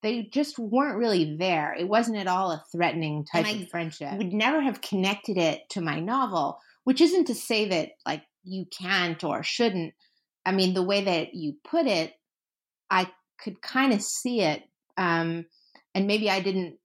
they 0.02 0.24
just 0.32 0.58
weren't 0.58 0.98
really 0.98 1.36
there. 1.38 1.76
It 1.78 1.88
wasn't 1.88 2.18
at 2.18 2.26
all 2.26 2.50
a 2.50 2.64
threatening 2.72 3.24
type 3.24 3.46
of 3.46 3.60
I 3.60 3.66
friendship. 3.66 4.18
Would 4.18 4.32
never 4.32 4.60
have 4.60 4.80
connected 4.80 5.38
it 5.38 5.60
to 5.70 5.80
my 5.80 6.00
novel, 6.00 6.58
which 6.82 7.00
isn't 7.00 7.26
to 7.26 7.36
say 7.36 7.68
that 7.68 7.90
like 8.04 8.24
you 8.42 8.66
can't 8.76 9.22
or 9.22 9.44
shouldn't. 9.44 9.94
I 10.44 10.50
mean, 10.50 10.74
the 10.74 10.82
way 10.82 11.04
that 11.04 11.34
you 11.34 11.54
put 11.62 11.86
it, 11.86 12.14
I 12.90 13.08
could 13.38 13.62
kind 13.62 13.92
of 13.92 14.02
see 14.02 14.40
it, 14.40 14.64
um, 15.00 15.46
and 15.94 16.06
maybe 16.06 16.30
I 16.30 16.40
didn't 16.40 16.78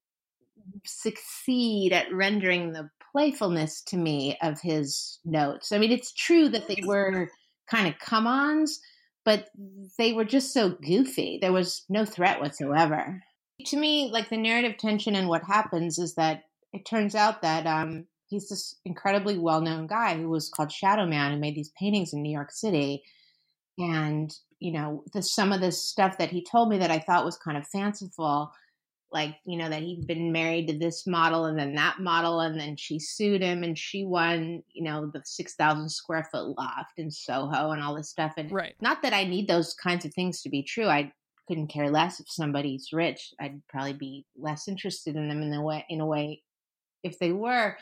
succeed 0.85 1.93
at 1.93 2.11
rendering 2.11 2.71
the 2.73 2.89
playfulness 3.11 3.81
to 3.83 3.97
me 3.97 4.37
of 4.41 4.59
his 4.61 5.19
notes. 5.25 5.71
I 5.71 5.77
mean, 5.77 5.91
it's 5.91 6.13
true 6.13 6.49
that 6.49 6.67
they 6.67 6.81
were 6.83 7.29
kind 7.69 7.87
of 7.87 7.99
come 7.99 8.25
ons, 8.25 8.79
but 9.25 9.49
they 9.97 10.13
were 10.13 10.25
just 10.25 10.53
so 10.53 10.69
goofy. 10.69 11.37
There 11.41 11.53
was 11.53 11.83
no 11.89 12.05
threat 12.05 12.39
whatsoever. 12.39 13.21
To 13.67 13.77
me, 13.77 14.09
like 14.11 14.29
the 14.29 14.37
narrative 14.37 14.77
tension 14.77 15.15
and 15.15 15.27
what 15.27 15.43
happens 15.43 15.99
is 15.99 16.15
that 16.15 16.43
it 16.73 16.85
turns 16.85 17.15
out 17.15 17.41
that 17.41 17.67
um, 17.67 18.05
he's 18.27 18.49
this 18.49 18.75
incredibly 18.85 19.37
well 19.37 19.61
known 19.61 19.87
guy 19.87 20.17
who 20.17 20.29
was 20.29 20.49
called 20.49 20.71
Shadow 20.71 21.05
Man 21.05 21.31
and 21.31 21.41
made 21.41 21.55
these 21.55 21.71
paintings 21.79 22.13
in 22.13 22.21
New 22.21 22.31
York 22.31 22.51
City. 22.51 23.03
And, 23.77 24.33
you 24.59 24.71
know, 24.71 25.03
the, 25.13 25.21
some 25.21 25.51
of 25.51 25.61
the 25.61 25.71
stuff 25.71 26.17
that 26.17 26.29
he 26.29 26.43
told 26.43 26.69
me 26.69 26.77
that 26.77 26.91
I 26.91 26.99
thought 26.99 27.25
was 27.25 27.37
kind 27.37 27.57
of 27.57 27.67
fanciful 27.67 28.51
like 29.15 29.37
you 29.45 29.57
know 29.57 29.69
that 29.69 29.81
he'd 29.81 30.05
been 30.05 30.31
married 30.31 30.67
to 30.67 30.77
this 30.77 31.07
model 31.07 31.45
and 31.45 31.57
then 31.57 31.73
that 31.73 31.99
model 31.99 32.41
and 32.41 32.59
then 32.59 32.75
she 32.75 32.99
sued 32.99 33.41
him 33.41 33.63
and 33.63 33.77
she 33.77 34.03
won 34.03 34.61
you 34.73 34.83
know 34.83 35.09
the 35.13 35.21
6000 35.23 35.89
square 35.89 36.27
foot 36.31 36.57
loft 36.57 36.97
in 36.97 37.09
soho 37.09 37.71
and 37.71 37.81
all 37.81 37.95
this 37.95 38.09
stuff 38.09 38.33
and 38.37 38.51
right. 38.51 38.75
not 38.81 39.01
that 39.01 39.13
i 39.13 39.23
need 39.23 39.47
those 39.47 39.73
kinds 39.73 40.05
of 40.05 40.13
things 40.13 40.41
to 40.41 40.49
be 40.49 40.61
true 40.61 40.87
i 40.87 41.11
couldn't 41.47 41.67
care 41.67 41.89
less 41.89 42.19
if 42.19 42.29
somebody's 42.29 42.89
rich 42.91 43.33
i'd 43.39 43.61
probably 43.69 43.93
be 43.93 44.25
less 44.37 44.67
interested 44.67 45.15
in 45.15 45.29
them 45.29 45.41
in 45.41 45.49
the 45.49 45.61
way 45.61 45.85
in 45.89 46.01
a 46.01 46.05
way 46.05 46.41
if 47.03 47.17
they 47.17 47.31
were 47.31 47.77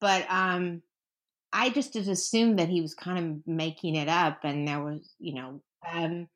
but 0.00 0.24
um 0.30 0.80
i 1.52 1.70
just 1.70 1.96
assumed 1.96 2.58
that 2.58 2.68
he 2.68 2.80
was 2.80 2.94
kind 2.94 3.18
of 3.18 3.46
making 3.46 3.94
it 3.94 4.08
up 4.08 4.40
and 4.44 4.66
there 4.66 4.82
was 4.82 5.14
you 5.18 5.34
know 5.34 5.60
um 5.92 6.28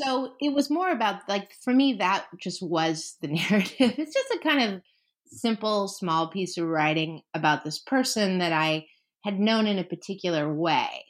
so 0.00 0.34
it 0.40 0.52
was 0.52 0.70
more 0.70 0.90
about 0.90 1.28
like 1.28 1.52
for 1.62 1.72
me 1.72 1.94
that 1.94 2.26
just 2.38 2.62
was 2.62 3.16
the 3.20 3.28
narrative. 3.50 3.94
It's 3.98 4.14
just 4.14 4.30
a 4.34 4.38
kind 4.42 4.74
of 4.74 4.82
simple 5.26 5.88
small 5.88 6.28
piece 6.28 6.56
of 6.56 6.66
writing 6.66 7.22
about 7.34 7.64
this 7.64 7.78
person 7.78 8.38
that 8.38 8.52
I 8.52 8.86
had 9.24 9.40
known 9.40 9.66
in 9.66 9.78
a 9.78 9.84
particular 9.84 10.52
way. 10.52 11.04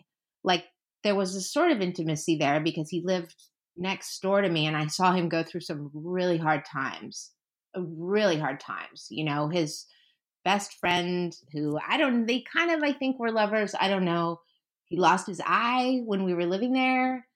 Like 0.45 0.65
there 1.05 1.15
was 1.15 1.35
a 1.35 1.41
sort 1.41 1.73
of 1.73 1.81
intimacy 1.81 2.37
there 2.39 2.61
because 2.61 2.89
he 2.89 3.03
lived 3.05 3.35
next 3.77 4.19
door 4.21 4.41
to 4.41 4.49
me 4.49 4.67
and 4.67 4.77
I 4.77 4.87
saw 4.87 5.13
him 5.13 5.29
go 5.29 5.43
through 5.43 5.61
some 5.61 5.91
really 5.93 6.39
hard 6.39 6.65
times. 6.65 7.33
Really 7.77 8.39
hard 8.39 8.61
times. 8.61 9.09
You 9.11 9.25
know, 9.25 9.49
his 9.49 9.85
best 10.47 10.79
friend 10.79 11.37
who 11.53 11.77
I 11.77 11.97
don't 11.97 12.25
they 12.25 12.45
kind 12.57 12.71
of 12.71 12.81
I 12.81 12.93
think 12.93 13.19
were 13.19 13.33
lovers, 13.33 13.75
I 13.79 13.89
don't 13.89 14.05
know. 14.05 14.41
He 14.85 14.97
lost 14.97 15.27
his 15.27 15.41
eye 15.45 16.03
when 16.05 16.23
we 16.23 16.35
were 16.35 16.47
living 16.47 16.73
there 16.73 17.27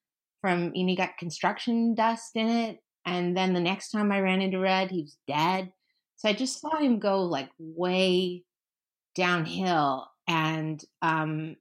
from 0.41 0.73
you 0.77 0.85
know, 0.85 0.91
he 0.91 0.97
got 0.97 1.19
construction 1.19 1.95
dust 1.95 2.37
in 2.37 2.49
it. 2.49 2.79
And 3.05 3.37
then 3.37 3.53
the 3.53 3.61
next 3.61 3.91
time 3.91 4.13
I 4.13 4.21
ran 4.21 4.41
into 4.41 4.61
Red, 4.61 4.93
he 4.93 5.03
was 5.03 5.17
dead. 5.27 5.73
So 6.19 6.29
I 6.29 6.35
just 6.35 6.61
saw 6.61 6.77
him 6.79 7.01
go 7.01 7.23
like 7.23 7.51
way 7.59 8.45
downhill. 9.17 10.07
And 10.29 10.83
um 11.03 11.57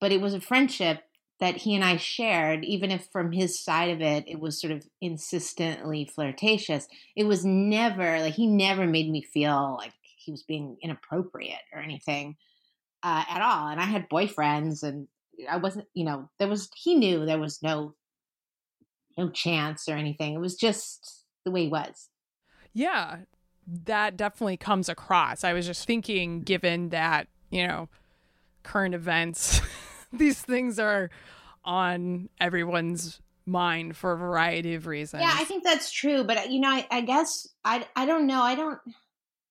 but 0.00 0.12
it 0.12 0.20
was 0.20 0.34
a 0.34 0.40
friendship 0.40 1.00
that 1.40 1.56
he 1.56 1.74
and 1.74 1.84
I 1.84 1.96
shared, 1.96 2.64
even 2.64 2.92
if 2.92 3.08
from 3.12 3.32
his 3.32 3.58
side 3.58 3.90
of 3.90 4.00
it, 4.00 4.24
it 4.28 4.38
was 4.38 4.60
sort 4.60 4.72
of 4.72 4.86
insistently 5.00 6.04
flirtatious. 6.04 6.86
It 7.16 7.24
was 7.24 7.44
never 7.44 8.20
like 8.20 8.34
he 8.34 8.46
never 8.46 8.86
made 8.86 9.10
me 9.10 9.22
feel 9.22 9.76
like 9.78 9.94
he 10.30 10.32
was 10.32 10.44
being 10.44 10.76
inappropriate 10.80 11.58
or 11.72 11.80
anything 11.80 12.36
uh, 13.02 13.24
at 13.28 13.42
all. 13.42 13.68
And 13.68 13.80
I 13.80 13.84
had 13.84 14.08
boyfriends, 14.08 14.84
and 14.84 15.08
I 15.50 15.56
wasn't, 15.56 15.88
you 15.92 16.04
know, 16.04 16.30
there 16.38 16.48
was 16.48 16.68
he 16.76 16.94
knew 16.94 17.26
there 17.26 17.38
was 17.38 17.62
no 17.62 17.94
no 19.18 19.28
chance 19.30 19.88
or 19.88 19.94
anything. 19.96 20.34
It 20.34 20.40
was 20.40 20.54
just 20.54 21.24
the 21.44 21.50
way 21.50 21.64
he 21.64 21.68
was. 21.68 22.08
Yeah, 22.72 23.18
that 23.66 24.16
definitely 24.16 24.56
comes 24.56 24.88
across. 24.88 25.42
I 25.42 25.52
was 25.52 25.66
just 25.66 25.86
thinking, 25.86 26.42
given 26.42 26.90
that, 26.90 27.26
you 27.50 27.66
know, 27.66 27.88
current 28.62 28.94
events, 28.94 29.60
these 30.12 30.40
things 30.40 30.78
are 30.78 31.10
on 31.64 32.28
everyone's 32.40 33.20
mind 33.46 33.96
for 33.96 34.12
a 34.12 34.16
variety 34.16 34.74
of 34.74 34.86
reasons. 34.86 35.22
Yeah, 35.22 35.34
I 35.34 35.44
think 35.44 35.64
that's 35.64 35.90
true. 35.90 36.22
But, 36.22 36.50
you 36.50 36.60
know, 36.60 36.68
I, 36.68 36.86
I 36.90 37.00
guess 37.00 37.48
I, 37.64 37.86
I 37.96 38.06
don't 38.06 38.26
know. 38.26 38.42
I 38.42 38.54
don't, 38.54 38.78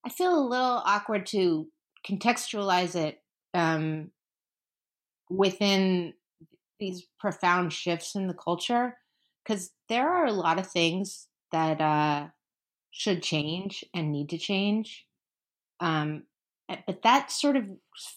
I 0.05 0.09
feel 0.09 0.37
a 0.37 0.47
little 0.47 0.81
awkward 0.85 1.25
to 1.27 1.67
contextualize 2.07 2.95
it 2.95 3.21
um, 3.53 4.11
within 5.29 6.13
these 6.79 7.05
profound 7.19 7.73
shifts 7.73 8.15
in 8.15 8.27
the 8.27 8.33
culture 8.33 8.97
because 9.43 9.71
there 9.89 10.09
are 10.09 10.25
a 10.25 10.31
lot 10.31 10.59
of 10.59 10.67
things 10.67 11.27
that 11.51 11.81
uh, 11.81 12.27
should 12.91 13.21
change 13.21 13.83
and 13.93 14.11
need 14.11 14.29
to 14.29 14.37
change. 14.37 15.05
Um, 15.79 16.23
eh, 16.69 16.77
but 16.85 17.01
that 17.03 17.31
sort 17.31 17.55
of, 17.55 17.65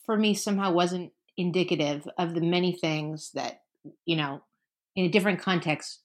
for 0.04 0.16
me, 0.16 0.34
somehow 0.34 0.72
wasn't 0.72 1.12
indicative 1.36 2.06
of 2.18 2.34
the 2.34 2.40
many 2.40 2.72
things 2.72 3.30
that, 3.34 3.62
you 4.04 4.16
know, 4.16 4.42
in 4.94 5.06
a 5.06 5.08
different 5.08 5.40
context, 5.40 6.00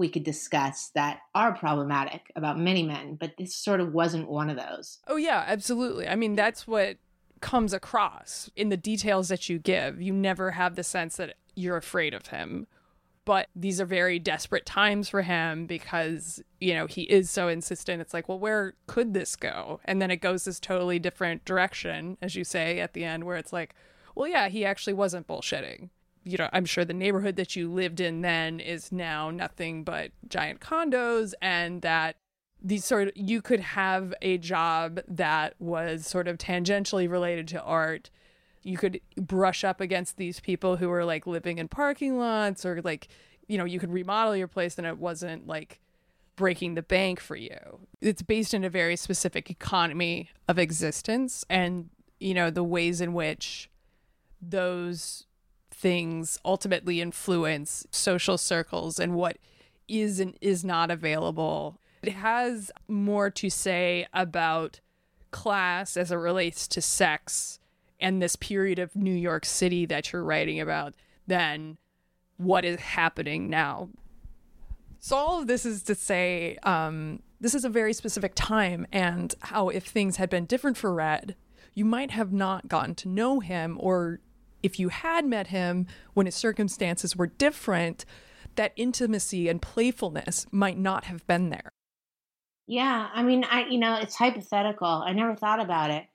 we 0.00 0.08
could 0.08 0.24
discuss 0.24 0.90
that 0.94 1.20
are 1.34 1.54
problematic 1.54 2.32
about 2.34 2.58
many 2.58 2.82
men, 2.82 3.16
but 3.20 3.34
this 3.36 3.54
sort 3.54 3.80
of 3.80 3.92
wasn't 3.92 4.28
one 4.28 4.48
of 4.48 4.56
those. 4.56 4.98
Oh, 5.06 5.16
yeah, 5.16 5.44
absolutely. 5.46 6.08
I 6.08 6.16
mean, 6.16 6.34
that's 6.34 6.66
what 6.66 6.96
comes 7.42 7.74
across 7.74 8.50
in 8.56 8.70
the 8.70 8.76
details 8.78 9.28
that 9.28 9.50
you 9.50 9.58
give. 9.58 10.00
You 10.00 10.14
never 10.14 10.52
have 10.52 10.74
the 10.74 10.82
sense 10.82 11.16
that 11.16 11.36
you're 11.54 11.76
afraid 11.76 12.14
of 12.14 12.28
him. 12.28 12.66
But 13.26 13.48
these 13.54 13.78
are 13.78 13.84
very 13.84 14.18
desperate 14.18 14.64
times 14.64 15.10
for 15.10 15.20
him 15.20 15.66
because, 15.66 16.42
you 16.58 16.72
know, 16.72 16.86
he 16.86 17.02
is 17.02 17.28
so 17.28 17.48
insistent. 17.48 18.00
It's 18.00 18.14
like, 18.14 18.26
well, 18.26 18.38
where 18.38 18.74
could 18.86 19.12
this 19.12 19.36
go? 19.36 19.80
And 19.84 20.00
then 20.00 20.10
it 20.10 20.16
goes 20.16 20.44
this 20.44 20.58
totally 20.58 20.98
different 20.98 21.44
direction, 21.44 22.16
as 22.22 22.34
you 22.34 22.44
say 22.44 22.80
at 22.80 22.94
the 22.94 23.04
end, 23.04 23.24
where 23.24 23.36
it's 23.36 23.52
like, 23.52 23.74
well, 24.14 24.26
yeah, 24.26 24.48
he 24.48 24.64
actually 24.64 24.94
wasn't 24.94 25.26
bullshitting. 25.26 25.90
You 26.24 26.36
know, 26.36 26.50
I'm 26.52 26.66
sure 26.66 26.84
the 26.84 26.92
neighborhood 26.92 27.36
that 27.36 27.56
you 27.56 27.70
lived 27.70 28.00
in 28.00 28.20
then 28.20 28.60
is 28.60 28.92
now 28.92 29.30
nothing 29.30 29.84
but 29.84 30.12
giant 30.28 30.60
condos, 30.60 31.32
and 31.40 31.82
that 31.82 32.16
these 32.62 32.84
sort 32.84 33.08
of 33.08 33.12
you 33.16 33.40
could 33.40 33.60
have 33.60 34.12
a 34.20 34.38
job 34.38 35.00
that 35.08 35.54
was 35.58 36.06
sort 36.06 36.28
of 36.28 36.38
tangentially 36.38 37.08
related 37.10 37.48
to 37.48 37.62
art. 37.62 38.10
You 38.62 38.76
could 38.76 39.00
brush 39.16 39.64
up 39.64 39.80
against 39.80 40.18
these 40.18 40.40
people 40.40 40.76
who 40.76 40.88
were 40.88 41.04
like 41.04 41.26
living 41.26 41.58
in 41.58 41.68
parking 41.68 42.18
lots 42.18 42.66
or 42.66 42.82
like 42.82 43.08
you 43.48 43.56
know 43.56 43.64
you 43.64 43.80
could 43.80 43.92
remodel 43.92 44.36
your 44.36 44.48
place 44.48 44.76
and 44.76 44.86
it 44.86 44.98
wasn't 44.98 45.46
like 45.46 45.80
breaking 46.36 46.74
the 46.74 46.82
bank 46.82 47.20
for 47.20 47.36
you. 47.36 47.80
It's 48.00 48.22
based 48.22 48.54
in 48.54 48.64
a 48.64 48.70
very 48.70 48.96
specific 48.96 49.50
economy 49.50 50.30
of 50.48 50.58
existence 50.58 51.44
and 51.48 51.88
you 52.18 52.34
know 52.34 52.50
the 52.50 52.64
ways 52.64 53.00
in 53.00 53.14
which 53.14 53.70
those 54.42 55.26
things 55.80 56.38
ultimately 56.44 57.00
influence 57.00 57.86
social 57.90 58.36
circles 58.36 59.00
and 59.00 59.14
what 59.14 59.38
is 59.88 60.20
and 60.20 60.36
is 60.40 60.64
not 60.64 60.90
available 60.90 61.80
it 62.02 62.12
has 62.12 62.70
more 62.88 63.30
to 63.30 63.50
say 63.50 64.06
about 64.12 64.80
class 65.30 65.96
as 65.96 66.10
it 66.10 66.16
relates 66.16 66.66
to 66.68 66.80
sex 66.80 67.58
and 68.00 68.22
this 68.22 68.36
period 68.36 68.78
of 68.78 68.96
New 68.96 69.14
York 69.14 69.44
City 69.44 69.86
that 69.86 70.12
you're 70.12 70.24
writing 70.24 70.60
about 70.60 70.94
than 71.26 71.76
what 72.38 72.64
is 72.64 72.80
happening 72.80 73.50
now. 73.50 73.90
So, 74.98 75.16
all 75.16 75.40
of 75.40 75.46
this 75.46 75.66
is 75.66 75.82
to 75.84 75.94
say, 75.94 76.58
um, 76.62 77.22
this 77.40 77.54
is 77.54 77.64
a 77.64 77.70
very 77.70 77.92
specific 77.92 78.32
time, 78.34 78.86
and 78.92 79.34
how 79.40 79.68
if 79.68 79.84
things 79.84 80.16
had 80.16 80.28
been 80.28 80.44
different 80.46 80.76
for 80.76 80.92
Red, 80.92 81.36
you 81.74 81.84
might 81.84 82.10
have 82.10 82.32
not 82.32 82.68
gotten 82.68 82.94
to 82.96 83.08
know 83.08 83.40
him, 83.40 83.76
or 83.80 84.20
if 84.62 84.78
you 84.78 84.88
had 84.88 85.24
met 85.24 85.48
him 85.48 85.86
when 86.14 86.26
his 86.26 86.34
circumstances 86.34 87.16
were 87.16 87.26
different, 87.26 88.04
that 88.56 88.72
intimacy 88.76 89.48
and 89.48 89.62
playfulness 89.62 90.46
might 90.50 90.78
not 90.78 91.04
have 91.04 91.26
been 91.26 91.50
there. 91.50 91.70
Yeah, 92.66 93.08
I 93.12 93.22
mean, 93.22 93.44
I 93.44 93.66
you 93.66 93.78
know, 93.78 93.96
it's 93.96 94.14
hypothetical. 94.14 94.86
I 94.86 95.12
never 95.12 95.34
thought 95.34 95.60
about 95.60 95.90
it. 95.90 96.06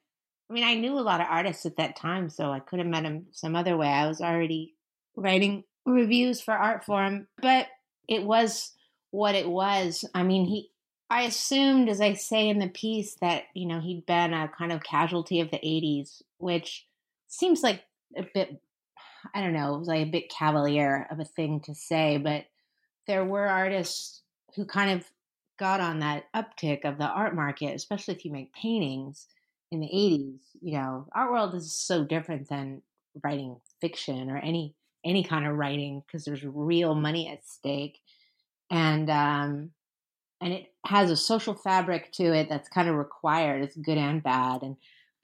I 0.50 0.54
mean, 0.54 0.64
I 0.64 0.76
knew 0.76 0.98
a 0.98 1.02
lot 1.02 1.22
of 1.22 1.28
artists 1.30 1.66
at 1.66 1.78
that 1.78 1.96
time, 1.96 2.30
so 2.30 2.52
I 2.52 2.60
could 2.60 2.80
have 2.80 2.88
met 2.88 3.04
him 3.04 3.26
some 3.32 3.56
other 3.56 3.76
way. 3.76 3.88
I 3.88 4.08
was 4.08 4.22
already 4.22 4.76
writing 5.16 5.64
reviews 5.86 6.40
for 6.42 6.54
Artforum, 6.54 7.28
but 7.42 7.68
it 8.08 8.24
was 8.24 8.72
what 9.12 9.36
it 9.36 9.50
was. 9.50 10.06
I 10.14 10.24
mean, 10.24 10.46
he 10.46 10.72
I 11.10 11.24
assumed 11.24 11.90
as 11.90 12.02
I 12.02 12.14
say 12.14 12.50
in 12.50 12.60
the 12.60 12.68
piece 12.68 13.16
that, 13.22 13.44
you 13.54 13.68
know, 13.68 13.80
he'd 13.80 14.06
been 14.06 14.34
a 14.34 14.48
kind 14.48 14.72
of 14.72 14.84
casualty 14.84 15.40
of 15.40 15.52
the 15.52 15.58
80s, 15.58 16.22
which 16.38 16.88
seems 17.28 17.62
like 17.62 17.84
a 18.18 18.26
bit 18.34 18.62
I 19.34 19.42
don't 19.42 19.54
know, 19.54 19.76
it 19.76 19.80
was 19.80 19.88
like 19.88 20.06
a 20.06 20.12
bit 20.12 20.30
cavalier 20.30 21.08
of 21.10 21.20
a 21.20 21.26
thing 21.26 21.60
to 21.62 21.74
say, 21.74 22.18
but 22.18 22.46
there 23.08 23.26
were 23.26 23.48
artists 23.48 24.22
who 24.56 24.66
kind 24.66 24.92
of 24.92 25.06
got 25.58 25.80
on 25.80 26.00
that 26.00 26.26
uptick 26.36 26.86
of 26.86 26.98
the 26.98 27.08
art 27.08 27.36
market, 27.36 27.76
especially 27.76 28.14
if 28.14 28.26
you 28.26 28.32
make 28.32 28.54
paintings 28.54 29.28
in 29.72 29.80
the 29.80 29.88
80s. 29.88 30.40
You 30.62 30.78
know, 30.78 31.08
art 31.14 31.32
world 31.32 31.56
is 31.56 31.74
so 31.74 32.04
different 32.04 32.50
than 32.50 32.82
writing 33.24 33.58
fiction 33.82 34.30
or 34.30 34.38
any 34.38 34.76
any 35.04 35.24
kind 35.24 35.46
of 35.46 35.56
writing 35.56 36.02
because 36.06 36.26
there's 36.26 36.44
real 36.44 36.96
money 36.96 37.30
at 37.30 37.46
stake, 37.48 38.00
and 38.72 39.10
um, 39.10 39.72
and 40.42 40.54
it 40.54 40.74
has 40.86 41.12
a 41.12 41.16
social 41.16 41.54
fabric 41.54 42.12
to 42.14 42.24
it 42.34 42.50
that's 42.50 42.70
kind 42.70 42.90
of 42.90 42.96
required. 42.96 43.64
It's 43.64 43.76
good 43.76 43.98
and 43.98 44.22
bad, 44.22 44.64
and 44.64 44.76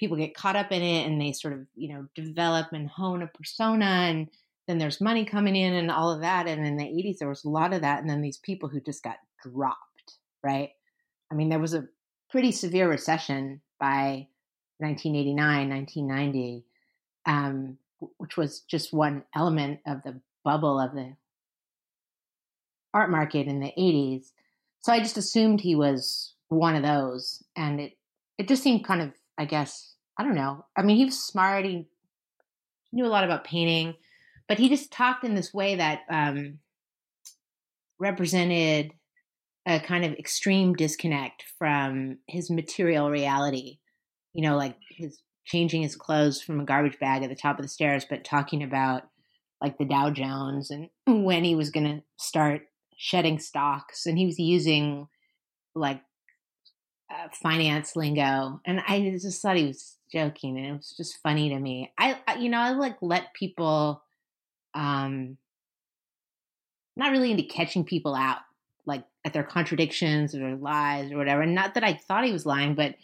people 0.02 0.18
get 0.18 0.36
caught 0.36 0.58
up 0.58 0.74
in 0.74 0.82
it, 0.82 1.08
and 1.08 1.22
they 1.22 1.32
sort 1.32 1.54
of 1.54 1.62
you 1.76 1.94
know 1.94 2.08
develop 2.16 2.74
and 2.74 2.90
hone 2.90 3.22
a 3.22 3.28
persona, 3.28 3.86
and 3.86 4.28
then 4.68 4.78
there's 4.78 5.02
money 5.02 5.26
coming 5.26 5.56
in 5.56 5.74
and 5.74 5.92
all 5.92 6.12
of 6.12 6.22
that. 6.22 6.48
And 6.48 6.66
in 6.66 6.78
the 6.78 6.86
80s, 6.86 7.18
there 7.18 7.30
was 7.30 7.44
a 7.44 7.50
lot 7.50 7.74
of 7.74 7.82
that. 7.82 8.00
And 8.00 8.10
then 8.10 8.22
these 8.22 8.38
people 8.38 8.70
who 8.70 8.80
just 8.80 9.04
got 9.04 9.18
dropped, 9.44 10.18
right? 10.44 10.70
I 11.32 11.36
mean, 11.36 11.50
there 11.50 11.60
was 11.60 11.74
a 11.74 11.88
pretty 12.30 12.52
severe 12.52 12.90
recession 12.90 13.62
by 13.80 14.28
1989, 14.78 15.70
1990, 15.70 16.66
um, 17.26 17.78
which 18.18 18.38
was 18.38 18.62
just 18.62 18.94
one 18.94 19.24
element 19.36 19.80
of 19.86 20.04
the 20.04 20.20
bubble 20.44 20.80
of 20.80 20.94
the 20.94 21.16
art 22.94 23.10
market 23.10 23.48
in 23.48 23.60
the 23.60 23.74
80s. 23.78 24.32
So 24.82 24.94
I 24.94 25.00
just 25.00 25.18
assumed 25.18 25.62
he 25.62 25.76
was 25.76 26.34
one 26.50 26.76
of 26.76 26.84
those. 26.84 27.44
And 27.56 27.80
it, 27.80 27.98
it 28.38 28.48
just 28.48 28.64
seemed 28.64 28.86
kind 28.86 29.02
of, 29.02 29.12
I 29.38 29.46
guess, 29.46 29.91
I 30.22 30.24
don't 30.24 30.36
know. 30.36 30.64
I 30.78 30.84
mean, 30.84 30.98
he 30.98 31.06
was 31.06 31.18
smart. 31.18 31.66
He 31.66 31.88
knew 32.94 33.08
a 33.08 33.08
lot 33.08 33.24
about 33.24 33.44
painting, 33.44 33.96
but 34.48 34.60
he 34.60 34.70
just 34.70 34.92
talked 34.92 35.24
in 35.24 35.34
this 35.34 35.52
way 35.52 35.78
that 35.78 36.02
um, 36.12 36.60
represented 38.00 38.92
a 39.66 39.80
kind 39.80 40.06
of 40.06 40.14
extreme 40.14 40.76
disconnect 40.76 41.46
from 41.58 42.20
his 42.28 42.52
material 42.52 43.10
reality. 43.10 43.80
You 44.34 44.44
know, 44.44 44.58
like 44.58 44.78
his 44.92 45.24
changing 45.44 45.82
his 45.82 45.96
clothes 45.96 46.40
from 46.40 46.60
a 46.60 46.66
garbage 46.66 47.00
bag 47.00 47.24
at 47.24 47.30
the 47.30 47.36
top 47.36 47.58
of 47.58 47.64
the 47.64 47.70
stairs, 47.70 48.06
but 48.08 48.24
talking 48.24 48.62
about 48.62 49.02
like 49.60 49.80
the 49.80 49.86
Dow 49.86 50.12
Jones 50.12 50.70
and 50.70 50.90
when 51.26 51.44
he 51.44 51.56
was 51.56 51.72
going 51.72 51.88
to 51.88 52.04
start 52.18 52.62
shedding 52.96 53.40
stocks. 53.40 54.06
And 54.06 54.20
he 54.20 54.28
was 54.28 54.38
using 54.38 55.08
like 55.74 56.04
uh, 57.12 57.28
finance 57.34 57.96
lingo. 57.96 58.62
And 58.66 58.82
I 58.88 59.18
just 59.22 59.42
thought 59.42 59.58
he 59.58 59.68
was 59.68 59.98
joking 60.12 60.58
and 60.58 60.68
it 60.68 60.72
was 60.74 60.94
just 60.96 61.18
funny 61.22 61.50
to 61.50 61.60
me. 61.60 61.92
I, 61.98 62.18
you 62.40 62.50
know, 62.50 62.60
I 62.60 62.72
like 62.72 62.98
let 63.02 63.34
people, 63.34 64.04
um, 64.74 65.38
not 66.96 67.12
really 67.12 67.32
into 67.32 67.44
catching 67.44 67.84
people 67.84 68.16
out 68.16 68.40
like 68.86 69.04
at 69.26 69.34
their 69.34 69.44
contradictions 69.44 70.36
or 70.36 70.56
lies 70.56 71.12
or 71.12 71.18
whatever. 71.18 71.42
And 71.42 71.56
not 71.56 71.76
that 71.76 71.84
I 71.84 71.94
thought 71.94 72.26
he 72.26 72.32
was 72.32 72.46
lying, 72.46 72.76
but 72.76 72.96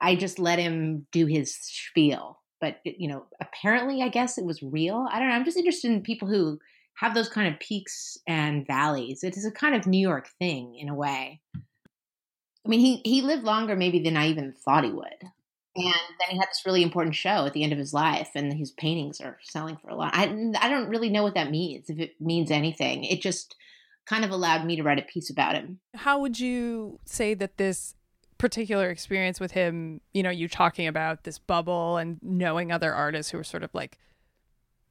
I 0.00 0.16
just 0.16 0.38
let 0.38 0.58
him 0.58 1.06
do 1.12 1.26
his 1.26 1.54
spiel. 1.54 2.40
But 2.60 2.80
you 2.84 3.08
know, 3.08 3.26
apparently, 3.40 4.02
I 4.02 4.08
guess 4.08 4.38
it 4.38 4.44
was 4.44 4.62
real. 4.62 5.06
I 5.10 5.18
don't 5.18 5.28
know. 5.28 5.34
I'm 5.34 5.44
just 5.44 5.58
interested 5.58 5.90
in 5.90 6.02
people 6.02 6.28
who 6.28 6.58
have 6.94 7.14
those 7.14 7.28
kind 7.28 7.52
of 7.52 7.60
peaks 7.60 8.16
and 8.26 8.66
valleys. 8.66 9.22
It 9.22 9.36
is 9.36 9.44
a 9.44 9.50
kind 9.50 9.74
of 9.74 9.86
New 9.86 10.00
York 10.00 10.28
thing 10.38 10.76
in 10.76 10.88
a 10.88 10.94
way. 10.94 11.40
I 12.66 12.68
mean, 12.68 12.80
he 12.80 13.00
he 13.04 13.22
lived 13.22 13.44
longer 13.44 13.76
maybe 13.76 14.00
than 14.00 14.16
I 14.16 14.28
even 14.28 14.52
thought 14.52 14.84
he 14.84 14.90
would. 14.90 15.30
And 15.76 15.84
then 15.84 16.30
he 16.30 16.38
had 16.38 16.48
this 16.48 16.62
really 16.64 16.82
important 16.82 17.14
show 17.14 17.44
at 17.44 17.52
the 17.52 17.62
end 17.62 17.72
of 17.72 17.78
his 17.78 17.92
life, 17.92 18.30
and 18.34 18.52
his 18.52 18.70
paintings 18.70 19.20
are 19.20 19.38
selling 19.42 19.76
for 19.76 19.88
a 19.88 19.94
lot. 19.94 20.14
I 20.14 20.24
I 20.58 20.68
don't 20.68 20.88
really 20.88 21.10
know 21.10 21.22
what 21.22 21.34
that 21.34 21.50
means. 21.50 21.88
If 21.88 21.98
it 21.98 22.20
means 22.20 22.50
anything, 22.50 23.04
it 23.04 23.20
just 23.20 23.54
kind 24.06 24.24
of 24.24 24.30
allowed 24.30 24.64
me 24.64 24.76
to 24.76 24.82
write 24.82 24.98
a 24.98 25.02
piece 25.02 25.30
about 25.30 25.54
him. 25.54 25.80
How 25.94 26.18
would 26.20 26.40
you 26.40 26.98
say 27.04 27.34
that 27.34 27.56
this 27.56 27.94
particular 28.38 28.90
experience 28.90 29.40
with 29.40 29.52
him, 29.52 30.00
you 30.12 30.22
know, 30.22 30.30
you 30.30 30.48
talking 30.48 30.86
about 30.86 31.24
this 31.24 31.38
bubble 31.38 31.96
and 31.96 32.18
knowing 32.22 32.70
other 32.70 32.92
artists 32.94 33.32
who 33.32 33.38
were 33.38 33.44
sort 33.44 33.62
of 33.62 33.74
like 33.74 33.98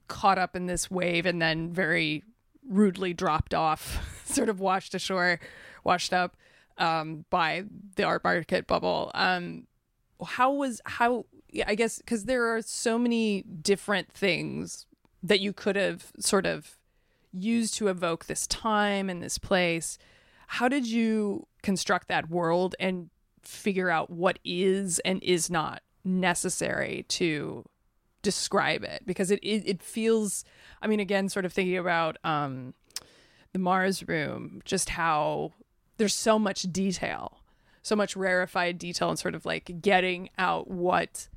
caught 0.07 0.37
up 0.37 0.55
in 0.55 0.65
this 0.65 0.91
wave 0.91 1.25
and 1.25 1.41
then 1.41 1.71
very 1.71 2.23
rudely 2.67 3.13
dropped 3.13 3.53
off, 3.53 4.21
sort 4.25 4.49
of 4.49 4.59
washed 4.59 4.93
ashore, 4.93 5.39
washed 5.83 6.13
up 6.13 6.35
um, 6.77 7.25
by 7.29 7.63
the 7.95 8.03
art 8.03 8.23
market 8.23 8.67
bubble. 8.67 9.11
Um, 9.13 9.67
how 10.25 10.51
was 10.51 10.81
how? 10.85 11.25
I 11.65 11.75
guess 11.75 11.99
because 11.99 12.25
there 12.25 12.55
are 12.55 12.61
so 12.61 12.97
many 12.97 13.43
different 13.43 14.11
things 14.11 14.85
that 15.23 15.39
you 15.39 15.53
could 15.53 15.75
have 15.75 16.11
sort 16.19 16.45
of 16.45 16.77
used 17.31 17.73
to 17.75 17.87
evoke 17.87 18.25
this 18.25 18.47
time 18.47 19.09
and 19.09 19.21
this 19.21 19.37
place. 19.37 19.97
How 20.47 20.67
did 20.67 20.85
you 20.85 21.47
construct 21.63 22.07
that 22.07 22.29
world 22.29 22.75
and 22.79 23.09
figure 23.41 23.89
out 23.89 24.09
what 24.09 24.39
is 24.43 24.99
and 24.99 25.21
is 25.23 25.49
not 25.49 25.81
necessary 26.03 27.05
to 27.09 27.65
describe 28.21 28.83
it? 28.83 29.03
Because 29.05 29.31
it 29.31 29.39
it, 29.41 29.63
it 29.65 29.83
feels, 29.83 30.43
I 30.81 30.87
mean, 30.87 30.99
again, 30.99 31.29
sort 31.29 31.45
of 31.45 31.53
thinking 31.53 31.77
about 31.77 32.17
um, 32.23 32.73
the 33.53 33.59
Mars 33.59 34.07
room, 34.07 34.61
just 34.65 34.89
how 34.89 35.53
there's 35.97 36.13
so 36.13 36.37
much 36.37 36.63
detail, 36.63 37.39
so 37.81 37.95
much 37.95 38.15
rarefied 38.15 38.77
detail, 38.77 39.09
and 39.09 39.19
sort 39.19 39.35
of 39.35 39.45
like 39.45 39.81
getting 39.81 40.29
out 40.37 40.69
what 40.69 41.27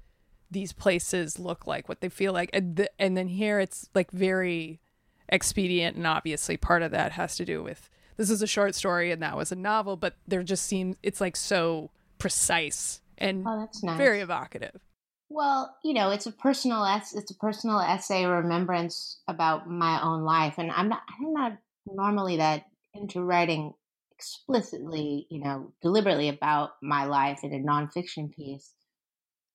these 0.50 0.72
places 0.72 1.38
look 1.38 1.66
like, 1.66 1.88
what 1.88 2.00
they 2.00 2.08
feel 2.08 2.32
like, 2.32 2.50
and, 2.52 2.76
the, 2.76 2.90
and 2.98 3.16
then 3.16 3.28
here 3.28 3.60
it's 3.60 3.88
like 3.94 4.10
very 4.10 4.80
expedient 5.28 5.96
and 5.96 6.06
obviously 6.06 6.56
part 6.56 6.82
of 6.82 6.90
that 6.90 7.12
has 7.12 7.36
to 7.36 7.44
do 7.44 7.62
with 7.62 7.90
this 8.16 8.30
is 8.30 8.42
a 8.42 8.46
short 8.46 8.74
story 8.74 9.12
and 9.12 9.22
that 9.22 9.36
was 9.36 9.52
a 9.52 9.56
novel 9.56 9.96
but 9.96 10.16
there 10.26 10.42
just 10.42 10.64
seems 10.64 10.96
it's 11.02 11.20
like 11.20 11.36
so 11.36 11.90
precise 12.18 13.00
and 13.18 13.44
oh, 13.46 13.68
nice. 13.82 13.98
very 13.98 14.20
evocative 14.20 14.80
well 15.28 15.76
you 15.84 15.92
know 15.92 16.10
it's 16.10 16.26
a 16.26 16.32
personal 16.32 16.84
it's 17.14 17.30
a 17.30 17.34
personal 17.34 17.78
essay 17.78 18.24
remembrance 18.24 19.20
about 19.28 19.68
my 19.68 20.02
own 20.02 20.22
life 20.22 20.54
and 20.56 20.70
i'm 20.70 20.88
not 20.88 21.02
i'm 21.20 21.32
not 21.32 21.52
normally 21.86 22.38
that 22.38 22.64
into 22.94 23.22
writing 23.22 23.74
explicitly 24.18 25.26
you 25.30 25.40
know 25.40 25.72
deliberately 25.82 26.28
about 26.28 26.70
my 26.82 27.04
life 27.04 27.40
in 27.42 27.52
a 27.52 27.58
nonfiction 27.58 28.32
piece 28.34 28.72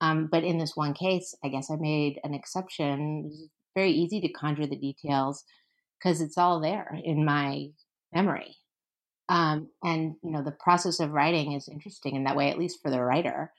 um, 0.02 0.28
but 0.32 0.44
in 0.44 0.58
this 0.58 0.76
one 0.76 0.94
case 0.94 1.36
i 1.44 1.50
guess 1.50 1.70
i 1.70 1.76
made 1.78 2.20
an 2.24 2.34
exception 2.34 3.24
it 3.26 3.30
was 3.30 3.50
very 3.76 3.92
easy 3.92 4.22
to 4.22 4.32
conjure 4.32 4.68
the 4.68 4.76
details 4.76 5.44
because 6.04 6.22
it's 6.22 6.38
all 6.38 6.60
there 6.60 6.98
in 7.04 7.26
my 7.26 7.68
memory. 8.14 8.58
Um, 9.30 9.70
and 9.84 10.16
you 10.24 10.32
know, 10.32 10.44
the 10.44 10.52
process 10.52 11.00
of 11.00 11.12
writing 11.12 11.54
is 11.54 11.70
interesting 11.70 12.16
in 12.16 12.26
that 12.26 12.36
way, 12.36 12.50
at 12.50 12.60
least 12.60 12.80
for 12.82 12.92
the 12.92 13.02
writer, 13.02 13.52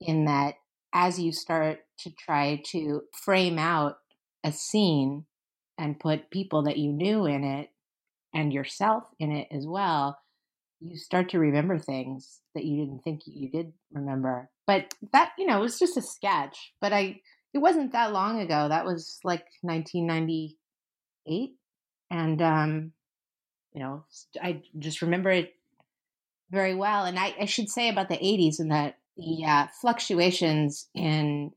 in 0.00 0.24
that 0.24 0.54
as 0.94 1.18
you 1.18 1.32
start 1.32 1.80
to 2.00 2.10
try 2.10 2.62
to 2.66 3.02
frame 3.12 3.58
out 3.58 3.96
a 4.44 4.52
scene 4.52 5.24
and 5.78 6.00
put 6.00 6.30
people 6.30 6.64
that 6.64 6.78
you 6.78 6.92
knew 6.92 7.26
in 7.26 7.44
it 7.44 7.68
and 8.34 8.52
yourself 8.52 9.04
in 9.18 9.30
it 9.30 9.48
as 9.50 9.66
well, 9.66 10.18
you 10.84 10.96
start 10.96 11.28
to 11.30 11.38
remember 11.38 11.78
things 11.78 12.40
that 12.54 12.64
you 12.64 12.84
didn't 12.84 13.02
think 13.04 13.22
you 13.26 13.50
did 13.50 13.72
remember. 13.92 14.50
But 14.66 14.94
that, 15.12 15.32
you 15.38 15.46
know, 15.46 15.60
was 15.60 15.78
just 15.78 15.96
a 15.96 16.02
sketch. 16.02 16.72
But 16.80 16.92
I, 16.92 17.20
it 17.54 17.58
wasn't 17.58 17.92
that 17.92 18.12
long 18.12 18.40
ago. 18.40 18.68
That 18.68 18.84
was 18.84 19.20
like 19.24 19.46
1998 19.62 21.56
and 22.12 22.42
um, 22.42 22.92
you 23.72 23.80
know, 23.80 24.04
I 24.40 24.62
just 24.78 25.02
remember 25.02 25.30
it 25.30 25.54
very 26.50 26.74
well. 26.74 27.06
And 27.06 27.18
I, 27.18 27.34
I 27.40 27.44
should 27.46 27.70
say 27.70 27.88
about 27.88 28.08
the 28.08 28.18
'80s 28.18 28.60
and 28.60 28.70
that 28.70 28.98
the 29.16 29.44
uh, 29.46 29.66
fluctuations 29.80 30.88
in 30.94 31.50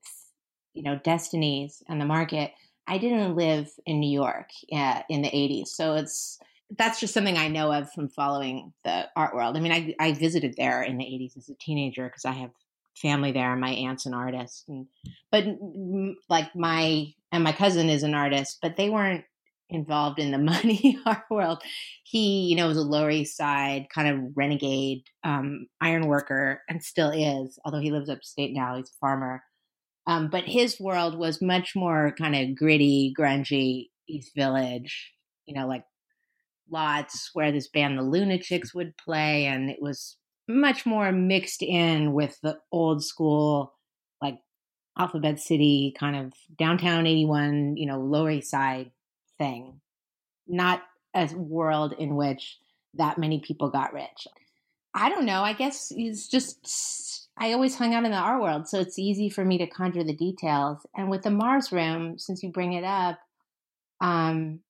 you 0.74 0.84
know 0.84 1.00
destinies 1.04 1.84
and 1.88 2.00
the 2.00 2.06
market. 2.06 2.52
I 2.88 3.00
didn't 3.00 3.36
live 3.36 3.72
in 3.86 4.00
New 4.00 4.12
York 4.12 4.50
uh, 4.72 5.02
in 5.10 5.22
the 5.22 5.30
'80s, 5.30 5.68
so 5.68 5.96
it's 5.96 6.40
that's 6.78 7.00
just 7.00 7.14
something 7.14 7.38
I 7.38 7.48
know 7.48 7.72
of 7.72 7.92
from 7.92 8.10
following 8.10 8.74
the 8.84 9.08
art 9.16 9.36
world. 9.36 9.58
I 9.58 9.60
mean, 9.60 9.72
I, 9.72 9.96
I 10.00 10.14
visited 10.14 10.56
there 10.58 10.82
in 10.84 10.98
the 10.98 11.06
80s 11.06 11.38
as 11.38 11.50
a 11.50 11.56
teenager 11.56 12.06
because 12.06 12.26
I 12.26 12.32
have 12.32 12.52
family 12.96 13.32
there. 13.32 13.56
My 13.56 13.72
aunt's 13.72 14.06
an 14.06 14.14
artist, 14.14 14.66
and 14.68 14.88
but 15.32 15.46
like 16.30 16.56
my 16.56 17.08
and 17.32 17.44
my 17.44 17.52
cousin 17.52 17.90
is 17.90 18.04
an 18.04 18.16
artist, 18.16 18.60
but 18.62 18.78
they 18.78 18.90
weren't 18.90 19.26
involved 19.70 20.20
in 20.20 20.32
the 20.32 20.38
money 20.54 20.98
art 21.06 21.24
world. 21.30 21.62
He, 22.04 22.48
you 22.48 22.56
know, 22.56 22.68
was 22.68 22.78
a 22.78 22.82
Lower 22.82 23.12
East 23.12 23.38
Side 23.38 23.88
kind 23.94 24.08
of 24.08 24.32
renegade 24.36 25.04
um, 25.24 25.68
iron 25.82 26.08
worker 26.08 26.62
and 26.70 26.84
still 26.84 27.12
is, 27.12 27.60
although 27.66 27.80
he 27.80 27.92
lives 27.92 28.10
upstate 28.10 28.54
now. 28.54 28.76
He's 28.78 28.90
a 28.90 29.00
farmer. 29.00 29.44
Um, 30.08 30.30
but 30.30 30.44
his 30.44 30.80
world 30.80 31.18
was 31.18 31.42
much 31.42 31.74
more 31.76 32.14
kind 32.18 32.36
of 32.36 32.56
gritty, 32.56 33.14
grungy 33.18 33.88
East 34.08 34.34
Village, 34.36 35.12
you 35.48 35.60
know, 35.60 35.68
like 35.68 35.84
lots 36.70 37.30
where 37.34 37.52
this 37.52 37.68
band, 37.68 37.98
the 37.98 38.04
Lunatics, 38.04 38.74
would 38.74 38.98
play. 38.98 39.46
And 39.46 39.70
it 39.70 39.82
was 39.82 40.18
much 40.48 40.86
more 40.86 41.12
mixed 41.12 41.62
in 41.62 42.14
with 42.14 42.40
the 42.42 42.58
old 42.72 43.04
school, 43.04 43.74
like 44.22 44.38
Alphabet 44.98 45.40
City, 45.40 45.96
kind 45.98 46.16
of 46.16 46.34
downtown 46.58 47.08
81, 47.08 47.78
you 47.78 47.86
know, 47.86 48.00
Lower 48.00 48.32
East 48.32 48.52
Side 48.52 48.92
thing, 49.38 49.82
not 50.48 50.84
a 51.14 51.28
world 51.36 51.94
in 51.98 52.16
which 52.16 52.58
that 52.96 53.18
many 53.18 53.40
people 53.40 53.70
got 53.70 53.94
rich. 53.94 54.28
I 54.94 55.10
don't 55.10 55.26
know. 55.26 55.42
I 55.42 55.54
guess 55.54 55.92
it's 55.96 56.28
just, 56.28 57.28
I 57.38 57.52
always 57.52 57.76
hung 57.76 57.94
out 57.94 58.06
in 58.06 58.12
the 58.12 58.18
art 58.18 58.42
world, 58.42 58.68
so 58.68 58.80
it's 58.80 58.98
easy 58.98 59.30
for 59.30 59.44
me 59.44 59.58
to 59.58 59.68
conjure 59.68 60.04
the 60.04 60.16
details. 60.16 60.86
And 60.96 61.10
with 61.10 61.24
the 61.24 61.32
Mars 61.32 61.72
Room, 61.72 62.18
since 62.18 62.42
you 62.42 62.52
bring 62.52 62.74
it 62.74 62.86
up, 62.86 63.20
um, 64.00 64.62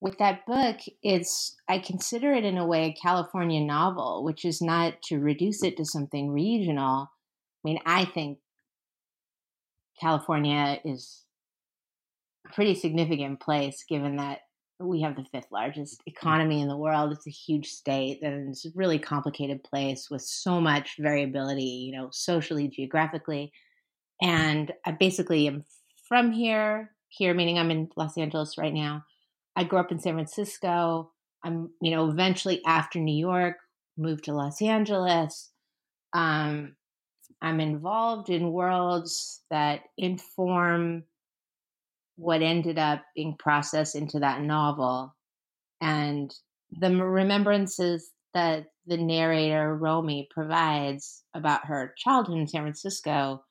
with 0.00 0.18
that 0.18 0.44
book, 0.46 0.76
it's, 1.02 1.56
I 1.68 1.78
consider 1.78 2.32
it 2.32 2.44
in 2.44 2.58
a 2.58 2.66
way 2.66 2.84
a 2.86 3.00
California 3.00 3.60
novel, 3.60 4.24
which 4.24 4.44
is 4.44 4.60
not 4.60 5.00
to 5.04 5.18
reduce 5.18 5.62
it 5.62 5.76
to 5.78 5.84
something 5.84 6.30
regional. 6.30 7.10
I 7.64 7.68
mean, 7.68 7.78
I 7.86 8.04
think 8.04 8.38
California 9.98 10.78
is 10.84 11.24
a 12.46 12.52
pretty 12.52 12.74
significant 12.74 13.40
place 13.40 13.84
given 13.88 14.16
that 14.16 14.40
we 14.78 15.00
have 15.00 15.16
the 15.16 15.24
fifth 15.32 15.50
largest 15.50 16.02
economy 16.04 16.60
in 16.60 16.68
the 16.68 16.76
world. 16.76 17.12
It's 17.12 17.26
a 17.26 17.30
huge 17.30 17.68
state 17.68 18.22
and 18.22 18.50
it's 18.50 18.66
a 18.66 18.70
really 18.74 18.98
complicated 18.98 19.64
place 19.64 20.10
with 20.10 20.20
so 20.20 20.60
much 20.60 20.96
variability, 20.98 21.62
you 21.62 21.92
know, 21.96 22.08
socially, 22.12 22.68
geographically. 22.68 23.52
And 24.20 24.72
I 24.84 24.92
basically 24.92 25.46
am 25.46 25.64
from 26.06 26.32
here, 26.32 26.92
here 27.08 27.32
meaning 27.32 27.58
I'm 27.58 27.70
in 27.70 27.88
Los 27.96 28.18
Angeles 28.18 28.58
right 28.58 28.74
now. 28.74 29.04
I 29.56 29.64
grew 29.64 29.78
up 29.78 29.90
in 29.90 29.98
San 29.98 30.14
Francisco. 30.14 31.12
I'm, 31.42 31.70
you 31.80 31.90
know, 31.92 32.08
eventually 32.08 32.60
after 32.66 32.98
New 32.98 33.16
York, 33.16 33.56
moved 33.96 34.24
to 34.24 34.34
Los 34.34 34.60
Angeles. 34.60 35.50
Um, 36.12 36.76
I'm 37.40 37.60
involved 37.60 38.30
in 38.30 38.52
worlds 38.52 39.42
that 39.50 39.80
inform 39.96 41.04
what 42.16 42.42
ended 42.42 42.78
up 42.78 43.02
being 43.14 43.36
processed 43.38 43.94
into 43.94 44.20
that 44.20 44.42
novel. 44.42 45.14
And 45.80 46.34
the 46.70 46.90
remembrances 46.90 48.10
that 48.34 48.66
the 48.86 48.96
narrator, 48.96 49.74
Romy, 49.74 50.28
provides 50.30 51.22
about 51.34 51.66
her 51.66 51.94
childhood 51.96 52.38
in 52.38 52.48
San 52.48 52.62
Francisco 52.62 53.44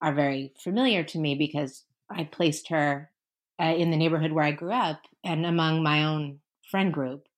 are 0.00 0.14
very 0.14 0.52
familiar 0.62 1.02
to 1.04 1.18
me 1.18 1.34
because 1.34 1.84
I 2.10 2.24
placed 2.24 2.68
her 2.68 3.10
uh, 3.60 3.74
in 3.76 3.90
the 3.90 3.96
neighborhood 3.96 4.32
where 4.32 4.44
I 4.44 4.52
grew 4.52 4.72
up 4.72 5.02
and 5.22 5.46
among 5.46 5.82
my 5.82 6.04
own 6.04 6.40
friend 6.70 6.92
group, 6.92 7.28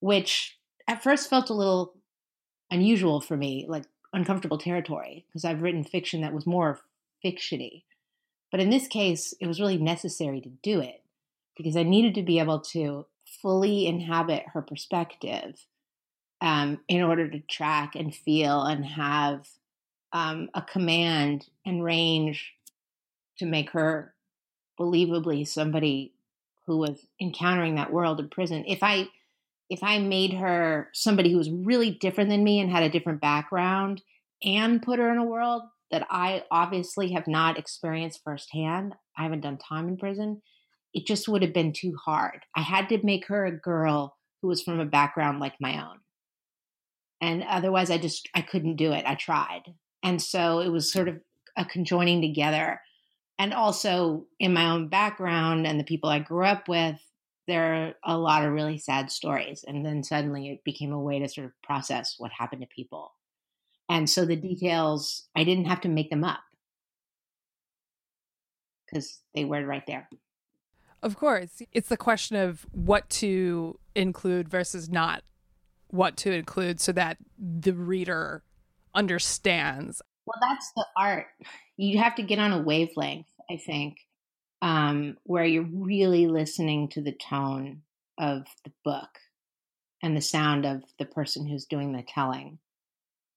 which 0.00 0.58
at 0.88 1.02
first 1.02 1.30
felt 1.30 1.50
a 1.50 1.54
little 1.54 1.94
unusual 2.70 3.20
for 3.20 3.36
me, 3.36 3.66
like 3.68 3.84
uncomfortable 4.12 4.58
territory, 4.58 5.24
because 5.28 5.44
I've 5.44 5.62
written 5.62 5.84
fiction 5.84 6.22
that 6.22 6.34
was 6.34 6.46
more 6.46 6.80
fictiony. 7.24 7.84
But 8.50 8.60
in 8.60 8.70
this 8.70 8.88
case, 8.88 9.34
it 9.40 9.46
was 9.46 9.60
really 9.60 9.78
necessary 9.78 10.40
to 10.40 10.48
do 10.62 10.80
it 10.80 11.02
because 11.56 11.76
I 11.76 11.82
needed 11.82 12.14
to 12.14 12.22
be 12.22 12.38
able 12.38 12.60
to 12.60 13.06
fully 13.42 13.86
inhabit 13.86 14.44
her 14.52 14.62
perspective 14.62 15.66
um, 16.40 16.80
in 16.88 17.02
order 17.02 17.28
to 17.28 17.40
track 17.40 17.94
and 17.94 18.14
feel 18.14 18.62
and 18.62 18.84
have 18.84 19.48
um, 20.12 20.48
a 20.54 20.62
command 20.62 21.48
and 21.64 21.82
range 21.82 22.54
to 23.38 23.46
make 23.46 23.70
her 23.70 24.14
believably 24.78 25.46
somebody 25.46 26.12
who 26.66 26.78
was 26.78 27.06
encountering 27.20 27.76
that 27.76 27.92
world 27.92 28.20
in 28.20 28.28
prison. 28.28 28.64
If 28.66 28.82
I 28.82 29.08
if 29.68 29.82
I 29.82 29.98
made 29.98 30.32
her 30.34 30.90
somebody 30.92 31.32
who 31.32 31.38
was 31.38 31.50
really 31.50 31.90
different 31.90 32.30
than 32.30 32.44
me 32.44 32.60
and 32.60 32.70
had 32.70 32.84
a 32.84 32.90
different 32.90 33.20
background 33.20 34.02
and 34.44 34.82
put 34.82 34.98
her 35.00 35.10
in 35.10 35.18
a 35.18 35.24
world 35.24 35.62
that 35.90 36.06
I 36.08 36.44
obviously 36.50 37.12
have 37.12 37.26
not 37.26 37.58
experienced 37.58 38.20
firsthand, 38.22 38.94
I 39.16 39.24
haven't 39.24 39.40
done 39.40 39.58
time 39.58 39.88
in 39.88 39.96
prison, 39.96 40.42
it 40.94 41.06
just 41.06 41.28
would 41.28 41.42
have 41.42 41.52
been 41.52 41.72
too 41.72 41.96
hard. 42.04 42.40
I 42.54 42.62
had 42.62 42.88
to 42.90 43.04
make 43.04 43.26
her 43.26 43.44
a 43.44 43.56
girl 43.56 44.16
who 44.40 44.48
was 44.48 44.62
from 44.62 44.78
a 44.78 44.84
background 44.84 45.40
like 45.40 45.54
my 45.60 45.82
own. 45.82 45.98
And 47.20 47.42
otherwise 47.42 47.90
I 47.90 47.98
just 47.98 48.28
I 48.34 48.42
couldn't 48.42 48.76
do 48.76 48.92
it. 48.92 49.04
I 49.06 49.14
tried. 49.14 49.74
And 50.02 50.22
so 50.22 50.60
it 50.60 50.68
was 50.68 50.92
sort 50.92 51.08
of 51.08 51.20
a 51.56 51.64
conjoining 51.64 52.20
together. 52.20 52.80
And 53.38 53.52
also 53.52 54.26
in 54.38 54.54
my 54.54 54.70
own 54.70 54.88
background 54.88 55.66
and 55.66 55.78
the 55.78 55.84
people 55.84 56.08
I 56.08 56.20
grew 56.20 56.44
up 56.44 56.68
with, 56.68 57.00
there 57.46 57.74
are 57.74 57.94
a 58.04 58.18
lot 58.18 58.44
of 58.44 58.52
really 58.52 58.78
sad 58.78 59.10
stories. 59.10 59.64
And 59.66 59.84
then 59.84 60.02
suddenly 60.02 60.50
it 60.50 60.64
became 60.64 60.92
a 60.92 61.00
way 61.00 61.18
to 61.18 61.28
sort 61.28 61.46
of 61.46 61.52
process 61.62 62.14
what 62.18 62.32
happened 62.32 62.62
to 62.62 62.68
people. 62.74 63.12
And 63.88 64.08
so 64.08 64.24
the 64.24 64.36
mm. 64.36 64.42
details, 64.42 65.28
I 65.36 65.44
didn't 65.44 65.66
have 65.66 65.80
to 65.82 65.88
make 65.88 66.10
them 66.10 66.24
up 66.24 66.40
because 68.86 69.20
they 69.34 69.44
were 69.44 69.64
right 69.64 69.86
there. 69.86 70.08
Of 71.02 71.16
course. 71.16 71.62
It's 71.72 71.88
the 71.88 71.96
question 71.96 72.36
of 72.36 72.66
what 72.72 73.08
to 73.10 73.78
include 73.94 74.48
versus 74.48 74.88
not 74.88 75.22
what 75.88 76.16
to 76.16 76.32
include 76.32 76.80
so 76.80 76.92
that 76.92 77.18
the 77.38 77.72
reader 77.72 78.42
understands. 78.94 80.02
Well, 80.26 80.40
that's 80.40 80.72
the 80.76 80.86
art. 80.96 81.26
You 81.76 81.98
have 81.98 82.16
to 82.16 82.22
get 82.22 82.38
on 82.38 82.52
a 82.52 82.60
wavelength, 82.62 83.26
I 83.50 83.56
think, 83.56 83.98
um, 84.60 85.16
where 85.24 85.44
you're 85.44 85.68
really 85.70 86.26
listening 86.26 86.88
to 86.90 87.00
the 87.00 87.12
tone 87.12 87.82
of 88.18 88.46
the 88.64 88.72
book 88.84 89.10
and 90.02 90.16
the 90.16 90.22
sound 90.22 90.66
of 90.66 90.82
the 90.98 91.04
person 91.04 91.46
who's 91.46 91.64
doing 91.64 91.92
the 91.92 92.02
telling 92.02 92.58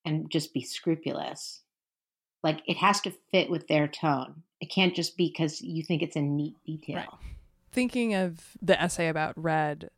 and 0.04 0.30
just 0.30 0.52
be 0.52 0.62
scrupulous. 0.62 1.62
Like 2.42 2.62
it 2.66 2.78
has 2.78 3.00
to 3.02 3.12
fit 3.30 3.50
with 3.50 3.68
their 3.68 3.86
tone. 3.86 4.42
It 4.60 4.70
can't 4.70 4.94
just 4.94 5.16
be 5.16 5.28
because 5.28 5.60
you 5.60 5.82
think 5.82 6.02
it's 6.02 6.16
a 6.16 6.22
neat 6.22 6.56
detail. 6.64 6.96
Right. 6.96 7.08
Thinking 7.72 8.14
of 8.14 8.56
the 8.60 8.80
essay 8.80 9.08
about 9.08 9.34
Red, 9.36 9.90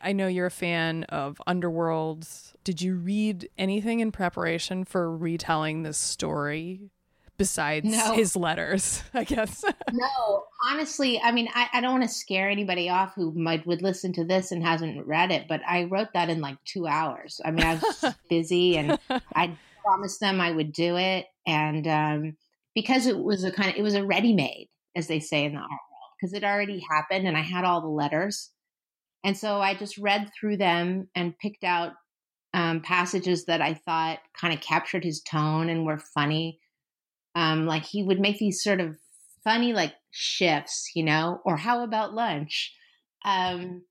I 0.00 0.12
know 0.12 0.26
you're 0.26 0.46
a 0.46 0.50
fan 0.50 1.04
of 1.04 1.40
Underworlds. 1.46 2.52
Did 2.64 2.82
you 2.82 2.96
read 2.96 3.48
anything 3.58 4.00
in 4.00 4.12
preparation 4.12 4.84
for 4.84 5.16
retelling 5.16 5.82
this 5.82 5.98
story 5.98 6.90
besides 7.36 7.86
no. 7.86 8.14
his 8.14 8.36
letters, 8.36 9.02
I 9.14 9.24
guess? 9.24 9.64
no, 9.92 10.44
honestly, 10.68 11.20
I 11.22 11.32
mean, 11.32 11.48
I, 11.54 11.68
I 11.72 11.80
don't 11.80 11.92
want 11.92 12.04
to 12.04 12.08
scare 12.08 12.48
anybody 12.48 12.88
off 12.88 13.14
who 13.14 13.32
might 13.32 13.66
would 13.66 13.82
listen 13.82 14.12
to 14.14 14.24
this 14.24 14.52
and 14.52 14.62
hasn't 14.62 15.06
read 15.06 15.30
it, 15.30 15.46
but 15.48 15.60
I 15.66 15.84
wrote 15.84 16.08
that 16.14 16.28
in 16.30 16.40
like 16.40 16.56
two 16.64 16.86
hours. 16.86 17.40
I 17.44 17.50
mean, 17.50 17.66
I 17.66 17.74
was 17.74 18.14
busy 18.28 18.76
and 18.76 18.98
I 19.34 19.56
promised 19.84 20.20
them 20.20 20.40
I 20.40 20.50
would 20.50 20.72
do 20.72 20.96
it. 20.96 21.26
And 21.46 21.86
um, 21.86 22.36
because 22.74 23.06
it 23.06 23.18
was 23.18 23.44
a 23.44 23.52
kind 23.52 23.70
of, 23.70 23.76
it 23.76 23.82
was 23.82 23.94
a 23.94 24.04
ready 24.04 24.34
made, 24.34 24.68
as 24.94 25.06
they 25.06 25.20
say 25.20 25.44
in 25.44 25.52
the 25.52 25.60
art 25.60 25.70
world, 25.70 26.12
because 26.20 26.32
it 26.32 26.44
already 26.44 26.82
happened 26.90 27.26
and 27.26 27.36
I 27.36 27.42
had 27.42 27.64
all 27.64 27.80
the 27.80 27.86
letters. 27.88 28.50
And 29.26 29.36
so 29.36 29.60
I 29.60 29.74
just 29.74 29.98
read 29.98 30.30
through 30.32 30.58
them 30.58 31.08
and 31.16 31.36
picked 31.36 31.64
out 31.64 31.94
um, 32.54 32.80
passages 32.80 33.46
that 33.46 33.60
I 33.60 33.74
thought 33.74 34.20
kind 34.40 34.54
of 34.54 34.60
captured 34.60 35.02
his 35.02 35.20
tone 35.20 35.68
and 35.68 35.84
were 35.84 35.98
funny. 35.98 36.60
Um, 37.34 37.66
like 37.66 37.84
he 37.84 38.04
would 38.04 38.20
make 38.20 38.38
these 38.38 38.62
sort 38.62 38.80
of 38.80 38.96
funny 39.42 39.72
like 39.72 39.94
shifts, 40.12 40.92
you 40.94 41.02
know, 41.02 41.40
or 41.44 41.56
how 41.56 41.82
about 41.82 42.14
lunch? 42.14 42.72
Um, 43.24 43.82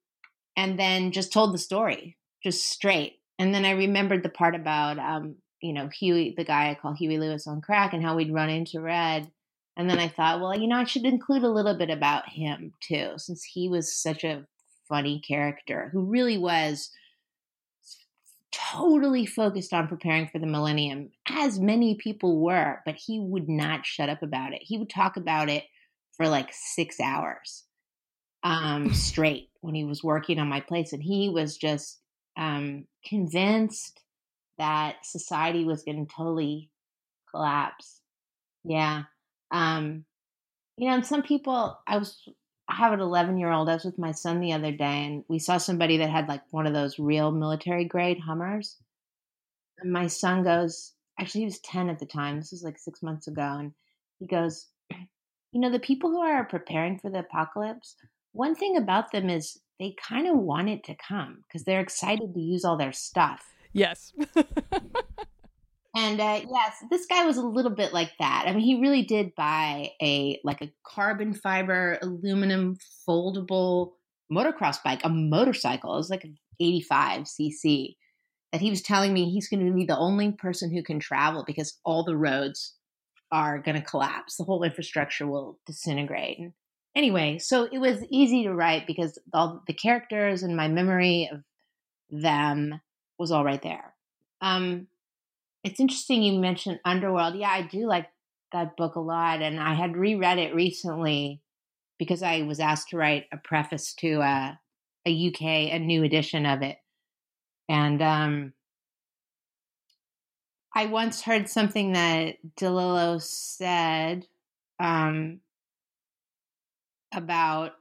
and 0.56 0.80
then 0.80 1.12
just 1.12 1.34
told 1.34 1.54
the 1.54 1.60
story 1.60 2.16
just 2.42 2.70
straight. 2.70 3.18
And 3.38 3.54
then 3.54 3.66
I 3.66 3.72
remembered 3.72 4.24
the 4.24 4.30
part 4.30 4.56
about, 4.56 4.98
um, 5.00 5.36
you 5.62 5.74
know, 5.74 5.90
Huey, 6.00 6.34
the 6.38 6.46
guy 6.46 6.70
I 6.70 6.76
call 6.76 6.94
Huey 6.94 7.18
Lewis 7.18 7.46
on 7.46 7.60
crack, 7.60 7.92
and 7.92 8.02
how 8.02 8.16
we'd 8.16 8.34
run 8.34 8.50
into 8.50 8.80
Red. 8.80 9.30
And 9.76 9.90
then 9.90 10.00
I 10.00 10.08
thought, 10.08 10.40
well, 10.40 10.58
you 10.58 10.68
know, 10.70 10.78
I 10.78 10.86
should 10.86 11.04
include 11.04 11.44
a 11.44 11.50
little 11.50 11.78
bit 11.78 11.90
about 11.90 12.30
him 12.30 12.72
too, 12.80 13.16
since 13.18 13.44
he 13.44 13.68
was 13.68 14.02
such 14.02 14.24
a 14.24 14.46
funny 14.88 15.22
character 15.26 15.90
who 15.92 16.02
really 16.02 16.38
was 16.38 16.92
totally 18.52 19.26
focused 19.26 19.74
on 19.74 19.88
preparing 19.88 20.28
for 20.28 20.40
the 20.40 20.48
millennium, 20.48 21.10
as 21.28 21.60
many 21.60 21.96
people 21.96 22.40
were, 22.40 22.82
but 22.86 22.96
he 22.96 23.20
would 23.20 23.50
not 23.50 23.86
shut 23.86 24.10
up 24.10 24.24
about 24.24 24.54
it. 24.54 24.62
He 24.64 24.78
would 24.78 24.90
talk 24.90 25.18
about 25.18 25.50
it 25.50 25.64
for 26.16 26.28
like 26.28 26.50
six 26.52 27.00
hours 27.00 27.64
um, 28.44 28.94
straight 28.94 29.50
when 29.62 29.76
he 29.76 29.84
was 29.84 30.04
working 30.04 30.40
on 30.40 30.48
my 30.48 30.62
place. 30.62 30.94
And 30.94 31.04
he 31.04 31.30
was 31.30 31.58
just 31.58 32.00
um, 32.38 32.86
convinced 33.06 34.02
that 34.58 34.98
society 35.04 35.66
was 35.66 35.84
going 35.84 36.06
to 36.06 36.14
totally 36.16 36.70
collapse. 37.32 38.00
Yeah. 38.64 39.04
Um, 39.52 40.06
you 40.78 40.88
know, 40.88 40.96
and 40.96 41.06
some 41.06 41.24
people, 41.24 41.78
I 41.88 41.98
was 41.98 42.22
I 42.76 42.80
have 42.80 42.94
an 42.94 43.00
11 43.00 43.38
year 43.38 43.52
old. 43.52 43.70
I 43.70 43.74
was 43.74 43.86
with 43.86 43.98
my 43.98 44.12
son 44.12 44.42
the 44.42 44.52
other 44.52 44.72
day 44.72 45.06
and 45.06 45.24
we 45.30 45.40
saw 45.40 45.58
somebody 45.58 45.98
that 45.98 46.10
had 46.10 46.28
like 46.28 46.42
one 46.52 46.68
of 46.68 46.74
those 46.74 47.00
real 47.00 47.32
military 47.32 47.86
grade 47.86 48.20
Hummers. 48.20 48.76
And 49.80 49.94
my 49.94 50.08
son 50.08 50.44
goes, 50.44 50.92
actually, 51.18 51.42
he 51.42 51.46
was 51.46 51.60
10 51.60 51.90
at 51.90 52.00
the 52.00 52.06
time. 52.06 52.38
This 52.38 52.52
was 52.52 52.64
like 52.64 52.78
six 52.78 53.02
months 53.02 53.28
ago. 53.28 53.58
And 53.60 53.72
he 54.20 54.28
goes, 54.28 54.68
You 55.54 55.62
know, 55.62 55.72
the 55.72 55.80
people 55.80 56.10
who 56.10 56.20
are 56.20 56.44
preparing 56.44 57.00
for 57.00 57.10
the 57.10 57.20
apocalypse, 57.20 57.96
one 58.34 58.56
thing 58.56 58.76
about 58.76 59.14
them 59.14 59.30
is 59.30 59.58
they 59.80 59.96
kind 60.06 60.28
of 60.28 60.38
want 60.38 60.68
it 60.68 60.84
to 60.86 60.96
come 60.96 61.46
because 61.48 61.64
they're 61.64 61.80
excited 61.80 62.34
to 62.34 62.40
use 62.42 62.66
all 62.66 62.76
their 62.76 62.92
stuff. 62.92 63.54
Yes. 63.72 64.12
And 65.96 66.20
uh, 66.20 66.42
yes, 66.52 66.84
this 66.92 67.06
guy 67.06 67.26
was 67.26 67.38
a 67.38 67.46
little 67.46 67.72
bit 67.72 67.94
like 67.94 68.12
that. 68.20 68.46
I 68.48 68.52
mean, 68.52 68.66
he 68.66 68.82
really 68.82 69.04
did 69.04 69.34
buy 69.36 69.92
a 70.02 70.40
like 70.44 70.62
a 70.62 70.72
carbon 70.86 71.34
fiber 71.34 71.98
aluminum 72.02 72.78
foldable 73.08 73.94
motocross 74.32 74.84
bike, 74.84 75.02
a 75.06 75.10
motorcycle. 75.10 75.94
It 75.94 75.98
was 75.98 76.10
like 76.10 76.26
an 76.26 76.38
85 76.60 77.24
cc 77.24 77.96
that 78.52 78.62
he 78.62 78.70
was 78.70 78.82
telling 78.82 79.14
me 79.14 79.30
he's 79.30 79.50
going 79.50 79.66
to 79.66 79.74
be 79.74 79.86
the 79.86 79.98
only 79.98 80.32
person 80.32 80.72
who 80.72 80.84
can 80.84 81.00
travel 81.00 81.44
because 81.46 81.78
all 81.84 82.04
the 82.04 82.18
roads 82.18 82.76
are 83.32 83.60
going 83.60 83.76
to 83.76 83.86
collapse. 83.86 84.38
The 84.38 84.44
whole 84.44 84.64
infrastructure 84.64 85.28
will 85.28 85.60
disintegrate. 85.66 86.40
And 86.40 86.54
anyway, 86.96 87.38
so 87.38 87.68
it 87.72 87.80
was 87.80 88.04
easy 88.10 88.44
to 88.44 88.54
write 88.54 88.88
because 88.88 89.20
all 89.34 89.64
the 89.68 89.74
characters 89.74 90.44
and 90.44 90.56
my 90.56 90.68
memory 90.68 91.30
of 91.32 91.42
them 92.10 92.80
was 93.18 93.32
all 93.32 93.44
right 93.44 93.62
there. 93.62 93.94
Um, 94.42 94.88
it's 95.66 95.80
interesting 95.80 96.22
you 96.22 96.40
mentioned 96.40 96.80
Underworld. 96.86 97.36
Yeah, 97.36 97.50
I 97.50 97.64
do 97.64 97.88
like 97.88 98.08
that 98.52 98.78
book 98.78 98.96
a 98.96 99.00
lot, 99.00 99.42
and 99.42 99.60
I 99.60 99.74
had 99.74 99.98
reread 99.98 100.38
it 100.38 100.54
recently 100.54 101.42
because 101.98 102.22
I 102.22 102.44
was 102.44 102.60
asked 102.60 102.90
to 102.90 102.98
write 102.98 103.26
a 103.34 103.38
preface 103.38 103.96
to 103.96 104.20
a, 104.22 104.60
a 105.08 105.28
UK, 105.28 105.42
a 105.74 105.80
new 105.80 106.04
edition 106.04 106.46
of 106.46 106.62
it. 106.62 106.78
And 107.68 108.00
um, 108.04 108.54
I 110.76 110.86
once 110.86 111.24
heard 111.24 111.50
something 111.50 111.94
that 111.94 112.36
DeLillo 112.58 113.20
said 113.20 114.28
um, 114.80 115.40
about 117.12 117.72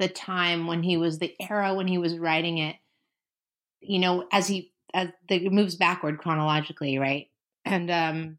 the 0.00 0.08
time 0.08 0.66
when 0.66 0.82
he 0.82 0.96
was 0.96 1.20
the 1.20 1.36
era 1.38 1.72
when 1.72 1.86
he 1.86 1.98
was 1.98 2.18
writing 2.18 2.58
it. 2.58 2.74
You 3.80 4.00
know, 4.00 4.26
as 4.32 4.48
he 4.48 4.72
as 4.96 5.10
the, 5.28 5.46
it 5.46 5.52
moves 5.52 5.76
backward 5.76 6.18
chronologically, 6.18 6.98
right? 6.98 7.28
And 7.64 7.90
um, 7.90 8.38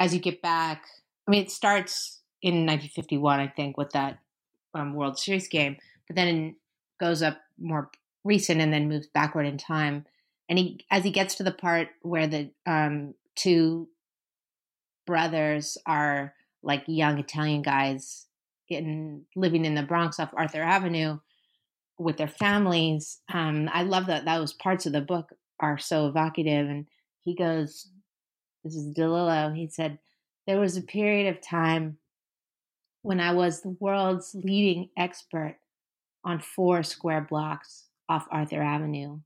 as 0.00 0.14
you 0.14 0.20
get 0.20 0.40
back, 0.40 0.84
I 1.26 1.30
mean, 1.30 1.42
it 1.42 1.50
starts 1.50 2.20
in 2.40 2.66
1951, 2.66 3.40
I 3.40 3.48
think, 3.48 3.76
with 3.76 3.90
that 3.90 4.18
um, 4.74 4.94
World 4.94 5.18
Series 5.18 5.48
game, 5.48 5.76
but 6.06 6.16
then 6.16 6.28
it 6.28 6.54
goes 6.98 7.22
up 7.22 7.38
more 7.60 7.90
recent 8.24 8.60
and 8.60 8.72
then 8.72 8.88
moves 8.88 9.06
backward 9.06 9.46
in 9.46 9.58
time. 9.58 10.06
And 10.48 10.58
he, 10.58 10.80
as 10.90 11.04
he 11.04 11.10
gets 11.10 11.34
to 11.36 11.42
the 11.42 11.52
part 11.52 11.88
where 12.00 12.26
the 12.26 12.50
um, 12.66 13.14
two 13.36 13.88
brothers 15.06 15.76
are 15.84 16.34
like 16.62 16.84
young 16.86 17.18
Italian 17.18 17.60
guys 17.60 18.26
in 18.70 19.24
living 19.36 19.66
in 19.66 19.74
the 19.74 19.82
Bronx 19.82 20.18
off 20.18 20.30
Arthur 20.34 20.62
Avenue 20.62 21.18
with 21.98 22.16
their 22.16 22.28
families. 22.28 23.18
Um, 23.32 23.68
I 23.72 23.82
love 23.82 24.06
that 24.06 24.24
those 24.24 24.54
parts 24.54 24.86
of 24.86 24.92
the 24.92 25.00
book 25.00 25.32
are 25.60 25.78
so 25.78 26.06
evocative. 26.08 26.68
And 26.68 26.86
he 27.24 27.34
goes, 27.34 27.88
"This 28.64 28.74
is 28.74 28.94
DeLillo." 28.94 29.54
He 29.54 29.68
said, 29.68 29.98
"There 30.46 30.60
was 30.60 30.76
a 30.76 30.82
period 30.82 31.34
of 31.34 31.42
time 31.42 31.98
when 33.02 33.20
I 33.20 33.32
was 33.32 33.62
the 33.62 33.76
world's 33.80 34.34
leading 34.34 34.90
expert 34.96 35.56
on 36.24 36.40
four 36.40 36.82
square 36.82 37.22
blocks 37.22 37.86
off 38.08 38.26
Arthur 38.30 38.62
Avenue. 38.62 39.20